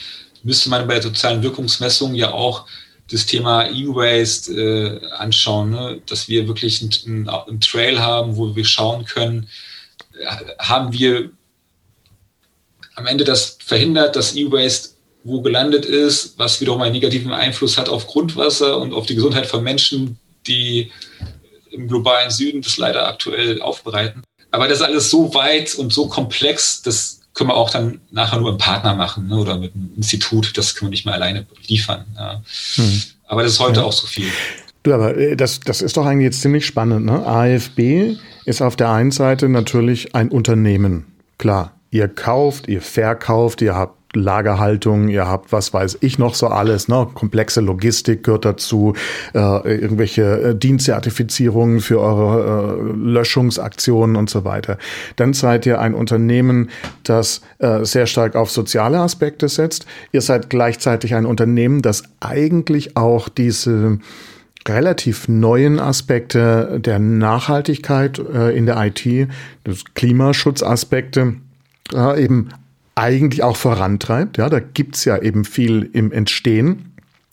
müsste 0.45 0.71
man 0.71 0.87
bei 0.87 0.95
der 0.95 1.03
sozialen 1.03 1.43
Wirkungsmessung 1.43 2.15
ja 2.15 2.33
auch 2.33 2.67
das 3.11 3.27
Thema 3.27 3.71
E-Waste 3.71 4.53
äh, 4.53 5.07
anschauen, 5.13 5.71
ne? 5.71 6.01
dass 6.07 6.29
wir 6.29 6.47
wirklich 6.47 6.83
einen, 6.83 7.29
einen, 7.29 7.61
Trail 7.61 8.01
haben, 8.01 8.37
wo 8.37 8.55
wir 8.55 8.65
schauen 8.65 9.07
können, 9.07 9.49
haben 10.59 10.93
wir 10.93 11.31
am 12.95 13.07
Ende 13.07 13.25
das 13.25 13.57
verhindert, 13.65 14.17
dass 14.17 14.37
E-Waste 14.37 14.91
wo 15.25 15.43
gelandet 15.43 15.85
ist, 15.85 16.39
was 16.39 16.61
wiederum 16.61 16.81
einen 16.83 16.93
negativen 16.93 17.33
Einfluss 17.33 17.77
hat 17.77 17.89
auf 17.89 18.07
Grundwasser 18.07 18.79
und 18.79 18.93
auf 18.95 19.07
die 19.07 19.15
Gesundheit 19.15 19.47
von 19.47 19.63
Menschen, 19.63 20.19
die 20.47 20.91
im 21.71 21.89
globalen 21.89 22.31
Süden 22.31 22.63
das 22.63 22.79
leider 22.79 23.07
aktuell 23.07 23.61
aufbereiten. 23.61 24.23
Aber 24.51 24.69
das 24.69 24.79
ist 24.79 24.85
alles 24.85 25.11
so 25.11 25.35
weit 25.35 25.75
und 25.75 25.93
so 25.93 26.09
komplex, 26.09 26.83
das 26.83 27.18
können 27.39 27.51
wir 27.51 27.57
auch 27.57 27.71
dann 27.71 28.01
nachher 28.11 28.41
nur 28.41 28.51
im 28.51 28.59
Partner 28.59 28.95
machen 28.95 29.29
ne? 29.29 29.37
oder 29.37 29.57
mit 29.57 29.75
einem 29.75 29.93
Institut, 29.97 30.59
das 30.59 30.75
können 30.75 30.89
wir 30.89 30.91
nicht 30.91 31.07
mehr 31.07 31.15
alleine 31.15 31.47
liefern. 31.67 32.05
Ja. 32.17 32.43
Hm. 32.75 33.03
Aber 33.29 33.43
das 33.45 33.53
ist 33.53 33.61
heute 33.61 33.81
ja. 33.81 33.87
auch 33.87 33.93
so 33.93 34.07
viel. 34.07 34.27
Du, 34.83 34.93
aber 34.93 35.17
äh, 35.17 35.37
das, 35.37 35.61
das 35.61 35.81
ist 35.81 35.97
doch 35.97 36.05
eigentlich 36.05 36.25
jetzt 36.25 36.43
ziemlich 36.43 36.67
spannend. 36.67 37.07
Ne? 37.07 37.25
AFB 37.25 38.17
ist 38.45 38.61
auf 38.61 38.75
der 38.75 38.91
einen 38.91 39.13
Seite 39.13 39.49
natürlich 39.49 40.15
ein 40.15 40.31
Unternehmen. 40.31 41.07
Klar, 41.39 41.73
ihr 41.91 42.09
kauft, 42.09 42.67
ihr 42.67 42.83
verkauft, 42.83 43.63
ihr 43.63 43.77
habt 43.77 43.98
Lagerhaltung, 44.15 45.09
ihr 45.09 45.27
habt 45.27 45.53
was 45.53 45.75
weiß 45.75 45.99
ich 46.01 46.19
noch 46.19 46.35
so 46.35 46.47
alles, 46.47 46.89
ne? 46.89 47.07
komplexe 47.13 47.61
Logistik 47.61 48.25
gehört 48.25 48.47
dazu, 48.47 48.95
äh, 49.35 49.81
irgendwelche 49.81 50.23
äh, 50.23 50.55
Dienstzertifizierungen 50.55 51.81
für 51.81 52.01
eure 52.01 52.79
äh, 52.79 52.93
Löschungsaktionen 52.97 54.17
und 54.17 54.31
so 54.31 54.45
weiter. 54.45 54.79
Dann 55.17 55.35
seid 55.35 55.67
ihr 55.67 55.81
ein 55.81 55.95
Unternehmen, 55.95 56.71
das 57.03 57.43
äh, 57.59 57.85
sehr 57.85 58.07
stark 58.07 58.35
auf 58.35 58.51
soziale 58.51 58.99
Aspekte 58.99 59.49
setzt. 59.49 59.87
Ihr 60.13 60.23
seid 60.23 60.49
gleichzeitig 60.49 61.15
ein 61.15 61.27
Unternehmen, 61.27 61.83
das 61.83 62.05
eigentlich 62.21 62.97
auch 62.97 63.29
diese 63.29 63.99
relativ 64.67 65.29
neuen 65.29 65.79
Aspekte 65.79 66.81
der 66.81 66.99
Nachhaltigkeit 66.99 68.19
äh, 68.19 68.57
in 68.57 68.67
der 68.67 68.83
IT, 68.87 69.29
des 69.67 69.85
Klimaschutzaspekte, 69.95 71.35
äh, 71.95 72.25
eben 72.25 72.49
eigentlich 72.99 73.43
auch 73.43 73.57
vorantreibt. 73.57 74.39
Ja, 74.39 74.49
da 74.49 74.59
gibt's 74.61 75.05
ja 75.05 75.17
eben 75.19 75.45
viel 75.45 75.89
im 75.93 76.11
Entstehen. 76.11 76.93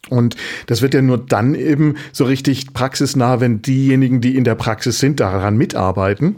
Und 0.10 0.36
das 0.68 0.84
wird 0.84 0.94
ja 0.94 1.02
nur 1.02 1.18
dann 1.18 1.56
eben 1.56 1.96
so 2.12 2.26
richtig 2.26 2.74
praxisnah, 2.74 3.40
wenn 3.40 3.64
diejenigen, 3.64 4.22
die 4.22 4.36
in 4.36 4.44
der 4.44 4.54
Praxis 4.54 5.00
sind, 5.00 5.20
daran 5.20 5.58
mitarbeiten. 5.58 6.36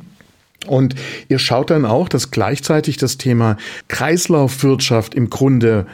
Und 0.65 0.95
ihr 1.27 1.39
schaut 1.39 1.69
dann 1.69 1.85
auch, 1.85 2.07
dass 2.07 2.31
gleichzeitig 2.31 2.97
das 2.97 3.17
Thema 3.17 3.57
Kreislaufwirtschaft 3.89 5.13
im 5.13 5.29
Grunde 5.29 5.85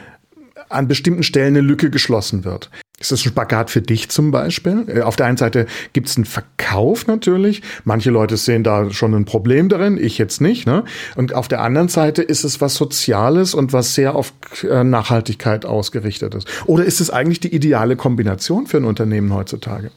an 0.74 0.88
bestimmten 0.88 1.22
Stellen 1.22 1.56
eine 1.56 1.60
Lücke 1.60 1.90
geschlossen 1.90 2.44
wird. 2.44 2.70
Ist 3.00 3.10
das 3.10 3.20
ein 3.20 3.30
Spagat 3.30 3.70
für 3.70 3.82
dich 3.82 4.08
zum 4.08 4.30
Beispiel? 4.30 4.84
Äh, 4.88 5.02
auf 5.02 5.16
der 5.16 5.26
einen 5.26 5.36
Seite 5.36 5.66
gibt 5.92 6.08
es 6.08 6.16
einen 6.16 6.24
Verkauf 6.24 7.06
natürlich. 7.06 7.60
Manche 7.84 8.10
Leute 8.10 8.36
sehen 8.36 8.62
da 8.62 8.90
schon 8.92 9.14
ein 9.14 9.24
Problem 9.24 9.68
darin, 9.68 9.98
ich 10.02 10.16
jetzt 10.16 10.40
nicht. 10.40 10.66
Ne? 10.66 10.84
Und 11.16 11.34
auf 11.34 11.48
der 11.48 11.60
anderen 11.60 11.88
Seite 11.88 12.22
ist 12.22 12.44
es 12.44 12.60
was 12.60 12.74
Soziales 12.76 13.52
und 13.54 13.72
was 13.72 13.94
sehr 13.94 14.14
auf 14.14 14.32
äh, 14.62 14.84
Nachhaltigkeit 14.84 15.66
ausgerichtet 15.66 16.34
ist. 16.34 16.46
Oder 16.66 16.84
ist 16.84 17.00
es 17.00 17.10
eigentlich 17.10 17.40
die 17.40 17.54
ideale 17.54 17.96
Kombination 17.96 18.66
für 18.66 18.76
ein 18.76 18.84
Unternehmen 18.84 19.34
heutzutage? 19.34 19.90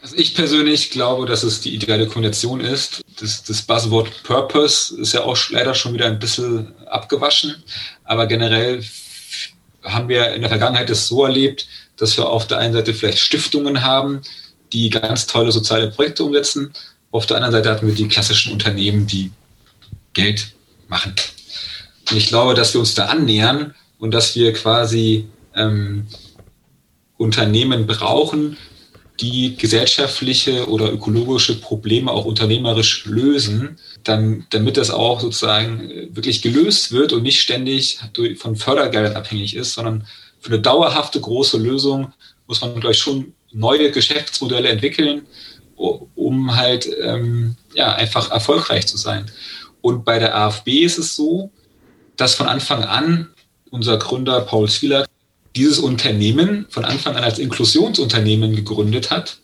Also 0.00 0.16
ich 0.16 0.36
persönlich 0.36 0.92
glaube, 0.92 1.26
dass 1.26 1.42
es 1.42 1.60
die 1.60 1.74
ideale 1.74 2.06
Kombination 2.06 2.60
ist. 2.60 3.02
Das, 3.18 3.42
das 3.42 3.62
Buzzword 3.62 4.22
Purpose 4.22 4.98
ist 5.00 5.14
ja 5.14 5.24
auch 5.24 5.36
leider 5.50 5.74
schon 5.74 5.94
wieder 5.94 6.06
ein 6.06 6.20
bisschen 6.20 6.68
abgewaschen. 6.86 7.56
Aber 8.04 8.28
generell 8.28 8.84
haben 9.86 10.08
wir 10.08 10.34
in 10.34 10.40
der 10.40 10.50
Vergangenheit 10.50 10.90
das 10.90 11.08
so 11.08 11.24
erlebt, 11.24 11.66
dass 11.96 12.16
wir 12.16 12.28
auf 12.28 12.46
der 12.46 12.58
einen 12.58 12.74
Seite 12.74 12.94
vielleicht 12.94 13.18
Stiftungen 13.18 13.82
haben, 13.82 14.22
die 14.72 14.90
ganz 14.90 15.26
tolle 15.26 15.52
soziale 15.52 15.90
Projekte 15.90 16.24
umsetzen. 16.24 16.72
Auf 17.10 17.26
der 17.26 17.36
anderen 17.36 17.52
Seite 17.52 17.70
hatten 17.70 17.86
wir 17.86 17.94
die 17.94 18.08
klassischen 18.08 18.52
Unternehmen, 18.52 19.06
die 19.06 19.30
Geld 20.12 20.52
machen. 20.88 21.14
Und 22.10 22.16
ich 22.16 22.28
glaube, 22.28 22.54
dass 22.54 22.74
wir 22.74 22.80
uns 22.80 22.94
da 22.94 23.06
annähern 23.06 23.74
und 23.98 24.12
dass 24.12 24.36
wir 24.36 24.52
quasi 24.52 25.26
ähm, 25.54 26.06
Unternehmen 27.16 27.86
brauchen, 27.86 28.56
die 29.20 29.56
gesellschaftliche 29.56 30.68
oder 30.68 30.92
ökologische 30.92 31.58
Probleme 31.60 32.10
auch 32.10 32.24
unternehmerisch 32.24 33.06
lösen, 33.06 33.78
dann, 34.04 34.46
damit 34.50 34.76
das 34.76 34.90
auch 34.90 35.20
sozusagen 35.20 35.90
wirklich 36.14 36.42
gelöst 36.42 36.92
wird 36.92 37.12
und 37.12 37.22
nicht 37.22 37.40
ständig 37.40 37.98
von 38.36 38.56
Fördergeldern 38.56 39.16
abhängig 39.16 39.56
ist, 39.56 39.74
sondern 39.74 40.06
für 40.40 40.52
eine 40.52 40.60
dauerhafte 40.60 41.20
große 41.20 41.58
Lösung 41.58 42.12
muss 42.46 42.60
man, 42.60 42.78
glaube 42.78 42.92
ich, 42.92 42.98
schon 42.98 43.32
neue 43.52 43.90
Geschäftsmodelle 43.90 44.68
entwickeln, 44.68 45.26
um 45.76 46.56
halt 46.56 46.88
ähm, 47.02 47.56
ja, 47.74 47.94
einfach 47.94 48.30
erfolgreich 48.30 48.86
zu 48.86 48.96
sein. 48.96 49.30
Und 49.80 50.04
bei 50.04 50.18
der 50.18 50.36
AfB 50.36 50.80
ist 50.80 50.98
es 50.98 51.16
so, 51.16 51.50
dass 52.16 52.34
von 52.34 52.46
Anfang 52.48 52.84
an 52.84 53.28
unser 53.70 53.98
Gründer 53.98 54.40
Paul 54.42 54.68
Zwieler 54.68 55.06
dieses 55.56 55.78
Unternehmen 55.78 56.66
von 56.68 56.84
Anfang 56.84 57.16
an 57.16 57.24
als 57.24 57.38
Inklusionsunternehmen 57.38 58.54
gegründet 58.54 59.10
hat 59.10 59.38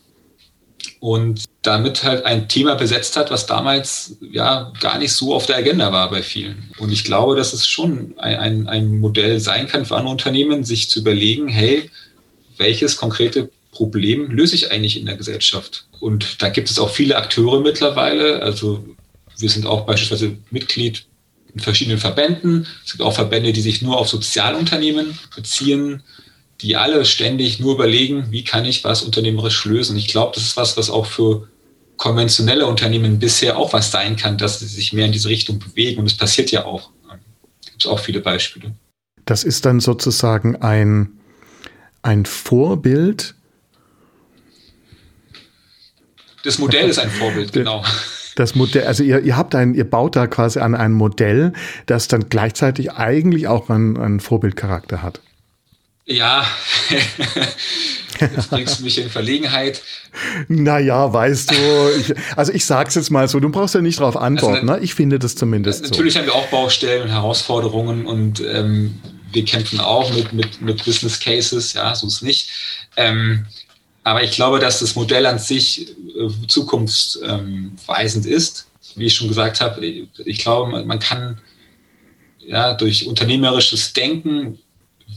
und 0.99 1.43
damit 1.63 2.03
halt 2.03 2.25
ein 2.25 2.47
Thema 2.47 2.75
besetzt 2.75 3.17
hat, 3.17 3.31
was 3.31 3.45
damals 3.45 4.17
ja 4.21 4.71
gar 4.79 4.99
nicht 4.99 5.11
so 5.11 5.33
auf 5.33 5.45
der 5.45 5.57
Agenda 5.57 5.91
war 5.91 6.09
bei 6.09 6.23
vielen. 6.23 6.71
Und 6.77 6.91
ich 6.91 7.03
glaube, 7.03 7.35
dass 7.35 7.53
es 7.53 7.67
schon 7.67 8.13
ein, 8.17 8.67
ein, 8.67 8.99
Modell 8.99 9.39
sein 9.39 9.67
kann 9.67 9.85
für 9.85 9.95
andere 9.95 10.11
Unternehmen, 10.11 10.63
sich 10.63 10.89
zu 10.89 10.99
überlegen, 10.99 11.47
hey, 11.47 11.89
welches 12.57 12.95
konkrete 12.95 13.49
Problem 13.71 14.29
löse 14.29 14.55
ich 14.55 14.71
eigentlich 14.71 14.97
in 14.97 15.05
der 15.05 15.17
Gesellschaft? 15.17 15.87
Und 15.99 16.41
da 16.41 16.49
gibt 16.49 16.69
es 16.69 16.79
auch 16.79 16.89
viele 16.89 17.17
Akteure 17.17 17.59
mittlerweile. 17.61 18.41
Also 18.41 18.85
wir 19.37 19.49
sind 19.49 19.65
auch 19.65 19.85
beispielsweise 19.85 20.37
Mitglied 20.51 21.05
in 21.53 21.59
verschiedenen 21.59 21.99
Verbänden. 21.99 22.67
Es 22.85 22.91
gibt 22.91 23.03
auch 23.03 23.13
Verbände, 23.13 23.53
die 23.53 23.61
sich 23.61 23.81
nur 23.81 23.97
auf 23.97 24.09
Sozialunternehmen 24.09 25.17
beziehen, 25.35 26.03
die 26.61 26.75
alle 26.75 27.05
ständig 27.05 27.59
nur 27.59 27.75
überlegen, 27.75 28.31
wie 28.31 28.43
kann 28.43 28.65
ich 28.65 28.83
was 28.83 29.03
unternehmerisch 29.03 29.65
lösen. 29.65 29.97
Ich 29.97 30.07
glaube, 30.07 30.31
das 30.35 30.43
ist 30.43 30.57
was, 30.57 30.77
was 30.77 30.89
auch 30.89 31.05
für 31.05 31.47
konventionelle 31.97 32.65
Unternehmen 32.65 33.19
bisher 33.19 33.57
auch 33.57 33.73
was 33.73 33.91
sein 33.91 34.15
kann, 34.15 34.37
dass 34.37 34.59
sie 34.59 34.67
sich 34.67 34.93
mehr 34.93 35.05
in 35.05 35.11
diese 35.11 35.29
Richtung 35.29 35.59
bewegen. 35.59 35.99
Und 35.99 36.07
es 36.07 36.17
passiert 36.17 36.51
ja 36.51 36.65
auch. 36.65 36.89
Da 37.07 37.15
gibt 37.65 37.81
es 37.81 37.85
auch 37.85 37.99
viele 37.99 38.19
Beispiele. 38.19 38.73
Das 39.25 39.43
ist 39.43 39.65
dann 39.65 39.79
sozusagen 39.79 40.55
ein, 40.57 41.11
ein 42.01 42.25
Vorbild. 42.25 43.35
Das 46.43 46.59
Modell 46.59 46.89
ist 46.89 46.99
ein 46.99 47.09
Vorbild, 47.09 47.53
genau. 47.53 47.83
Das 48.35 48.55
Modell, 48.55 48.85
also 48.85 49.03
ihr, 49.03 49.19
ihr 49.21 49.37
habt 49.37 49.55
ein, 49.55 49.73
ihr 49.73 49.89
baut 49.89 50.15
da 50.15 50.27
quasi 50.27 50.59
an 50.59 50.75
ein 50.75 50.93
Modell, 50.93 51.53
das 51.85 52.07
dann 52.07 52.29
gleichzeitig 52.29 52.93
eigentlich 52.93 53.47
auch 53.47 53.69
einen, 53.69 53.97
einen 53.97 54.19
Vorbildcharakter 54.19 55.01
hat. 55.01 55.21
Ja, 56.05 56.45
jetzt 58.19 58.49
bringst 58.49 58.79
du 58.79 58.83
mich 58.83 58.97
in 58.97 59.09
Verlegenheit. 59.09 59.81
Naja, 60.49 61.13
weißt 61.13 61.51
du, 61.51 61.55
ich, 61.97 62.13
also 62.35 62.51
ich 62.51 62.65
sag's 62.65 62.95
jetzt 62.95 63.09
mal 63.09 63.27
so, 63.27 63.39
du 63.39 63.49
brauchst 63.49 63.73
ja 63.73 63.81
nicht 63.81 63.99
darauf 63.99 64.17
antworten, 64.17 64.69
also, 64.69 64.79
ne? 64.79 64.85
ich 64.85 64.95
finde 64.95 65.17
das 65.17 65.35
zumindest 65.35 65.83
Natürlich 65.83 66.13
so. 66.13 66.19
haben 66.19 66.25
wir 66.25 66.35
auch 66.35 66.47
Baustellen 66.47 67.03
und 67.03 67.09
Herausforderungen 67.09 68.05
und 68.05 68.41
ähm, 68.41 68.99
wir 69.31 69.45
kämpfen 69.45 69.79
auch 69.79 70.13
mit, 70.13 70.33
mit, 70.33 70.61
mit 70.61 70.83
Business 70.83 71.19
Cases, 71.19 71.73
ja, 71.73 71.95
so 71.95 72.07
ist 72.07 72.21
nicht. 72.21 72.49
Ähm, 72.97 73.45
aber 74.03 74.23
ich 74.23 74.31
glaube, 74.31 74.59
dass 74.59 74.79
das 74.79 74.95
Modell 74.95 75.25
an 75.25 75.39
sich 75.39 75.89
äh, 75.89 76.29
zukunftsweisend 76.47 78.25
ist. 78.25 78.67
Wie 78.95 79.05
ich 79.05 79.15
schon 79.15 79.29
gesagt 79.29 79.61
habe, 79.61 79.85
ich 79.85 80.37
glaube, 80.39 80.83
man 80.83 80.99
kann 80.99 81.39
ja, 82.45 82.73
durch 82.73 83.07
unternehmerisches 83.07 83.93
Denken 83.93 84.59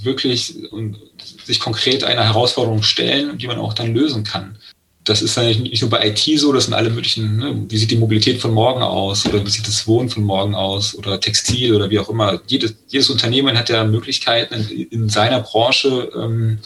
wirklich 0.02 0.72
und 0.72 0.98
sich 1.44 1.60
konkret 1.60 2.04
einer 2.04 2.24
Herausforderung 2.24 2.82
stellen, 2.82 3.38
die 3.38 3.46
man 3.46 3.58
auch 3.58 3.74
dann 3.74 3.94
lösen 3.94 4.24
kann. 4.24 4.58
Das 5.04 5.22
ist 5.22 5.38
eigentlich 5.38 5.58
nicht 5.58 5.82
nur 5.82 5.90
bei 5.90 6.08
IT 6.08 6.40
so, 6.40 6.52
das 6.52 6.64
sind 6.64 6.74
alle 6.74 6.90
möglichen, 6.90 7.36
ne? 7.36 7.64
wie 7.68 7.76
sieht 7.76 7.92
die 7.92 7.96
Mobilität 7.96 8.40
von 8.40 8.52
morgen 8.52 8.82
aus 8.82 9.24
oder 9.24 9.44
wie 9.44 9.50
sieht 9.50 9.66
das 9.66 9.86
Wohnen 9.86 10.10
von 10.10 10.24
morgen 10.24 10.54
aus 10.54 10.96
oder 10.96 11.20
Textil 11.20 11.74
oder 11.74 11.90
wie 11.90 11.98
auch 12.00 12.08
immer. 12.08 12.40
Jedes, 12.48 12.74
jedes 12.88 13.08
Unternehmen 13.08 13.56
hat 13.56 13.68
ja 13.68 13.84
Möglichkeiten 13.84 14.54
in, 14.68 14.88
in 14.88 15.08
seiner 15.08 15.40
Branche 15.40 16.10
ähm, 16.16 16.58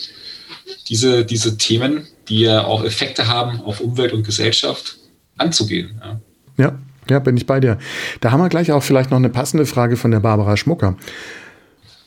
diese, 0.91 1.25
diese 1.25 1.57
Themen, 1.57 2.07
die 2.29 2.41
ja 2.41 2.65
auch 2.65 2.85
Effekte 2.85 3.29
haben 3.29 3.61
auf 3.63 3.81
Umwelt 3.81 4.13
und 4.13 4.25
Gesellschaft, 4.25 4.99
anzugehen. 5.39 6.01
Ja. 6.03 6.21
ja. 6.65 6.79
Ja, 7.09 7.19
bin 7.19 7.37
ich 7.37 7.47
bei 7.47 7.59
dir. 7.59 7.79
Da 8.21 8.31
haben 8.31 8.41
wir 8.41 8.49
gleich 8.49 8.71
auch 8.71 8.85
vielleicht 8.85 9.11
noch 9.11 9.19
eine 9.19 9.31
passende 9.31 9.67
Frage 9.67 9.97
von 9.97 10.13
der 10.13 10.21
Barbara 10.21 10.57
Schmucker. 10.57 10.97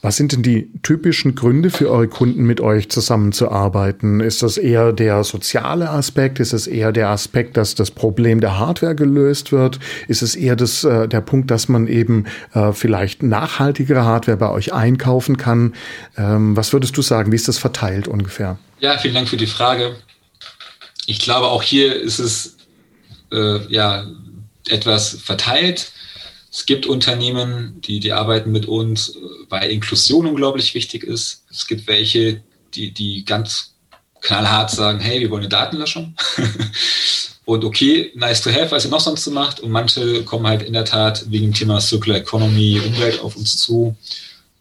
Was 0.03 0.17
sind 0.17 0.33
denn 0.33 0.43
die 0.43 0.69
typischen 0.83 1.33
Gründe 1.33 1.69
für 1.69 1.89
eure 1.89 2.09
Kunden, 2.09 2.43
mit 2.43 2.59
euch 2.59 2.89
zusammenzuarbeiten? 2.89 4.19
Ist 4.19 4.43
das 4.43 4.57
eher 4.57 4.91
der 4.91 5.23
soziale 5.23 5.89
Aspekt? 5.89 6.41
Ist 6.41 6.51
es 6.51 6.67
eher 6.67 6.91
der 6.91 7.07
Aspekt, 7.07 7.55
dass 7.55 7.73
das 7.73 7.89
Problem 7.89 8.41
der 8.41 8.59
Hardware 8.59 8.95
gelöst 8.95 9.53
wird? 9.53 9.79
Ist 10.09 10.21
es 10.21 10.35
eher 10.35 10.57
das, 10.57 10.83
äh, 10.83 11.07
der 11.07 11.21
Punkt, 11.21 11.49
dass 11.51 11.69
man 11.69 11.87
eben 11.87 12.25
äh, 12.53 12.73
vielleicht 12.73 13.23
nachhaltigere 13.23 14.03
Hardware 14.03 14.35
bei 14.35 14.49
euch 14.49 14.73
einkaufen 14.73 15.37
kann? 15.37 15.73
Ähm, 16.17 16.57
was 16.57 16.73
würdest 16.73 16.97
du 16.97 17.01
sagen? 17.01 17.31
Wie 17.31 17.37
ist 17.37 17.47
das 17.47 17.57
verteilt 17.57 18.09
ungefähr? 18.09 18.59
Ja, 18.81 18.97
vielen 18.97 19.13
Dank 19.13 19.29
für 19.29 19.37
die 19.37 19.47
Frage. 19.47 19.95
Ich 21.05 21.19
glaube, 21.19 21.47
auch 21.47 21.63
hier 21.63 21.95
ist 21.95 22.19
es 22.19 22.57
äh, 23.31 23.65
ja 23.69 24.05
etwas 24.67 25.11
verteilt. 25.23 25.93
Es 26.53 26.67
gibt 26.67 26.85
Unternehmen, 26.85 27.81
die, 27.81 27.99
die 27.99 28.13
arbeiten 28.13 28.51
mit 28.51 28.67
uns, 28.67 29.17
weil 29.49 29.71
Inklusion 29.71 30.27
unglaublich 30.27 30.75
wichtig 30.75 31.03
ist. 31.03 31.45
Es 31.49 31.65
gibt 31.65 31.87
welche, 31.87 32.43
die, 32.75 32.91
die 32.91 33.25
ganz 33.25 33.73
knallhart 34.21 34.69
sagen, 34.69 34.99
hey, 34.99 35.19
wir 35.19 35.31
wollen 35.31 35.41
eine 35.41 35.49
Datenlöschung. 35.49 36.15
und 37.45 37.65
okay, 37.65 38.11
nice 38.13 38.39
to 38.43 38.51
have, 38.51 38.69
was 38.69 38.85
ihr 38.85 38.91
noch 38.91 38.99
sonst 38.99 39.23
so 39.23 39.31
macht. 39.31 39.61
Und 39.61 39.71
manche 39.71 40.23
kommen 40.25 40.45
halt 40.45 40.61
in 40.61 40.73
der 40.73 40.85
Tat 40.85 41.25
wegen 41.31 41.47
dem 41.47 41.53
Thema 41.55 41.81
Circular 41.81 42.19
Economy, 42.19 42.79
Umwelt 42.85 43.19
auf 43.19 43.35
uns 43.35 43.57
zu. 43.57 43.97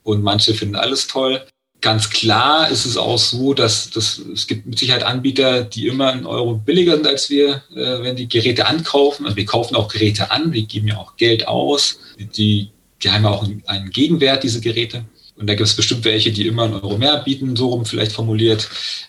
Und 0.03 0.23
manche 0.23 0.55
finden 0.55 0.77
alles 0.77 1.07
toll. 1.07 1.45
Ganz 1.83 2.11
klar 2.11 2.71
ist 2.71 2.87
es 2.87 2.97
auch 2.97 3.19
so, 3.19 3.55
dass, 3.55 3.91
dass 3.91 4.19
es 4.19 4.47
gibt 4.47 4.67
mit 4.67 4.79
Sicherheit 4.79 5.03
Anbieter, 5.03 5.65
die 5.65 5.89
immer 5.89 6.13
einen 6.13 6.27
Euro 6.27 6.55
billiger 6.55 6.95
sind 6.95 7.09
als 7.09 7.29
wir, 7.29 7.65
äh, 7.75 8.03
wenn 8.03 8.15
die 8.15 8.29
Geräte 8.29 8.67
ankaufen. 8.67 9.27
Also 9.27 9.37
wir 9.37 9.47
kaufen 9.47 9.75
auch 9.75 9.89
Geräte 9.89 10.31
an, 10.31 10.53
wir 10.53 10.63
geben 10.63 10.87
ja 10.87 10.97
auch 10.97 11.17
Geld 11.17 11.49
aus. 11.49 11.99
Die, 12.19 12.71
die 13.03 13.11
haben 13.11 13.25
ja 13.25 13.31
auch 13.31 13.45
einen 13.67 13.91
Gegenwert, 13.91 14.45
diese 14.45 14.61
Geräte. 14.61 15.05
Und 15.37 15.49
da 15.49 15.55
gibt 15.55 15.69
es 15.69 15.75
bestimmt 15.75 16.05
welche, 16.05 16.31
die 16.31 16.47
immer 16.47 16.65
einen 16.65 16.75
Euro 16.75 16.99
mehr 16.99 17.19
bieten, 17.19 17.57
so 17.57 17.71
rum 17.71 17.85
vielleicht 17.85 18.13
formuliert. 18.13 18.69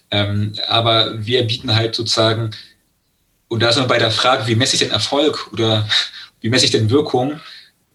Ähm, 0.09 0.53
aber 0.67 1.23
wir 1.23 1.43
bieten 1.43 1.75
halt 1.75 1.93
sozusagen, 1.93 2.51
und 3.49 3.61
da 3.61 3.69
ist 3.69 3.77
man 3.77 3.87
bei 3.87 3.99
der 3.99 4.09
Frage, 4.09 4.47
wie 4.47 4.55
messe 4.55 4.73
ich 4.73 4.79
denn 4.79 4.89
Erfolg 4.89 5.47
oder 5.53 5.87
wie 6.41 6.49
messe 6.49 6.65
ich 6.65 6.71
denn 6.71 6.89
Wirkung? 6.89 7.33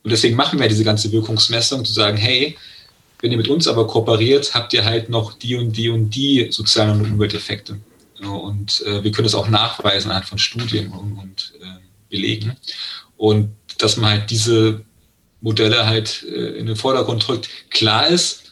Und 0.04 0.12
deswegen 0.12 0.36
machen 0.36 0.60
wir 0.60 0.68
diese 0.68 0.84
ganze 0.84 1.10
Wirkungsmessung, 1.10 1.84
zu 1.84 1.92
sagen, 1.92 2.16
hey, 2.16 2.56
wenn 3.20 3.32
ihr 3.32 3.38
mit 3.38 3.48
uns 3.48 3.66
aber 3.66 3.86
kooperiert, 3.86 4.54
habt 4.54 4.72
ihr 4.72 4.84
halt 4.84 5.08
noch 5.08 5.32
die 5.32 5.56
und 5.56 5.72
die 5.72 5.88
und 5.88 6.10
die 6.10 6.48
sozialen 6.50 7.00
Umwelteffekte. 7.00 7.78
Und 8.20 8.82
äh, 8.86 9.02
wir 9.02 9.12
können 9.12 9.24
das 9.26 9.34
auch 9.34 9.48
nachweisen 9.48 10.10
anhand 10.10 10.26
von 10.26 10.38
Studien 10.38 10.88
und, 10.88 11.18
und 11.18 11.52
äh, 11.60 11.66
Belegen. 12.10 12.56
Und 13.16 13.50
dass 13.78 13.96
man 13.96 14.10
halt 14.10 14.30
diese 14.30 14.84
Modelle 15.40 15.86
halt 15.86 16.24
äh, 16.24 16.58
in 16.58 16.66
den 16.66 16.76
Vordergrund 16.76 17.26
drückt. 17.26 17.48
Klar 17.70 18.08
ist, 18.08 18.47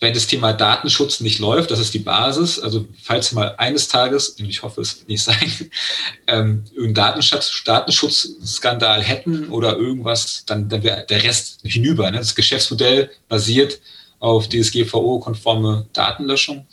wenn 0.00 0.14
das 0.14 0.26
Thema 0.26 0.54
Datenschutz 0.54 1.20
nicht 1.20 1.38
läuft, 1.38 1.70
das 1.70 1.78
ist 1.78 1.92
die 1.92 1.98
Basis, 1.98 2.58
also 2.58 2.86
falls 3.02 3.32
mal 3.32 3.54
eines 3.58 3.86
Tages, 3.88 4.30
und 4.30 4.48
ich 4.48 4.62
hoffe 4.62 4.80
es 4.80 5.06
nicht 5.06 5.22
sein, 5.22 5.36
ähm, 6.26 6.64
irgendeinen 6.70 6.94
Datenschutz, 6.94 7.62
Datenschutzskandal 7.64 9.02
hätten 9.02 9.48
oder 9.50 9.76
irgendwas, 9.76 10.44
dann, 10.46 10.68
dann 10.68 10.82
wäre 10.82 11.04
der 11.08 11.22
Rest 11.22 11.60
hinüber. 11.62 12.10
Ne? 12.10 12.18
Das 12.18 12.34
Geschäftsmodell 12.34 13.10
basiert 13.28 13.80
auf 14.18 14.48
DSGVO-konforme 14.48 15.86
Datenlöschung 15.92 16.66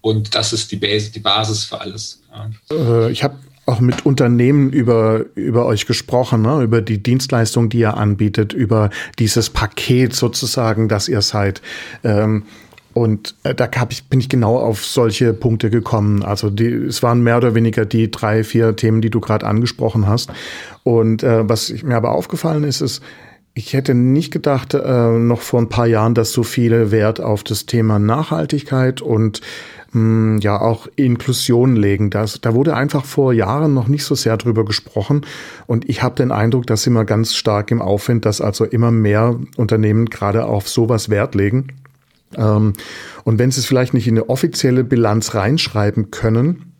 und 0.00 0.34
das 0.34 0.52
ist 0.52 0.70
die, 0.70 0.76
Basis, 0.76 1.10
die 1.10 1.20
Basis 1.20 1.64
für 1.64 1.80
alles. 1.80 2.22
Ja. 2.30 2.50
Äh, 2.76 3.10
ich 3.10 3.24
habe 3.24 3.36
auch 3.66 3.80
mit 3.80 4.06
Unternehmen 4.06 4.70
über, 4.70 5.26
über 5.34 5.66
euch 5.66 5.86
gesprochen, 5.86 6.42
ne? 6.42 6.62
über 6.62 6.80
die 6.80 7.02
Dienstleistung, 7.02 7.68
die 7.68 7.80
ihr 7.80 7.96
anbietet, 7.96 8.52
über 8.52 8.88
dieses 9.18 9.50
Paket 9.50 10.14
sozusagen, 10.14 10.88
das 10.88 11.08
ihr 11.08 11.20
seid. 11.20 11.60
Ähm, 12.02 12.44
und 12.98 13.36
äh, 13.44 13.54
da 13.54 13.68
hab 13.76 13.92
ich, 13.92 14.08
bin 14.08 14.18
ich 14.18 14.28
genau 14.28 14.56
auf 14.58 14.84
solche 14.84 15.32
Punkte 15.32 15.70
gekommen. 15.70 16.24
Also 16.24 16.50
die, 16.50 16.66
es 16.66 17.00
waren 17.00 17.22
mehr 17.22 17.36
oder 17.36 17.54
weniger 17.54 17.84
die 17.86 18.10
drei, 18.10 18.42
vier 18.42 18.74
Themen, 18.74 19.00
die 19.00 19.10
du 19.10 19.20
gerade 19.20 19.46
angesprochen 19.46 20.08
hast. 20.08 20.30
Und 20.82 21.22
äh, 21.22 21.48
was 21.48 21.72
mir 21.84 21.96
aber 21.96 22.10
aufgefallen 22.10 22.64
ist, 22.64 22.80
ist, 22.80 23.00
ich 23.54 23.72
hätte 23.72 23.94
nicht 23.94 24.32
gedacht, 24.32 24.74
äh, 24.74 25.10
noch 25.12 25.42
vor 25.42 25.60
ein 25.60 25.68
paar 25.68 25.86
Jahren, 25.86 26.14
dass 26.14 26.32
so 26.32 26.42
viele 26.42 26.90
Wert 26.90 27.20
auf 27.20 27.44
das 27.44 27.66
Thema 27.66 28.00
Nachhaltigkeit 28.00 29.00
und 29.00 29.42
mh, 29.92 30.00
hm, 30.00 30.38
ja 30.40 30.60
auch 30.60 30.88
Inklusion 30.96 31.76
legen. 31.76 32.10
Das, 32.10 32.40
da 32.40 32.52
wurde 32.52 32.74
einfach 32.74 33.04
vor 33.04 33.32
Jahren 33.32 33.74
noch 33.74 33.86
nicht 33.86 34.04
so 34.04 34.16
sehr 34.16 34.36
drüber 34.38 34.64
gesprochen. 34.64 35.24
Und 35.68 35.88
ich 35.88 36.02
habe 36.02 36.16
den 36.16 36.32
Eindruck, 36.32 36.66
dass 36.66 36.84
immer 36.84 37.04
ganz 37.04 37.36
stark 37.36 37.70
im 37.70 37.80
Aufwind, 37.80 38.24
dass 38.24 38.40
also 38.40 38.64
immer 38.64 38.90
mehr 38.90 39.38
Unternehmen 39.56 40.06
gerade 40.06 40.46
auf 40.46 40.68
sowas 40.68 41.10
Wert 41.10 41.36
legen. 41.36 41.68
Ähm, 42.36 42.74
und 43.24 43.38
wenn 43.38 43.50
sie 43.50 43.60
es 43.60 43.66
vielleicht 43.66 43.94
nicht 43.94 44.06
in 44.06 44.16
eine 44.16 44.28
offizielle 44.28 44.84
Bilanz 44.84 45.34
reinschreiben 45.34 46.10
können, 46.10 46.72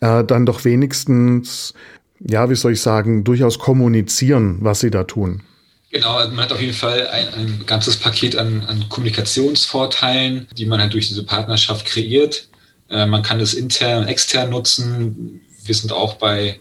äh, 0.00 0.24
dann 0.24 0.46
doch 0.46 0.64
wenigstens, 0.64 1.74
ja, 2.20 2.50
wie 2.50 2.54
soll 2.54 2.72
ich 2.72 2.80
sagen, 2.80 3.24
durchaus 3.24 3.58
kommunizieren, 3.58 4.58
was 4.60 4.80
sie 4.80 4.90
da 4.90 5.04
tun. 5.04 5.42
Genau, 5.90 6.16
also 6.16 6.32
man 6.32 6.44
hat 6.44 6.52
auf 6.52 6.60
jeden 6.60 6.74
Fall 6.74 7.06
ein, 7.06 7.34
ein 7.34 7.62
ganzes 7.66 7.96
Paket 7.96 8.36
an, 8.36 8.64
an, 8.66 8.88
Kommunikationsvorteilen, 8.88 10.48
die 10.56 10.66
man 10.66 10.80
halt 10.80 10.92
durch 10.92 11.06
diese 11.06 11.24
Partnerschaft 11.24 11.86
kreiert. 11.86 12.48
Äh, 12.90 13.06
man 13.06 13.22
kann 13.22 13.38
es 13.38 13.54
intern 13.54 14.02
und 14.02 14.08
extern 14.08 14.50
nutzen. 14.50 15.40
Wir 15.64 15.74
sind 15.74 15.92
auch 15.92 16.14
bei 16.14 16.58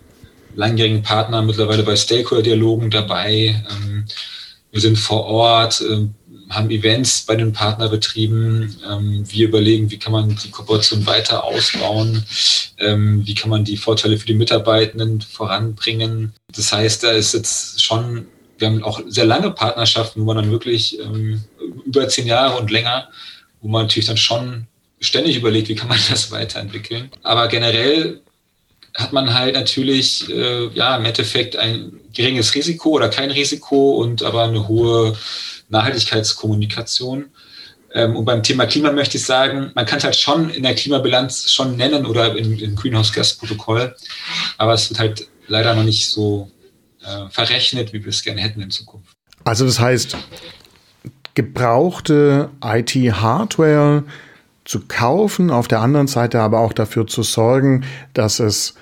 langjährigen 0.56 1.02
Partnern 1.02 1.48
mittlerweile 1.48 1.82
bei 1.82 1.96
Stakeholder-Dialogen 1.96 2.92
dabei. 2.92 3.64
Ähm, 3.72 4.06
wir 4.72 4.82
sind 4.82 4.98
vor 5.00 5.26
Ort, 5.26 5.82
äh, 5.82 6.08
haben 6.54 6.70
Events 6.70 7.22
bei 7.22 7.36
den 7.36 7.54
Partnerbetrieben. 7.54 8.78
Ähm, 8.90 9.24
wir 9.28 9.48
überlegen, 9.48 9.92
wie 9.92 10.00
kann 10.00 10.12
man 10.12 10.36
die 10.36 10.52
Kooperation 10.52 11.06
weiter 11.06 11.44
ausbauen, 11.44 12.24
ähm, 12.80 13.26
wie 13.26 13.36
kann 13.36 13.50
man 13.50 13.64
die 13.64 13.78
Vorteile 13.78 14.18
für 14.18 14.28
die 14.28 14.34
Mitarbeitenden 14.34 15.22
voranbringen. 15.22 16.34
Das 16.56 16.72
heißt, 16.72 17.04
da 17.04 17.12
ist 17.12 17.34
jetzt 17.34 17.84
schon 17.84 18.28
wir 18.64 18.68
haben 18.70 18.84
auch 18.84 19.02
sehr 19.08 19.26
lange 19.26 19.52
Partnerschaften, 19.52 20.22
wo 20.22 20.26
man 20.26 20.38
dann 20.38 20.52
wirklich 20.52 20.98
ähm, 21.00 21.44
über 21.86 22.08
zehn 22.08 22.28
Jahre 22.28 22.58
und 22.60 22.72
länger, 22.72 23.10
wo 23.62 23.68
man 23.68 23.84
natürlich 23.84 24.08
dann 24.08 24.18
schon 24.18 24.68
ständig 25.00 25.36
überlegt, 25.36 25.68
wie 25.68 25.76
kann 25.76 25.90
man 25.90 26.00
das 26.10 26.32
weiterentwickeln. 26.32 27.12
Aber 27.24 27.48
generell 27.48 28.22
hat 28.96 29.12
man 29.12 29.34
halt 29.34 29.56
natürlich 29.56 30.30
äh, 30.30 30.68
ja 30.68 30.96
im 30.96 31.06
Endeffekt 31.06 31.56
ein 31.56 32.00
geringes 32.14 32.54
Risiko 32.54 32.92
oder 32.92 33.10
kein 33.10 33.32
Risiko 33.32 33.98
und 33.98 34.24
aber 34.24 34.44
eine 34.44 34.68
hohe 34.68 35.18
Nachhaltigkeitskommunikation. 35.74 37.26
Ähm, 37.94 38.16
und 38.16 38.26
beim 38.26 38.42
Thema 38.42 38.66
Klima 38.66 38.92
möchte 38.92 39.18
ich 39.18 39.26
sagen, 39.26 39.72
man 39.76 39.86
kann 39.86 39.98
es 39.98 40.04
halt 40.04 40.16
schon 40.16 40.50
in 40.50 40.64
der 40.64 40.76
Klimabilanz 40.76 41.52
schon 41.52 41.76
nennen 41.76 42.06
oder 42.06 42.36
im, 42.36 42.58
im 42.58 42.76
Greenhouse 42.76 43.12
Gas 43.12 43.34
Protokoll, 43.34 43.96
aber 44.58 44.74
es 44.74 44.90
wird 44.90 45.00
halt 45.00 45.28
leider 45.48 45.76
noch 45.76 45.84
nicht 45.84 46.10
so 46.10 46.50
äh, 47.04 47.30
verrechnet, 47.30 47.94
wie 47.94 48.04
wir 48.04 48.10
es 48.10 48.24
gerne 48.24 48.42
hätten 48.42 48.62
in 48.62 48.72
Zukunft. 48.72 49.16
Also 49.44 49.66
das 49.66 49.80
heißt, 49.80 50.18
gebrauchte 51.36 52.50
IT-Hardware 52.64 54.04
zu 54.66 54.80
kaufen, 54.88 55.52
auf 55.52 55.68
der 55.68 55.82
anderen 55.82 56.08
Seite 56.08 56.40
aber 56.40 56.62
auch 56.62 56.74
dafür 56.74 57.06
zu 57.06 57.24
sorgen, 57.24 57.86
dass 58.14 58.40
es 58.40 58.76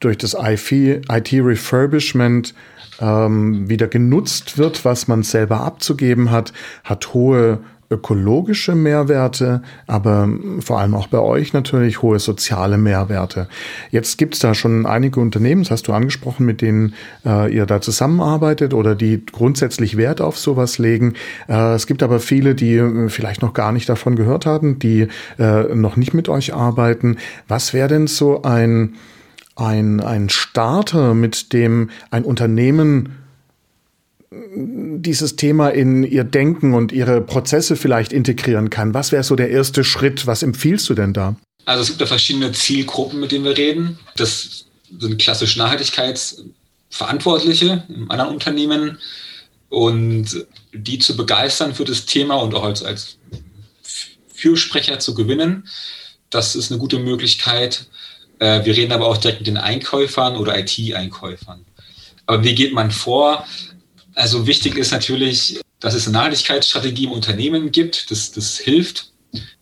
durch 0.00 0.16
das 0.16 0.36
IT-Refurbishment 0.38 2.54
ähm, 3.00 3.68
wieder 3.68 3.88
genutzt 3.88 4.58
wird, 4.58 4.84
was 4.84 5.08
man 5.08 5.22
selber 5.22 5.60
abzugeben 5.60 6.30
hat, 6.30 6.52
hat 6.84 7.14
hohe 7.14 7.60
ökologische 7.90 8.74
Mehrwerte, 8.74 9.62
aber 9.86 10.28
vor 10.60 10.80
allem 10.80 10.94
auch 10.94 11.06
bei 11.06 11.18
euch 11.18 11.52
natürlich 11.52 12.02
hohe 12.02 12.18
soziale 12.18 12.78
Mehrwerte. 12.78 13.48
Jetzt 13.90 14.18
gibt 14.18 14.34
es 14.34 14.40
da 14.40 14.54
schon 14.54 14.86
einige 14.86 15.20
Unternehmen, 15.20 15.62
das 15.62 15.70
hast 15.70 15.88
du 15.88 15.92
angesprochen, 15.92 16.46
mit 16.46 16.60
denen 16.60 16.94
äh, 17.24 17.54
ihr 17.54 17.66
da 17.66 17.80
zusammenarbeitet 17.80 18.74
oder 18.74 18.94
die 18.94 19.24
grundsätzlich 19.24 19.96
Wert 19.96 20.20
auf 20.20 20.38
sowas 20.38 20.78
legen. 20.78 21.14
Äh, 21.48 21.74
es 21.74 21.86
gibt 21.86 22.02
aber 22.02 22.20
viele, 22.20 22.54
die 22.54 22.76
äh, 22.76 23.08
vielleicht 23.08 23.42
noch 23.42 23.52
gar 23.52 23.72
nicht 23.72 23.88
davon 23.88 24.16
gehört 24.16 24.46
haben, 24.46 24.78
die 24.78 25.08
äh, 25.38 25.74
noch 25.74 25.96
nicht 25.96 26.14
mit 26.14 26.28
euch 26.28 26.54
arbeiten. 26.54 27.18
Was 27.48 27.74
wäre 27.74 27.88
denn 27.88 28.06
so 28.06 28.42
ein, 28.42 28.94
ein, 29.56 30.00
ein 30.00 30.28
Starter, 30.28 31.14
mit 31.14 31.52
dem 31.52 31.90
ein 32.10 32.24
Unternehmen 32.24 33.16
dieses 34.30 35.36
Thema 35.36 35.68
in 35.68 36.02
ihr 36.02 36.24
Denken 36.24 36.74
und 36.74 36.90
ihre 36.92 37.20
Prozesse 37.20 37.76
vielleicht 37.76 38.12
integrieren 38.12 38.70
kann? 38.70 38.94
Was 38.94 39.12
wäre 39.12 39.22
so 39.22 39.36
der 39.36 39.50
erste 39.50 39.84
Schritt? 39.84 40.26
Was 40.26 40.42
empfiehlst 40.42 40.88
du 40.88 40.94
denn 40.94 41.12
da? 41.12 41.36
Also 41.66 41.82
es 41.82 41.88
gibt 41.88 42.00
da 42.00 42.06
verschiedene 42.06 42.52
Zielgruppen, 42.52 43.20
mit 43.20 43.32
denen 43.32 43.44
wir 43.44 43.54
reden. 43.56 43.98
Das 44.16 44.64
sind 44.98 45.18
klassisch 45.18 45.56
Nachhaltigkeitsverantwortliche 45.56 47.84
in 47.88 48.10
anderen 48.10 48.32
Unternehmen 48.32 48.98
und 49.68 50.46
die 50.72 50.98
zu 50.98 51.16
begeistern 51.16 51.74
für 51.74 51.84
das 51.84 52.06
Thema 52.06 52.36
und 52.36 52.54
auch 52.54 52.64
als, 52.64 52.82
als 52.82 53.18
Fürsprecher 54.32 54.98
zu 54.98 55.14
gewinnen. 55.14 55.68
Das 56.30 56.56
ist 56.56 56.70
eine 56.70 56.80
gute 56.80 56.98
Möglichkeit. 56.98 57.86
Äh, 58.38 58.64
wir 58.64 58.76
reden 58.76 58.92
aber 58.92 59.06
auch 59.06 59.16
direkt 59.16 59.40
mit 59.40 59.46
den 59.46 59.56
Einkäufern 59.56 60.36
oder 60.36 60.58
IT-Einkäufern. 60.58 61.64
Aber 62.26 62.42
wie 62.44 62.54
geht 62.54 62.72
man 62.72 62.90
vor? 62.90 63.46
Also 64.14 64.46
wichtig 64.46 64.76
ist 64.76 64.92
natürlich, 64.92 65.60
dass 65.80 65.94
es 65.94 66.06
eine 66.06 66.14
Nachhaltigkeitsstrategie 66.18 67.04
im 67.04 67.12
Unternehmen 67.12 67.72
gibt. 67.72 68.10
Das, 68.10 68.32
das 68.32 68.58
hilft. 68.58 69.10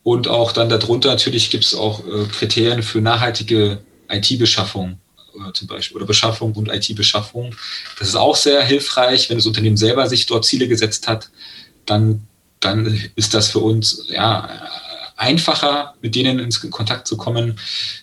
Und 0.02 0.28
auch 0.28 0.52
dann 0.52 0.68
darunter 0.68 1.08
natürlich 1.08 1.50
gibt 1.50 1.64
es 1.64 1.74
auch 1.74 2.00
äh, 2.06 2.24
Kriterien 2.26 2.82
für 2.82 3.00
nachhaltige 3.00 3.82
IT-Beschaffung 4.08 4.98
äh, 5.34 5.52
zum 5.52 5.68
Beispiel 5.68 5.96
oder 5.96 6.06
Beschaffung 6.06 6.52
und 6.52 6.68
IT-Beschaffung. 6.68 7.54
Das 7.98 8.08
ist 8.08 8.16
auch 8.16 8.36
sehr 8.36 8.62
hilfreich, 8.62 9.30
wenn 9.30 9.38
das 9.38 9.46
Unternehmen 9.46 9.76
selber 9.76 10.08
sich 10.08 10.26
dort 10.26 10.44
Ziele 10.44 10.68
gesetzt 10.68 11.08
hat, 11.08 11.30
dann, 11.86 12.26
dann 12.60 13.10
ist 13.16 13.34
das 13.34 13.48
für 13.48 13.60
uns 13.60 14.06
ja 14.08 14.48
einfacher, 15.16 15.94
mit 16.02 16.14
denen 16.14 16.38
ins 16.38 16.60
Kontakt 16.70 17.06
zu 17.06 17.16
kommen. 17.16 17.58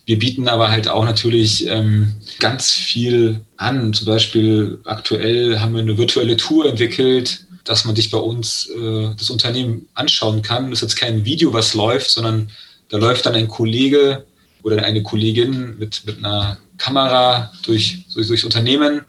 Wir 0.05 0.19
bieten 0.19 0.47
aber 0.47 0.69
halt 0.69 0.87
auch 0.87 1.05
natürlich 1.05 1.67
ähm, 1.67 2.15
ganz 2.39 2.71
viel 2.71 3.41
an. 3.57 3.93
Zum 3.93 4.05
Beispiel 4.07 4.79
aktuell 4.85 5.59
haben 5.59 5.73
wir 5.73 5.81
eine 5.81 5.97
virtuelle 5.97 6.37
Tour 6.37 6.65
entwickelt, 6.65 7.45
dass 7.63 7.85
man 7.85 7.95
sich 7.95 8.09
bei 8.09 8.17
uns 8.17 8.69
äh, 8.69 9.09
das 9.17 9.29
Unternehmen 9.29 9.87
anschauen 9.93 10.41
kann. 10.41 10.69
Das 10.69 10.79
ist 10.79 10.89
jetzt 10.93 10.99
kein 10.99 11.25
Video, 11.25 11.53
was 11.53 11.73
läuft, 11.73 12.09
sondern 12.09 12.49
da 12.89 12.97
läuft 12.97 13.25
dann 13.25 13.35
ein 13.35 13.47
Kollege 13.47 14.25
oder 14.63 14.83
eine 14.83 15.03
Kollegin 15.03 15.77
mit, 15.77 16.05
mit 16.05 16.17
einer 16.17 16.57
Kamera 16.77 17.51
durch, 17.65 18.05
durch, 18.13 18.27
durchs 18.27 18.43
Unternehmen 18.43 19.01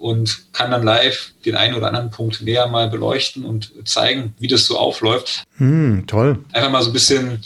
und 0.00 0.52
kann 0.52 0.70
dann 0.70 0.82
live 0.82 1.32
den 1.44 1.56
einen 1.56 1.74
oder 1.74 1.88
anderen 1.88 2.10
Punkt 2.10 2.40
näher 2.40 2.66
mal 2.66 2.88
beleuchten 2.88 3.44
und 3.44 3.72
zeigen, 3.84 4.34
wie 4.38 4.48
das 4.48 4.64
so 4.64 4.78
aufläuft. 4.78 5.44
Hm, 5.58 6.04
toll. 6.06 6.38
Einfach 6.52 6.70
mal 6.70 6.82
so 6.82 6.90
ein 6.90 6.94
bisschen 6.94 7.44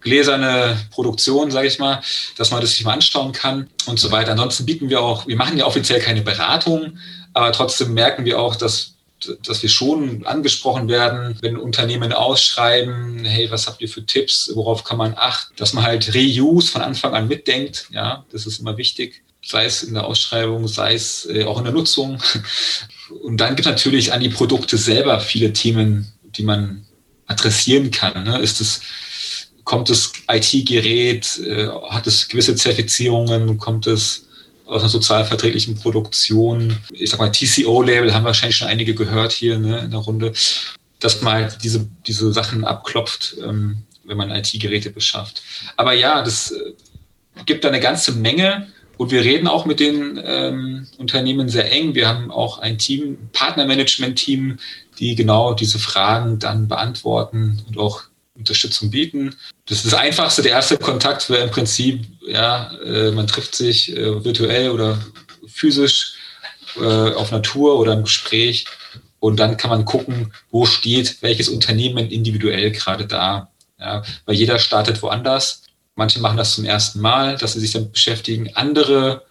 gläserne 0.00 0.76
Produktion, 0.90 1.50
sage 1.50 1.68
ich 1.68 1.78
mal, 1.78 2.00
dass 2.36 2.50
man 2.50 2.60
das 2.60 2.72
sich 2.72 2.84
mal 2.84 2.94
anschauen 2.94 3.32
kann 3.32 3.68
und 3.86 3.98
so 3.98 4.10
weiter. 4.10 4.32
Ansonsten 4.32 4.66
bieten 4.66 4.90
wir 4.90 5.00
auch, 5.00 5.26
wir 5.26 5.36
machen 5.36 5.56
ja 5.56 5.66
offiziell 5.66 6.00
keine 6.00 6.22
Beratung, 6.22 6.98
aber 7.32 7.52
trotzdem 7.52 7.94
merken 7.94 8.24
wir 8.24 8.38
auch, 8.38 8.56
dass 8.56 8.94
dass 9.42 9.62
wir 9.62 9.68
schon 9.68 10.24
angesprochen 10.28 10.86
werden, 10.86 11.36
wenn 11.40 11.56
Unternehmen 11.56 12.12
ausschreiben, 12.12 13.24
hey, 13.24 13.50
was 13.50 13.66
habt 13.66 13.80
ihr 13.80 13.88
für 13.88 14.06
Tipps, 14.06 14.48
worauf 14.54 14.84
kann 14.84 14.96
man 14.96 15.14
achten, 15.16 15.56
dass 15.56 15.72
man 15.72 15.82
halt 15.82 16.14
Reuse 16.14 16.70
von 16.70 16.82
Anfang 16.82 17.14
an 17.14 17.26
mitdenkt, 17.26 17.88
ja, 17.90 18.24
das 18.30 18.46
ist 18.46 18.60
immer 18.60 18.76
wichtig 18.76 19.24
sei 19.48 19.64
es 19.64 19.82
in 19.82 19.94
der 19.94 20.04
Ausschreibung, 20.04 20.68
sei 20.68 20.94
es 20.94 21.26
äh, 21.26 21.44
auch 21.44 21.58
in 21.58 21.64
der 21.64 21.72
Nutzung. 21.72 22.22
Und 23.22 23.38
dann 23.38 23.56
gibt 23.56 23.66
es 23.66 23.72
natürlich 23.72 24.12
an 24.12 24.20
die 24.20 24.28
Produkte 24.28 24.76
selber 24.76 25.20
viele 25.20 25.54
Themen, 25.54 26.12
die 26.22 26.42
man 26.42 26.84
adressieren 27.26 27.90
kann. 27.90 28.24
Ne? 28.24 28.38
Ist 28.40 28.60
es, 28.60 28.82
kommt 29.64 29.88
das 29.88 30.12
IT-Gerät, 30.30 31.38
äh, 31.38 31.68
hat 31.88 32.06
es 32.06 32.28
gewisse 32.28 32.56
Zertifizierungen, 32.56 33.56
kommt 33.56 33.86
es 33.86 34.26
aus 34.66 34.82
einer 34.82 34.90
sozialverträglichen 34.90 35.76
Produktion? 35.76 36.76
Ich 36.90 37.08
sag 37.08 37.18
mal, 37.18 37.32
TCO-Label 37.32 38.12
haben 38.12 38.24
wahrscheinlich 38.24 38.58
schon 38.58 38.68
einige 38.68 38.94
gehört 38.94 39.32
hier 39.32 39.58
ne, 39.58 39.78
in 39.78 39.90
der 39.90 40.00
Runde, 40.00 40.34
dass 41.00 41.22
man 41.22 41.32
halt 41.32 41.58
diese, 41.64 41.88
diese 42.06 42.34
Sachen 42.34 42.66
abklopft, 42.66 43.36
ähm, 43.42 43.78
wenn 44.04 44.18
man 44.18 44.30
IT-Geräte 44.30 44.90
beschafft. 44.90 45.42
Aber 45.78 45.94
ja, 45.94 46.22
das 46.22 46.50
äh, 46.50 46.74
gibt 47.46 47.64
da 47.64 47.68
eine 47.68 47.80
ganze 47.80 48.12
Menge 48.12 48.66
und 48.98 49.12
wir 49.12 49.22
reden 49.22 49.46
auch 49.46 49.64
mit 49.64 49.80
den 49.80 50.20
ähm, 50.22 50.86
Unternehmen 50.98 51.48
sehr 51.48 51.70
eng. 51.72 51.94
Wir 51.94 52.08
haben 52.08 52.30
auch 52.30 52.58
ein 52.58 52.78
Team, 52.78 53.30
Partnermanagement-Team, 53.32 54.58
die 54.98 55.14
genau 55.14 55.54
diese 55.54 55.78
Fragen 55.78 56.38
dann 56.40 56.68
beantworten 56.68 57.62
und 57.68 57.78
auch 57.78 58.02
Unterstützung 58.36 58.90
bieten. 58.90 59.36
Das 59.66 59.78
ist 59.78 59.92
das 59.92 60.00
Einfachste. 60.00 60.42
Der 60.42 60.52
erste 60.52 60.78
Kontakt 60.78 61.30
wäre 61.30 61.44
im 61.44 61.50
Prinzip, 61.50 62.04
ja, 62.26 62.72
äh, 62.84 63.12
man 63.12 63.28
trifft 63.28 63.54
sich 63.54 63.96
äh, 63.96 64.24
virtuell 64.24 64.70
oder 64.70 64.98
physisch 65.46 66.14
äh, 66.76 67.12
auf 67.12 67.30
Natur 67.30 67.78
oder 67.78 67.92
im 67.94 68.02
Gespräch 68.02 68.66
und 69.20 69.38
dann 69.38 69.56
kann 69.56 69.70
man 69.70 69.84
gucken, 69.84 70.32
wo 70.50 70.66
steht 70.66 71.22
welches 71.22 71.48
Unternehmen 71.48 72.10
individuell 72.10 72.72
gerade 72.72 73.06
da. 73.06 73.50
Ja, 73.80 74.02
weil 74.26 74.34
jeder 74.34 74.58
startet 74.58 75.02
woanders. 75.02 75.62
Manche 75.98 76.20
machen 76.20 76.36
das 76.36 76.54
zum 76.54 76.64
ersten 76.64 77.00
Mal, 77.00 77.36
dass 77.38 77.54
sie 77.54 77.60
sich 77.60 77.72
damit 77.72 77.90
beschäftigen. 77.90 78.54
Andere, 78.54 79.24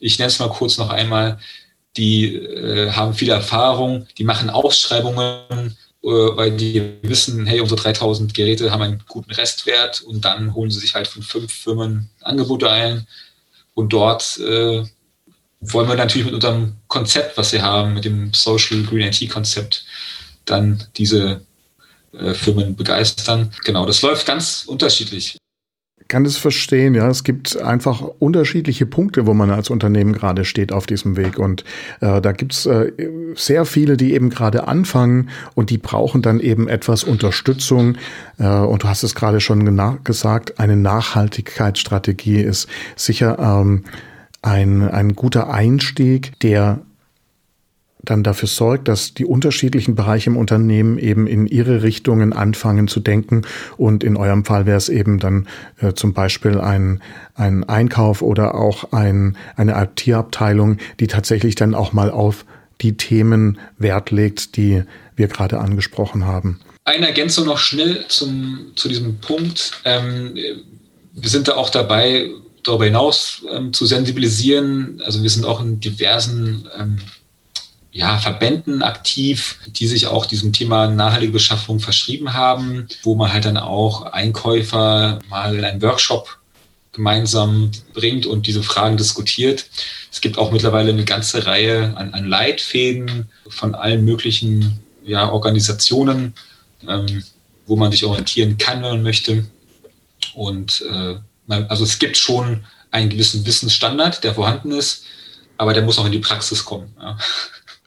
ich 0.00 0.18
nenne 0.18 0.26
es 0.26 0.40
mal 0.40 0.50
kurz 0.50 0.76
noch 0.76 0.90
einmal, 0.90 1.38
die 1.96 2.34
äh, 2.34 2.90
haben 2.90 3.14
viel 3.14 3.30
Erfahrung, 3.30 4.08
die 4.18 4.24
machen 4.24 4.50
Ausschreibungen, 4.50 5.76
äh, 6.02 6.08
weil 6.08 6.56
die 6.56 6.94
wissen, 7.02 7.46
hey, 7.46 7.60
unsere 7.60 7.80
3000 7.80 8.34
Geräte 8.34 8.72
haben 8.72 8.82
einen 8.82 9.04
guten 9.06 9.30
Restwert 9.30 10.00
und 10.00 10.24
dann 10.24 10.54
holen 10.54 10.72
sie 10.72 10.80
sich 10.80 10.96
halt 10.96 11.06
von 11.06 11.22
fünf 11.22 11.52
Firmen 11.52 12.10
Angebote 12.20 12.68
ein 12.68 13.06
und 13.74 13.92
dort 13.92 14.38
äh, 14.38 14.82
wollen 15.60 15.88
wir 15.88 15.94
natürlich 15.94 16.26
mit 16.26 16.34
unserem 16.34 16.78
Konzept, 16.88 17.38
was 17.38 17.52
wir 17.52 17.62
haben, 17.62 17.94
mit 17.94 18.04
dem 18.04 18.34
Social 18.34 18.82
Green 18.82 19.06
IT 19.06 19.30
Konzept, 19.30 19.84
dann 20.46 20.82
diese 20.96 21.42
äh, 22.12 22.34
Firmen 22.34 22.74
begeistern. 22.74 23.52
Genau, 23.64 23.86
das 23.86 24.02
läuft 24.02 24.26
ganz 24.26 24.64
unterschiedlich 24.66 25.38
kann 26.08 26.24
das 26.24 26.38
verstehen, 26.38 26.94
ja. 26.94 27.08
Es 27.08 27.22
gibt 27.22 27.60
einfach 27.60 28.00
unterschiedliche 28.18 28.86
Punkte, 28.86 29.26
wo 29.26 29.34
man 29.34 29.50
als 29.50 29.68
Unternehmen 29.68 30.14
gerade 30.14 30.46
steht 30.46 30.72
auf 30.72 30.86
diesem 30.86 31.16
Weg. 31.16 31.38
Und 31.38 31.64
äh, 32.00 32.20
da 32.22 32.32
gibt's 32.32 32.64
äh, 32.64 32.92
sehr 33.34 33.66
viele, 33.66 33.98
die 33.98 34.14
eben 34.14 34.30
gerade 34.30 34.66
anfangen 34.66 35.28
und 35.54 35.68
die 35.68 35.78
brauchen 35.78 36.22
dann 36.22 36.40
eben 36.40 36.66
etwas 36.66 37.04
Unterstützung. 37.04 37.96
Äh, 38.38 38.48
und 38.48 38.82
du 38.82 38.88
hast 38.88 39.02
es 39.02 39.14
gerade 39.14 39.40
schon 39.40 39.58
gesagt, 40.02 40.58
eine 40.58 40.76
Nachhaltigkeitsstrategie 40.76 42.40
ist 42.40 42.68
sicher 42.96 43.38
ähm, 43.38 43.84
ein, 44.40 44.88
ein 44.88 45.14
guter 45.14 45.52
Einstieg, 45.52 46.40
der 46.40 46.80
dann 48.10 48.22
dafür 48.22 48.48
sorgt, 48.48 48.88
dass 48.88 49.14
die 49.14 49.24
unterschiedlichen 49.24 49.94
Bereiche 49.94 50.30
im 50.30 50.36
Unternehmen 50.36 50.98
eben 50.98 51.26
in 51.26 51.46
ihre 51.46 51.82
Richtungen 51.82 52.32
anfangen 52.32 52.88
zu 52.88 53.00
denken. 53.00 53.42
Und 53.76 54.04
in 54.04 54.16
eurem 54.16 54.44
Fall 54.44 54.66
wäre 54.66 54.76
es 54.76 54.88
eben 54.88 55.18
dann 55.18 55.46
äh, 55.80 55.92
zum 55.92 56.12
Beispiel 56.14 56.58
ein, 56.60 57.02
ein 57.34 57.64
Einkauf 57.64 58.22
oder 58.22 58.54
auch 58.54 58.92
ein, 58.92 59.36
eine 59.56 59.80
IT-Abteilung, 59.82 60.78
die 61.00 61.06
tatsächlich 61.06 61.54
dann 61.54 61.74
auch 61.74 61.92
mal 61.92 62.10
auf 62.10 62.44
die 62.80 62.96
Themen 62.96 63.58
Wert 63.78 64.10
legt, 64.10 64.56
die 64.56 64.84
wir 65.16 65.28
gerade 65.28 65.58
angesprochen 65.58 66.24
haben. 66.24 66.60
Eine 66.84 67.08
Ergänzung 67.08 67.46
noch 67.46 67.58
schnell 67.58 68.06
zum, 68.08 68.72
zu 68.76 68.88
diesem 68.88 69.18
Punkt. 69.18 69.72
Ähm, 69.84 70.34
wir 71.12 71.28
sind 71.28 71.48
da 71.48 71.56
auch 71.56 71.70
dabei, 71.70 72.30
darüber 72.62 72.84
hinaus 72.84 73.42
ähm, 73.52 73.72
zu 73.72 73.84
sensibilisieren. 73.84 75.02
Also 75.04 75.22
wir 75.22 75.30
sind 75.30 75.44
auch 75.44 75.60
in 75.60 75.80
diversen 75.80 76.68
ähm, 76.78 76.98
ja, 77.98 78.16
Verbänden 78.18 78.84
aktiv, 78.84 79.58
die 79.66 79.88
sich 79.88 80.06
auch 80.06 80.24
diesem 80.24 80.52
Thema 80.52 80.86
nachhaltige 80.86 81.32
Beschaffung 81.32 81.80
verschrieben 81.80 82.32
haben, 82.32 82.86
wo 83.02 83.16
man 83.16 83.32
halt 83.32 83.44
dann 83.44 83.56
auch 83.56 84.02
Einkäufer 84.02 85.18
mal 85.28 85.56
in 85.56 85.64
einen 85.64 85.82
Workshop 85.82 86.38
gemeinsam 86.92 87.72
bringt 87.94 88.24
und 88.24 88.46
diese 88.46 88.62
Fragen 88.62 88.98
diskutiert. 88.98 89.66
Es 90.12 90.20
gibt 90.20 90.38
auch 90.38 90.52
mittlerweile 90.52 90.92
eine 90.92 91.04
ganze 91.04 91.44
Reihe 91.44 91.96
an, 91.96 92.14
an 92.14 92.28
Leitfäden 92.28 93.30
von 93.48 93.74
allen 93.74 94.04
möglichen 94.04 94.78
ja, 95.04 95.32
Organisationen, 95.32 96.34
ähm, 96.86 97.24
wo 97.66 97.74
man 97.74 97.90
sich 97.90 98.04
orientieren 98.04 98.58
kann, 98.58 98.80
wenn 98.80 98.90
man 98.90 99.02
möchte. 99.02 99.44
Und 100.34 100.84
äh, 100.88 101.16
man, 101.48 101.66
also 101.66 101.82
es 101.82 101.98
gibt 101.98 102.16
schon 102.16 102.64
einen 102.92 103.10
gewissen 103.10 103.44
Wissensstandard, 103.44 104.22
der 104.22 104.36
vorhanden 104.36 104.70
ist, 104.70 105.02
aber 105.56 105.74
der 105.74 105.82
muss 105.82 105.98
auch 105.98 106.06
in 106.06 106.12
die 106.12 106.20
Praxis 106.20 106.64
kommen. 106.64 106.94
Ja. 107.00 107.18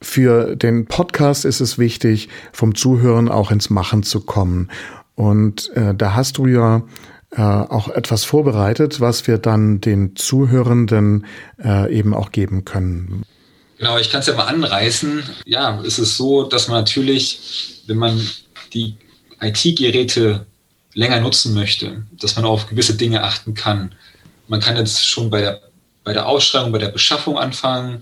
Für 0.01 0.55
den 0.55 0.87
Podcast 0.87 1.45
ist 1.45 1.59
es 1.59 1.77
wichtig, 1.77 2.27
vom 2.51 2.73
Zuhören 2.73 3.29
auch 3.29 3.51
ins 3.51 3.69
Machen 3.69 4.01
zu 4.01 4.21
kommen. 4.21 4.71
Und 5.13 5.69
äh, 5.75 5.93
da 5.93 6.15
hast 6.15 6.39
du 6.39 6.47
ja 6.47 6.81
äh, 7.31 7.41
auch 7.41 7.87
etwas 7.87 8.23
vorbereitet, 8.23 8.99
was 8.99 9.27
wir 9.27 9.37
dann 9.37 9.79
den 9.79 10.15
Zuhörenden 10.15 11.27
äh, 11.63 11.95
eben 11.95 12.15
auch 12.15 12.31
geben 12.31 12.65
können. 12.65 13.23
Genau, 13.77 13.99
ich 13.99 14.09
kann 14.09 14.21
es 14.21 14.27
ja 14.27 14.33
mal 14.33 14.45
anreißen. 14.45 15.23
Ja, 15.45 15.79
es 15.85 15.99
ist 15.99 16.17
so, 16.17 16.43
dass 16.43 16.67
man 16.67 16.79
natürlich, 16.79 17.83
wenn 17.85 17.97
man 17.97 18.19
die 18.73 18.95
IT-Geräte 19.39 20.47
länger 20.95 21.19
nutzen 21.19 21.53
möchte, 21.53 22.03
dass 22.19 22.35
man 22.35 22.45
auf 22.45 22.67
gewisse 22.67 22.95
Dinge 22.95 23.23
achten 23.23 23.53
kann. 23.53 23.93
Man 24.47 24.59
kann 24.59 24.77
jetzt 24.77 25.07
schon 25.07 25.29
bei 25.29 25.41
der, 25.41 25.61
bei 26.03 26.13
der 26.13 26.27
Ausschreibung, 26.27 26.71
bei 26.71 26.79
der 26.79 26.89
Beschaffung 26.89 27.37
anfangen 27.37 28.01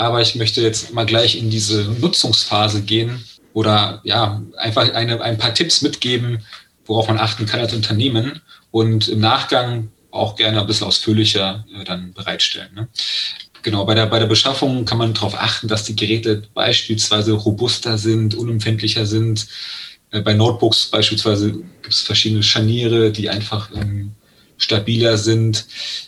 aber 0.00 0.22
ich 0.22 0.34
möchte 0.34 0.62
jetzt 0.62 0.94
mal 0.94 1.04
gleich 1.04 1.36
in 1.36 1.50
diese 1.50 1.82
Nutzungsphase 2.00 2.80
gehen 2.80 3.22
oder 3.52 4.00
ja, 4.02 4.42
einfach 4.56 4.94
eine, 4.94 5.20
ein 5.20 5.36
paar 5.36 5.52
Tipps 5.52 5.82
mitgeben, 5.82 6.42
worauf 6.86 7.08
man 7.08 7.18
achten 7.18 7.44
kann 7.44 7.60
als 7.60 7.74
Unternehmen 7.74 8.40
und 8.70 9.08
im 9.08 9.20
Nachgang 9.20 9.90
auch 10.10 10.36
gerne 10.36 10.58
ein 10.58 10.66
bisschen 10.66 10.86
ausführlicher 10.86 11.66
äh, 11.78 11.84
dann 11.84 12.14
bereitstellen. 12.14 12.74
Ne? 12.74 12.88
Genau, 13.60 13.84
bei 13.84 13.94
der, 13.94 14.06
bei 14.06 14.18
der 14.18 14.26
Beschaffung 14.26 14.86
kann 14.86 14.96
man 14.96 15.12
darauf 15.12 15.38
achten, 15.38 15.68
dass 15.68 15.84
die 15.84 15.96
Geräte 15.96 16.44
beispielsweise 16.54 17.32
robuster 17.32 17.98
sind, 17.98 18.34
unempfindlicher 18.34 19.04
sind. 19.04 19.48
Äh, 20.12 20.22
bei 20.22 20.32
Notebooks 20.32 20.86
beispielsweise 20.86 21.52
gibt 21.52 21.92
es 21.92 22.00
verschiedene 22.00 22.42
Scharniere, 22.42 23.12
die 23.12 23.28
einfach 23.28 23.70
ähm, 23.74 24.12
stabiler 24.56 25.18
sind, 25.18 25.66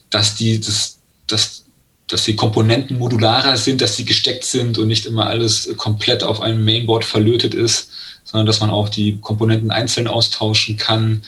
dass 0.08 0.34
die, 0.34 0.60
das, 0.60 0.98
dass, 1.26 1.61
dass 2.08 2.24
die 2.24 2.36
Komponenten 2.36 2.98
modularer 2.98 3.56
sind, 3.56 3.80
dass 3.80 3.96
sie 3.96 4.04
gesteckt 4.04 4.44
sind 4.44 4.78
und 4.78 4.88
nicht 4.88 5.06
immer 5.06 5.26
alles 5.26 5.74
komplett 5.76 6.22
auf 6.22 6.40
einem 6.40 6.64
Mainboard 6.64 7.04
verlötet 7.04 7.54
ist, 7.54 7.90
sondern 8.24 8.46
dass 8.46 8.60
man 8.60 8.70
auch 8.70 8.88
die 8.88 9.18
Komponenten 9.20 9.70
einzeln 9.70 10.06
austauschen 10.06 10.76
kann, 10.76 11.22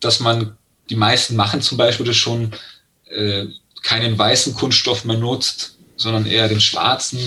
dass 0.00 0.20
man, 0.20 0.56
die 0.90 0.96
meisten 0.96 1.36
machen 1.36 1.62
zum 1.62 1.78
Beispiel 1.78 2.06
das 2.06 2.16
schon, 2.16 2.52
äh, 3.08 3.46
keinen 3.82 4.18
weißen 4.18 4.54
Kunststoff 4.54 5.04
mehr 5.04 5.16
nutzt, 5.16 5.76
sondern 5.96 6.26
eher 6.26 6.48
den 6.48 6.60
schwarzen. 6.60 7.20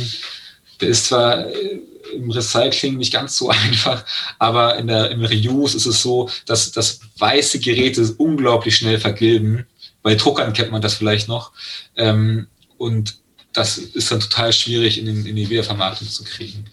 Der 0.82 0.90
ist 0.90 1.06
zwar 1.06 1.48
äh, 1.48 1.80
im 2.14 2.32
Recycling 2.32 2.98
nicht 2.98 3.14
ganz 3.14 3.38
so 3.38 3.50
einfach, 3.50 4.06
aber 4.38 4.78
in 4.78 4.88
der, 4.88 5.12
im 5.12 5.24
Reuse 5.24 5.78
ist 5.78 5.86
es 5.86 6.02
so, 6.02 6.30
dass, 6.46 6.72
dass 6.72 7.00
weiße 7.18 7.60
Geräte 7.60 8.14
unglaublich 8.18 8.76
schnell 8.76 9.00
vergilben. 9.00 9.66
Bei 10.02 10.16
Druckern 10.16 10.54
kennt 10.54 10.72
man 10.72 10.82
das 10.82 10.96
vielleicht 10.96 11.28
noch. 11.28 11.52
Ähm, 11.96 12.48
und 12.78 13.18
das 13.54 13.78
ist 13.78 14.12
dann 14.12 14.20
total 14.20 14.54
schwierig 14.54 14.98
in, 14.98 15.06
den, 15.06 15.26
in 15.26 15.36
die 15.36 15.50
Wiedervermarktung 15.50 16.08
zu 16.08 16.24
kriegen. 16.24 16.66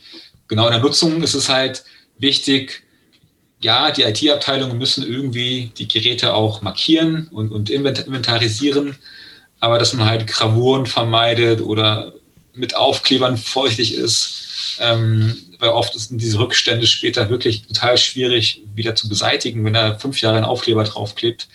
Genau 0.49 0.67
in 0.67 0.73
der 0.73 0.81
Nutzung 0.81 1.23
ist 1.23 1.35
es 1.35 1.49
halt 1.49 1.85
wichtig, 2.19 2.85
ja, 3.61 3.91
die 3.91 4.03
IT-Abteilungen 4.03 4.79
müssen 4.79 5.05
irgendwie 5.05 5.73
die 5.77 5.89
Geräte 5.89 6.35
auch 6.35 6.63
markieren 6.63 7.29
und, 7.29 7.51
und 7.53 7.71
inventarisieren, 7.71 8.97
aber 9.61 9.79
dass 9.79 9.95
man 9.95 10.09
halt 10.09 10.27
Gravuren 10.27 10.87
vermeidet 10.87 11.61
oder 11.63 12.13
mit 12.53 12.77
Aufklebern 12.77 13.37
feuchtig 13.37 13.95
ist, 13.95 14.79
ähm, 14.81 15.37
weil 15.59 15.71
oft 15.71 15.99
sind 15.99 16.21
diese 16.21 16.39
Rückstände 16.39 16.87
später 16.87 17.31
wirklich 17.31 17.63
total 17.67 17.97
schwierig 17.97 18.63
wieder 18.75 18.95
zu 18.95 19.09
beseitigen, 19.09 19.65
wenn 19.65 19.73
da 19.73 19.99
fünf 19.99 20.21
Jahre 20.21 20.37
ein 20.37 20.45
Aufkleber 20.45 20.85
draufklebt. 20.85 21.49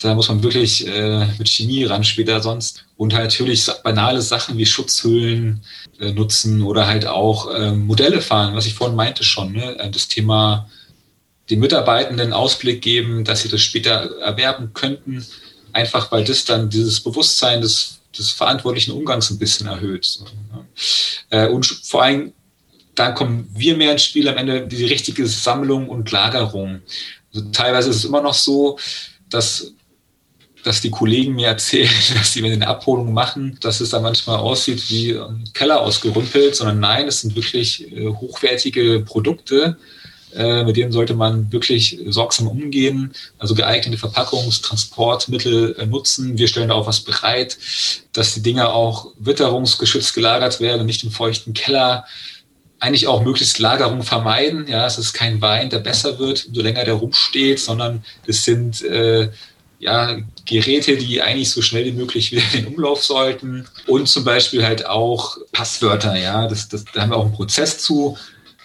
Da 0.00 0.14
muss 0.14 0.28
man 0.28 0.42
wirklich 0.42 0.86
äh, 0.86 1.26
mit 1.38 1.48
Chemie 1.48 1.84
ran 1.84 2.04
später 2.04 2.40
sonst. 2.40 2.84
Und 2.96 3.12
halt 3.12 3.24
natürlich 3.24 3.66
banale 3.84 4.22
Sachen 4.22 4.56
wie 4.56 4.66
Schutzhüllen 4.66 5.62
äh, 5.98 6.12
nutzen 6.12 6.62
oder 6.62 6.86
halt 6.86 7.06
auch 7.06 7.52
äh, 7.54 7.72
Modelle 7.72 8.22
fahren, 8.22 8.54
was 8.54 8.66
ich 8.66 8.74
vorhin 8.74 8.96
meinte 8.96 9.24
schon. 9.24 9.52
Ne? 9.52 9.78
Äh, 9.78 9.90
das 9.90 10.08
Thema 10.08 10.68
den 11.50 11.60
Mitarbeitenden 11.60 12.32
Ausblick 12.32 12.80
geben, 12.80 13.24
dass 13.24 13.42
sie 13.42 13.48
das 13.48 13.60
später 13.60 14.18
erwerben 14.20 14.72
könnten, 14.72 15.26
einfach 15.72 16.10
weil 16.12 16.24
das 16.24 16.44
dann 16.44 16.70
dieses 16.70 17.00
Bewusstsein 17.00 17.60
des 17.60 18.00
des 18.16 18.30
verantwortlichen 18.30 18.92
Umgangs 18.92 19.30
ein 19.30 19.38
bisschen 19.38 19.66
erhöht. 19.66 20.20
Äh, 21.30 21.48
und 21.48 21.66
vor 21.66 22.02
allem, 22.02 22.32
dann 22.94 23.14
kommen 23.14 23.48
wir 23.54 23.76
mehr 23.76 23.92
ins 23.92 24.04
Spiel 24.04 24.28
am 24.28 24.36
Ende, 24.36 24.66
die 24.66 24.84
richtige 24.84 25.26
Sammlung 25.26 25.88
und 25.88 26.10
Lagerung. 26.10 26.82
Also 27.32 27.48
teilweise 27.50 27.90
ist 27.90 27.96
es 27.96 28.04
immer 28.04 28.20
noch 28.20 28.34
so, 28.34 28.78
dass 29.28 29.72
dass 30.62 30.80
die 30.80 30.90
Kollegen 30.90 31.34
mir 31.34 31.48
erzählen, 31.48 31.90
dass 32.14 32.32
sie, 32.32 32.42
wenn 32.42 32.50
sie 32.50 32.56
eine 32.56 32.68
Abholung 32.68 33.12
machen, 33.12 33.58
dass 33.60 33.80
es 33.80 33.90
da 33.90 34.00
manchmal 34.00 34.38
aussieht 34.38 34.90
wie 34.90 35.16
ein 35.16 35.44
Keller 35.54 35.80
ausgerümpelt, 35.80 36.54
sondern 36.56 36.80
nein, 36.80 37.08
es 37.08 37.20
sind 37.20 37.34
wirklich 37.36 37.90
äh, 37.92 38.08
hochwertige 38.08 39.00
Produkte, 39.00 39.76
äh, 40.34 40.62
mit 40.64 40.76
denen 40.76 40.92
sollte 40.92 41.14
man 41.14 41.50
wirklich 41.50 41.98
sorgsam 42.06 42.46
umgehen, 42.46 43.12
also 43.38 43.54
geeignete 43.54 43.98
Verpackungstransportmittel 43.98 45.76
äh, 45.76 45.86
nutzen. 45.86 46.38
Wir 46.38 46.46
stellen 46.46 46.68
da 46.68 46.74
auch 46.74 46.86
was 46.86 47.00
bereit, 47.00 47.58
dass 48.12 48.34
die 48.34 48.42
Dinge 48.42 48.68
auch 48.68 49.08
witterungsgeschützt 49.18 50.14
gelagert 50.14 50.60
werden, 50.60 50.86
nicht 50.86 51.02
im 51.02 51.10
feuchten 51.10 51.52
Keller. 51.52 52.04
Eigentlich 52.78 53.08
auch 53.08 53.22
möglichst 53.22 53.58
Lagerung 53.58 54.02
vermeiden. 54.02 54.66
Ja, 54.68 54.86
es 54.86 54.98
ist 54.98 55.12
kein 55.12 55.42
Wein, 55.42 55.68
der 55.68 55.80
besser 55.80 56.18
wird, 56.18 56.46
umso 56.46 56.62
länger 56.62 56.84
der 56.84 56.94
rumsteht, 56.94 57.58
sondern 57.58 58.04
es 58.26 58.44
sind 58.44 58.82
äh, 58.82 59.30
ja, 59.80 60.18
Geräte, 60.44 60.98
die 60.98 61.22
eigentlich 61.22 61.50
so 61.50 61.62
schnell 61.62 61.86
wie 61.86 61.92
möglich 61.92 62.30
wieder 62.32 62.42
in 62.52 62.66
Umlauf 62.66 63.02
sollten. 63.02 63.66
Und 63.86 64.08
zum 64.08 64.24
Beispiel 64.24 64.64
halt 64.64 64.86
auch 64.86 65.38
Passwörter, 65.52 66.16
ja. 66.16 66.46
Das, 66.46 66.68
das, 66.68 66.84
da 66.92 67.00
haben 67.00 67.10
wir 67.10 67.16
auch 67.16 67.24
einen 67.24 67.34
Prozess 67.34 67.78
zu. 67.78 68.16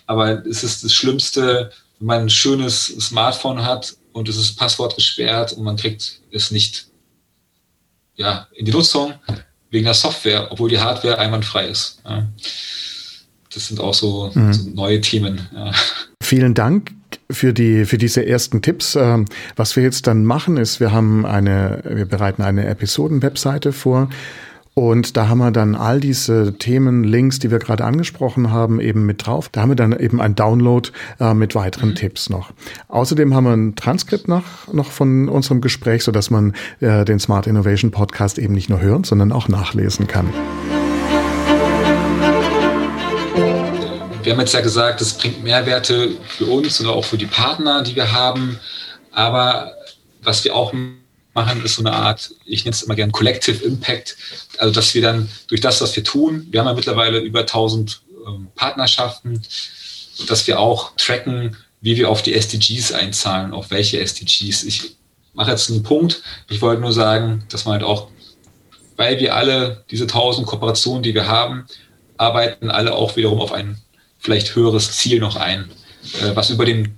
Aber 0.05 0.45
es 0.45 0.63
ist 0.63 0.83
das 0.83 0.93
Schlimmste, 0.93 1.71
wenn 1.99 2.07
man 2.07 2.21
ein 2.23 2.29
schönes 2.29 2.87
Smartphone 2.99 3.65
hat 3.65 3.95
und 4.11 4.27
es 4.27 4.35
ist 4.35 4.57
Passwort 4.57 4.95
gesperrt 4.95 5.53
und 5.53 5.63
man 5.63 5.77
kriegt 5.77 6.19
es 6.31 6.51
nicht 6.51 6.87
ja, 8.15 8.47
in 8.53 8.65
die 8.65 8.71
Nutzung 8.71 9.13
wegen 9.69 9.85
der 9.85 9.93
Software, 9.93 10.51
obwohl 10.51 10.69
die 10.69 10.79
Hardware 10.79 11.17
einwandfrei 11.17 11.67
ist. 11.67 12.01
Ja. 12.05 12.27
Das 13.53 13.67
sind 13.67 13.79
auch 13.79 13.93
so, 13.93 14.31
mhm. 14.33 14.53
so 14.53 14.69
neue 14.69 14.99
Themen. 14.99 15.47
Ja. 15.53 15.71
Vielen 16.25 16.55
Dank 16.55 16.89
für 17.29 17.53
die 17.53 17.85
für 17.85 17.99
diese 17.99 18.25
ersten 18.25 18.63
Tipps. 18.63 18.95
Ähm, 18.95 19.25
was 19.55 19.75
wir 19.75 19.83
jetzt 19.83 20.07
dann 20.07 20.25
machen, 20.25 20.57
ist, 20.57 20.79
wir 20.79 20.91
haben 20.91 21.23
eine, 21.23 21.83
wir 21.87 22.05
bereiten 22.05 22.41
eine 22.41 22.65
Episoden-Webseite 22.65 23.71
vor 23.71 24.09
und 24.73 25.17
da 25.17 25.27
haben 25.27 25.37
wir 25.37 25.51
dann 25.51 25.75
all 25.75 25.99
diese 25.99 26.57
Themen, 26.57 27.03
Links, 27.03 27.37
die 27.37 27.51
wir 27.51 27.59
gerade 27.59 27.85
angesprochen 27.85 28.49
haben, 28.49 28.81
eben 28.81 29.05
mit 29.05 29.27
drauf. 29.27 29.49
Da 29.49 29.61
haben 29.61 29.69
wir 29.69 29.75
dann 29.75 29.91
eben 29.91 30.19
ein 30.19 30.33
Download 30.33 30.89
äh, 31.19 31.35
mit 31.35 31.53
weiteren 31.53 31.89
mhm. 31.89 31.95
Tipps 31.95 32.31
noch. 32.31 32.53
Außerdem 32.87 33.35
haben 33.35 33.43
wir 33.43 33.53
ein 33.53 33.75
Transkript 33.75 34.27
noch, 34.27 34.73
noch 34.73 34.89
von 34.89 35.29
unserem 35.29 35.61
Gespräch, 35.61 36.03
so 36.03 36.11
dass 36.11 36.31
man 36.31 36.53
äh, 36.79 37.05
den 37.05 37.19
Smart 37.19 37.45
Innovation 37.45 37.91
Podcast 37.91 38.39
eben 38.39 38.55
nicht 38.55 38.71
nur 38.71 38.81
hören, 38.81 39.03
sondern 39.03 39.31
auch 39.31 39.47
nachlesen 39.47 40.07
kann. 40.07 40.25
Wir 44.25 44.33
haben 44.33 44.39
jetzt 44.39 44.55
ja 44.55 44.61
gesagt, 44.61 45.01
es 45.01 45.13
bringt 45.13 45.43
Mehrwerte 45.43 46.17
für 46.27 46.47
uns 46.47 46.79
und 46.79 46.87
auch 46.87 47.05
für 47.05 47.17
die 47.17 47.27
Partner, 47.27 47.83
die 47.83 47.95
wir 47.95 48.11
haben. 48.11 48.59
Aber 49.11 49.71
was 50.23 50.43
wir 50.43 50.55
auch 50.55 50.73
machen, 51.35 51.63
ist 51.63 51.75
so 51.75 51.83
eine 51.83 51.93
Art, 51.93 52.31
ich 52.43 52.65
nenne 52.65 52.73
es 52.73 52.81
immer 52.81 52.95
gerne 52.95 53.11
Collective 53.11 53.63
Impact. 53.63 54.17
Also, 54.57 54.73
dass 54.73 54.95
wir 54.95 55.03
dann 55.03 55.29
durch 55.45 55.61
das, 55.61 55.79
was 55.79 55.95
wir 55.95 56.03
tun, 56.03 56.47
wir 56.49 56.59
haben 56.59 56.67
ja 56.67 56.73
mittlerweile 56.73 57.19
über 57.19 57.41
1000 57.41 58.01
ähm, 58.25 58.47
Partnerschaften, 58.55 59.43
dass 60.27 60.47
wir 60.47 60.59
auch 60.59 60.93
tracken, 60.97 61.55
wie 61.81 61.95
wir 61.95 62.09
auf 62.09 62.23
die 62.23 62.33
SDGs 62.33 62.93
einzahlen, 62.93 63.53
auf 63.53 63.69
welche 63.69 63.99
SDGs. 63.99 64.63
Ich 64.63 64.95
mache 65.33 65.51
jetzt 65.51 65.69
einen 65.69 65.83
Punkt. 65.83 66.23
Ich 66.49 66.63
wollte 66.63 66.81
nur 66.81 66.93
sagen, 66.93 67.43
dass 67.49 67.65
man 67.65 67.73
halt 67.73 67.83
auch, 67.83 68.07
weil 68.95 69.19
wir 69.19 69.35
alle 69.35 69.83
diese 69.91 70.05
1000 70.05 70.47
Kooperationen, 70.47 71.03
die 71.03 71.13
wir 71.13 71.27
haben, 71.27 71.67
arbeiten 72.17 72.71
alle 72.71 72.95
auch 72.95 73.15
wiederum 73.17 73.39
auf 73.39 73.51
ein 73.51 73.79
vielleicht 74.25 74.55
höheres 74.55 74.91
Ziel 74.91 75.19
noch 75.19 75.35
ein, 75.35 75.65
äh, 76.21 76.35
was 76.35 76.49
über 76.49 76.65
den 76.65 76.97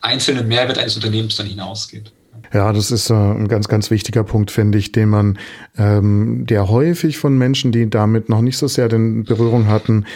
einzelnen 0.00 0.48
Mehrwert 0.48 0.78
eines 0.78 0.96
Unternehmens 0.96 1.36
dann 1.36 1.46
hinausgeht. 1.46 2.12
Ja, 2.52 2.72
das 2.72 2.90
ist 2.90 3.10
äh, 3.10 3.14
ein 3.14 3.48
ganz, 3.48 3.68
ganz 3.68 3.90
wichtiger 3.90 4.24
Punkt, 4.24 4.50
finde 4.50 4.78
ich, 4.78 4.92
den 4.92 5.08
man, 5.08 5.38
ähm, 5.76 6.46
der 6.46 6.68
häufig 6.68 7.18
von 7.18 7.36
Menschen, 7.36 7.70
die 7.70 7.90
damit 7.90 8.28
noch 8.28 8.40
nicht 8.40 8.56
so 8.56 8.66
sehr 8.66 8.88
den 8.88 9.24
Berührung 9.24 9.66
hatten, 9.66 10.06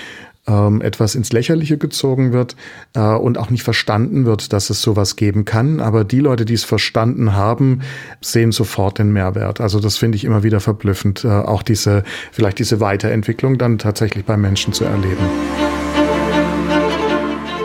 ähm, 0.47 0.83
etwas 0.83 1.15
ins 1.15 1.33
Lächerliche 1.33 1.79
gezogen 1.79 2.33
wird 2.33 2.57
äh, 2.95 3.01
und 3.01 3.39
auch 3.39 3.51
nicht 3.51 3.63
verstanden 3.63 4.27
wird, 4.27 4.53
dass 4.53 4.71
es 4.71 4.83
sowas 4.83 5.17
geben 5.17 5.45
kann. 5.45 5.81
Aber 5.81 6.05
die 6.05 6.21
Leute, 6.21 6.45
die 6.45 6.55
es 6.55 6.65
verstanden 6.65 7.35
haben, 7.35 7.81
sehen 8.21 8.53
sofort 8.53 8.99
den 8.99 9.13
Mehrwert. 9.13 9.61
Also 9.61 9.81
das 9.81 9.97
finde 9.97 10.17
ich 10.17 10.25
immer 10.25 10.43
wieder 10.43 10.61
verblüffend, 10.61 11.25
äh, 11.25 11.29
auch 11.29 11.63
diese, 11.63 12.05
vielleicht 12.33 12.59
diese 12.59 12.81
Weiterentwicklung 12.81 13.59
dann 13.59 13.79
tatsächlich 13.79 14.25
bei 14.25 14.37
Menschen 14.37 14.73
zu 14.73 14.85
erleben. 14.85 15.74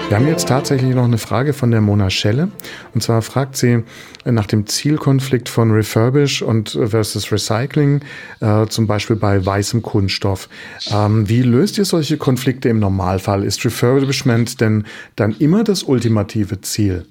Wir 0.09 0.17
haben 0.17 0.27
jetzt 0.27 0.47
tatsächlich 0.47 0.95
noch 0.95 1.03
eine 1.03 1.19
Frage 1.19 1.53
von 1.53 1.69
der 1.69 1.81
Mona 1.81 2.09
Schelle. 2.09 2.51
Und 2.95 3.03
zwar 3.03 3.21
fragt 3.21 3.55
sie 3.55 3.83
nach 4.25 4.47
dem 4.47 4.65
Zielkonflikt 4.65 5.47
von 5.47 5.69
Refurbish 5.69 6.41
und 6.41 6.71
versus 6.71 7.31
Recycling, 7.31 8.03
äh, 8.39 8.65
zum 8.65 8.87
Beispiel 8.87 9.17
bei 9.17 9.45
weißem 9.45 9.83
Kunststoff. 9.83 10.49
Ähm, 10.89 11.29
wie 11.29 11.43
löst 11.43 11.77
ihr 11.77 11.85
solche 11.85 12.17
Konflikte 12.17 12.69
im 12.69 12.79
Normalfall? 12.79 13.43
Ist 13.43 13.63
Refurbishment 13.63 14.59
denn 14.59 14.87
dann 15.15 15.35
immer 15.37 15.63
das 15.63 15.83
ultimative 15.83 16.59
Ziel? 16.61 17.05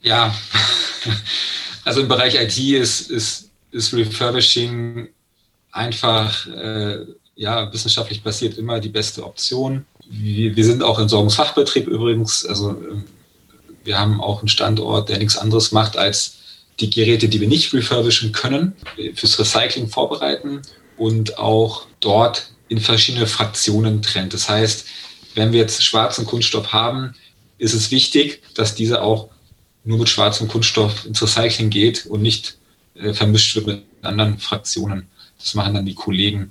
Ja, 0.00 0.34
also 1.84 2.00
im 2.00 2.08
Bereich 2.08 2.34
IT 2.34 2.58
ist, 2.58 3.12
ist, 3.12 3.50
ist 3.70 3.94
Refurbishing 3.94 5.06
einfach 5.70 6.48
äh, 6.48 7.06
ja, 7.36 7.72
wissenschaftlich 7.72 8.22
basiert 8.24 8.58
immer 8.58 8.80
die 8.80 8.88
beste 8.88 9.24
Option 9.24 9.86
wir, 10.12 10.56
wir 10.56 10.64
sind 10.64 10.82
auch 10.82 10.98
Entsorgungsfachbetrieb 10.98 11.88
übrigens. 11.88 12.44
Also 12.44 12.70
ähm, 12.70 13.04
wir 13.84 13.98
haben 13.98 14.20
auch 14.20 14.40
einen 14.40 14.48
Standort, 14.48 15.08
der 15.08 15.18
nichts 15.18 15.36
anderes 15.36 15.72
macht, 15.72 15.96
als 15.96 16.36
die 16.80 16.90
Geräte, 16.90 17.28
die 17.28 17.40
wir 17.40 17.48
nicht 17.48 17.72
refurbischen 17.72 18.32
können, 18.32 18.74
fürs 19.14 19.38
Recycling 19.38 19.88
vorbereiten 19.88 20.62
und 20.96 21.38
auch 21.38 21.86
dort 22.00 22.52
in 22.68 22.78
verschiedene 22.78 23.26
Fraktionen 23.26 24.02
trennt. 24.02 24.34
Das 24.34 24.48
heißt, 24.48 24.86
wenn 25.34 25.52
wir 25.52 25.60
jetzt 25.60 25.82
schwarzen 25.82 26.26
Kunststoff 26.26 26.72
haben, 26.72 27.14
ist 27.58 27.74
es 27.74 27.90
wichtig, 27.90 28.42
dass 28.54 28.74
dieser 28.74 29.02
auch 29.02 29.28
nur 29.84 29.98
mit 29.98 30.08
schwarzem 30.08 30.48
Kunststoff 30.48 31.04
ins 31.06 31.22
Recycling 31.22 31.70
geht 31.70 32.06
und 32.06 32.22
nicht 32.22 32.56
äh, 32.94 33.12
vermischt 33.14 33.54
wird 33.54 33.66
mit 33.66 33.84
anderen 34.02 34.38
Fraktionen. 34.38 35.08
Das 35.42 35.54
machen 35.54 35.74
dann 35.74 35.86
die 35.86 35.94
Kollegen. 35.94 36.48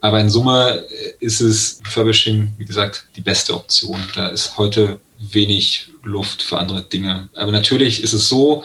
Aber 0.00 0.20
in 0.20 0.30
Summe 0.30 0.84
ist 1.20 1.40
es 1.40 1.80
Furbishing, 1.84 2.52
wie 2.58 2.64
gesagt, 2.64 3.06
die 3.16 3.20
beste 3.20 3.54
Option. 3.54 4.02
Da 4.14 4.28
ist 4.28 4.58
heute 4.58 5.00
wenig 5.18 5.88
Luft 6.02 6.42
für 6.42 6.58
andere 6.58 6.82
Dinge. 6.82 7.28
Aber 7.34 7.52
natürlich 7.52 8.02
ist 8.02 8.12
es 8.12 8.28
so, 8.28 8.64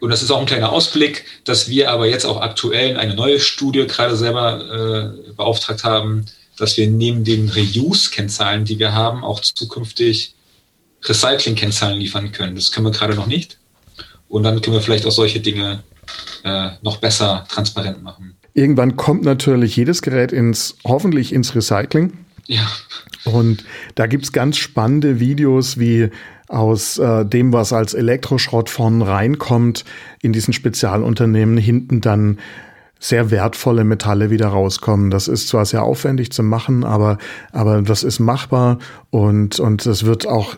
und 0.00 0.10
das 0.10 0.22
ist 0.22 0.30
auch 0.30 0.38
ein 0.38 0.46
kleiner 0.46 0.70
Ausblick, 0.70 1.24
dass 1.44 1.68
wir 1.68 1.90
aber 1.90 2.06
jetzt 2.06 2.26
auch 2.26 2.40
aktuell 2.40 2.96
eine 2.98 3.14
neue 3.14 3.40
Studie 3.40 3.86
gerade 3.86 4.16
selber 4.16 5.16
äh, 5.26 5.32
beauftragt 5.32 5.82
haben, 5.82 6.26
dass 6.56 6.76
wir 6.76 6.88
neben 6.88 7.24
den 7.24 7.48
Reuse-Kennzahlen, 7.48 8.64
die 8.64 8.78
wir 8.78 8.92
haben, 8.92 9.24
auch 9.24 9.40
zukünftig 9.40 10.34
Recycling-Kennzahlen 11.02 11.98
liefern 11.98 12.32
können. 12.32 12.54
Das 12.54 12.70
können 12.70 12.86
wir 12.86 12.92
gerade 12.92 13.14
noch 13.14 13.26
nicht. 13.26 13.58
Und 14.28 14.42
dann 14.42 14.60
können 14.60 14.76
wir 14.76 14.82
vielleicht 14.82 15.06
auch 15.06 15.12
solche 15.12 15.40
Dinge 15.40 15.82
äh, 16.44 16.70
noch 16.82 16.98
besser 16.98 17.46
transparent 17.48 18.02
machen. 18.02 18.36
Irgendwann 18.54 18.96
kommt 18.96 19.24
natürlich 19.24 19.76
jedes 19.76 20.00
Gerät 20.00 20.32
ins, 20.32 20.76
hoffentlich 20.84 21.32
ins 21.32 21.54
Recycling. 21.54 22.12
Ja. 22.46 22.66
Und 23.24 23.64
da 23.94 24.06
gibt's 24.06 24.32
ganz 24.32 24.56
spannende 24.56 25.18
Videos, 25.18 25.78
wie 25.78 26.10
aus 26.48 26.98
äh, 26.98 27.24
dem, 27.24 27.52
was 27.52 27.72
als 27.72 27.94
Elektroschrott 27.94 28.70
von 28.70 29.02
reinkommt, 29.02 29.84
in 30.22 30.32
diesen 30.32 30.52
Spezialunternehmen 30.52 31.56
hinten 31.56 32.00
dann 32.00 32.38
sehr 33.00 33.30
wertvolle 33.30 33.84
Metalle 33.84 34.30
wieder 34.30 34.48
rauskommen. 34.48 35.10
Das 35.10 35.28
ist 35.28 35.48
zwar 35.48 35.66
sehr 35.66 35.82
aufwendig 35.82 36.32
zu 36.32 36.42
machen, 36.42 36.84
aber, 36.84 37.18
aber 37.52 37.82
das 37.82 38.02
ist 38.02 38.18
machbar 38.18 38.78
und, 39.10 39.58
und 39.58 39.84
es 39.84 40.04
wird 40.04 40.26
auch 40.26 40.56